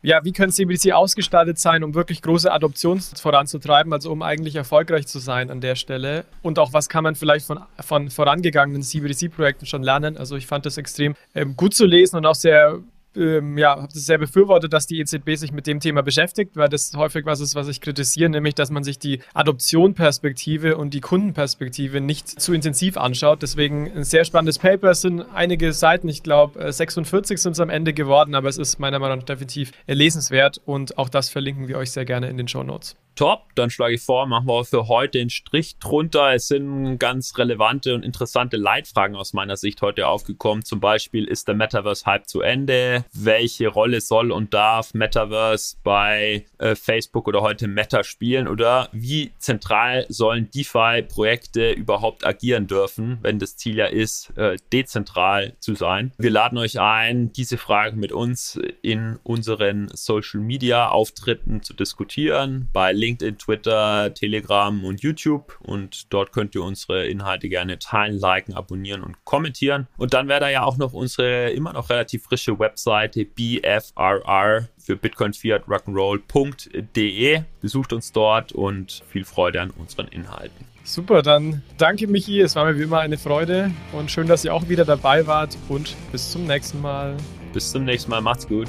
ja, 0.00 0.22
wie 0.22 0.32
können 0.32 0.52
CBDC 0.52 0.92
ausgestaltet 0.92 1.58
sein, 1.58 1.82
um 1.82 1.94
wirklich 1.94 2.20
große 2.22 2.52
Adoption 2.52 3.00
voranzutreiben, 3.00 3.92
also 3.92 4.12
um 4.12 4.22
eigentlich 4.22 4.54
erfolgreich 4.54 5.06
zu 5.06 5.18
sein 5.18 5.50
an 5.50 5.60
der 5.60 5.76
Stelle. 5.76 6.24
Und 6.42 6.58
auch, 6.58 6.72
was 6.72 6.88
kann 6.88 7.04
man 7.04 7.14
vielleicht 7.14 7.46
von, 7.46 7.60
von 7.80 8.10
vorangegangenen 8.10 8.82
CBDC-Projekten 8.82 9.66
schon 9.66 9.82
lernen. 9.82 10.16
Also 10.16 10.36
ich 10.36 10.46
fand 10.46 10.66
das 10.66 10.76
extrem 10.76 11.16
ähm, 11.34 11.56
gut 11.56 11.74
zu 11.74 11.86
lesen 11.86 12.16
und 12.16 12.26
auch 12.26 12.34
sehr 12.34 12.80
ähm, 13.16 13.58
ja, 13.58 13.70
habe 13.70 13.88
das 13.92 14.06
sehr 14.06 14.18
befürwortet, 14.18 14.72
dass 14.72 14.86
die 14.86 14.98
EZB 15.00 15.36
sich 15.36 15.52
mit 15.52 15.66
dem 15.66 15.80
Thema 15.80 16.02
beschäftigt, 16.02 16.56
weil 16.56 16.68
das 16.68 16.92
häufig 16.96 17.26
was 17.26 17.40
ist, 17.40 17.54
was 17.54 17.68
ich 17.68 17.80
kritisiere, 17.80 18.30
nämlich, 18.30 18.54
dass 18.54 18.70
man 18.70 18.84
sich 18.84 18.98
die 18.98 19.20
Adoptionperspektive 19.34 20.76
und 20.76 20.94
die 20.94 21.00
Kundenperspektive 21.00 22.00
nicht 22.00 22.28
zu 22.28 22.52
intensiv 22.52 22.96
anschaut. 22.96 23.42
Deswegen 23.42 23.90
ein 23.90 24.04
sehr 24.04 24.24
spannendes 24.24 24.58
Paper. 24.58 24.90
Es 24.90 25.00
sind 25.00 25.22
einige 25.34 25.72
Seiten, 25.72 26.08
ich 26.08 26.22
glaube 26.22 26.72
46 26.72 27.40
sind 27.40 27.52
es 27.52 27.60
am 27.60 27.70
Ende 27.70 27.92
geworden, 27.92 28.34
aber 28.34 28.48
es 28.48 28.58
ist 28.58 28.78
meiner 28.78 28.98
Meinung 28.98 29.18
nach 29.18 29.24
definitiv 29.24 29.72
lesenswert 29.86 30.60
und 30.64 30.98
auch 30.98 31.08
das 31.08 31.28
verlinken 31.28 31.68
wir 31.68 31.78
euch 31.78 31.90
sehr 31.90 32.04
gerne 32.04 32.28
in 32.28 32.36
den 32.36 32.48
Show 32.48 32.62
Notes. 32.62 32.96
Top, 33.14 33.54
dann 33.54 33.70
schlage 33.70 33.94
ich 33.94 34.02
vor, 34.02 34.26
machen 34.26 34.46
wir 34.46 34.64
für 34.64 34.88
heute 34.88 35.18
den 35.18 35.30
Strich 35.30 35.78
drunter. 35.78 36.34
Es 36.34 36.48
sind 36.48 36.98
ganz 36.98 37.38
relevante 37.38 37.94
und 37.94 38.04
interessante 38.04 38.56
Leitfragen 38.56 39.14
aus 39.14 39.32
meiner 39.32 39.56
Sicht 39.56 39.82
heute 39.82 40.08
aufgekommen. 40.08 40.64
Zum 40.64 40.80
Beispiel, 40.80 41.24
ist 41.24 41.46
der 41.46 41.54
Metaverse-Hype 41.54 42.26
zu 42.26 42.40
Ende? 42.40 43.04
Welche 43.12 43.68
Rolle 43.68 44.00
soll 44.00 44.32
und 44.32 44.52
darf 44.52 44.94
Metaverse 44.94 45.76
bei 45.84 46.46
äh, 46.58 46.74
Facebook 46.74 47.28
oder 47.28 47.42
heute 47.42 47.68
Meta 47.68 48.02
spielen? 48.02 48.48
Oder 48.48 48.88
wie 48.92 49.32
zentral 49.38 50.06
sollen 50.08 50.50
DeFi-Projekte 50.50 51.70
überhaupt 51.72 52.26
agieren 52.26 52.66
dürfen, 52.66 53.18
wenn 53.22 53.38
das 53.38 53.56
Ziel 53.56 53.76
ja 53.76 53.86
ist, 53.86 54.36
äh, 54.36 54.56
dezentral 54.72 55.54
zu 55.60 55.74
sein? 55.74 56.12
Wir 56.18 56.30
laden 56.30 56.58
euch 56.58 56.80
ein, 56.80 57.32
diese 57.32 57.58
Fragen 57.58 58.00
mit 58.00 58.12
uns 58.12 58.58
in 58.82 59.18
unseren 59.22 59.88
Social-Media-Auftritten 59.92 61.62
zu 61.62 61.74
diskutieren. 61.74 62.68
Bei 62.72 62.92
LinkedIn, 63.04 63.38
Twitter, 63.38 64.12
Telegram 64.14 64.84
und 64.84 65.02
YouTube. 65.02 65.58
Und 65.60 66.12
dort 66.12 66.32
könnt 66.32 66.54
ihr 66.54 66.62
unsere 66.62 67.06
Inhalte 67.06 67.48
gerne 67.48 67.78
teilen, 67.78 68.18
liken, 68.18 68.54
abonnieren 68.54 69.02
und 69.02 69.24
kommentieren. 69.24 69.86
Und 69.96 70.14
dann 70.14 70.28
wäre 70.28 70.40
da 70.40 70.48
ja 70.48 70.62
auch 70.64 70.78
noch 70.78 70.92
unsere 70.92 71.50
immer 71.50 71.72
noch 71.72 71.90
relativ 71.90 72.24
frische 72.24 72.58
Webseite 72.58 73.24
BFRR 73.24 74.68
für 74.78 74.96
Bitcoin 74.96 75.34
Fiat 75.34 75.64
Rock'n'Roll.de. 75.66 77.42
Besucht 77.60 77.92
uns 77.92 78.12
dort 78.12 78.52
und 78.52 79.02
viel 79.08 79.24
Freude 79.24 79.60
an 79.60 79.70
unseren 79.70 80.08
Inhalten. 80.08 80.66
Super, 80.84 81.22
dann 81.22 81.62
danke 81.78 82.06
Michi, 82.06 82.40
es 82.40 82.56
war 82.56 82.66
mir 82.66 82.78
wie 82.78 82.82
immer 82.82 83.00
eine 83.00 83.16
Freude 83.16 83.70
und 83.92 84.10
schön, 84.10 84.26
dass 84.26 84.44
ihr 84.44 84.52
auch 84.52 84.68
wieder 84.68 84.84
dabei 84.84 85.26
wart 85.26 85.56
und 85.70 85.96
bis 86.12 86.30
zum 86.30 86.46
nächsten 86.46 86.82
Mal. 86.82 87.16
Bis 87.54 87.70
zum 87.70 87.84
nächsten 87.84 88.10
Mal, 88.10 88.20
macht's 88.20 88.46
gut. 88.46 88.68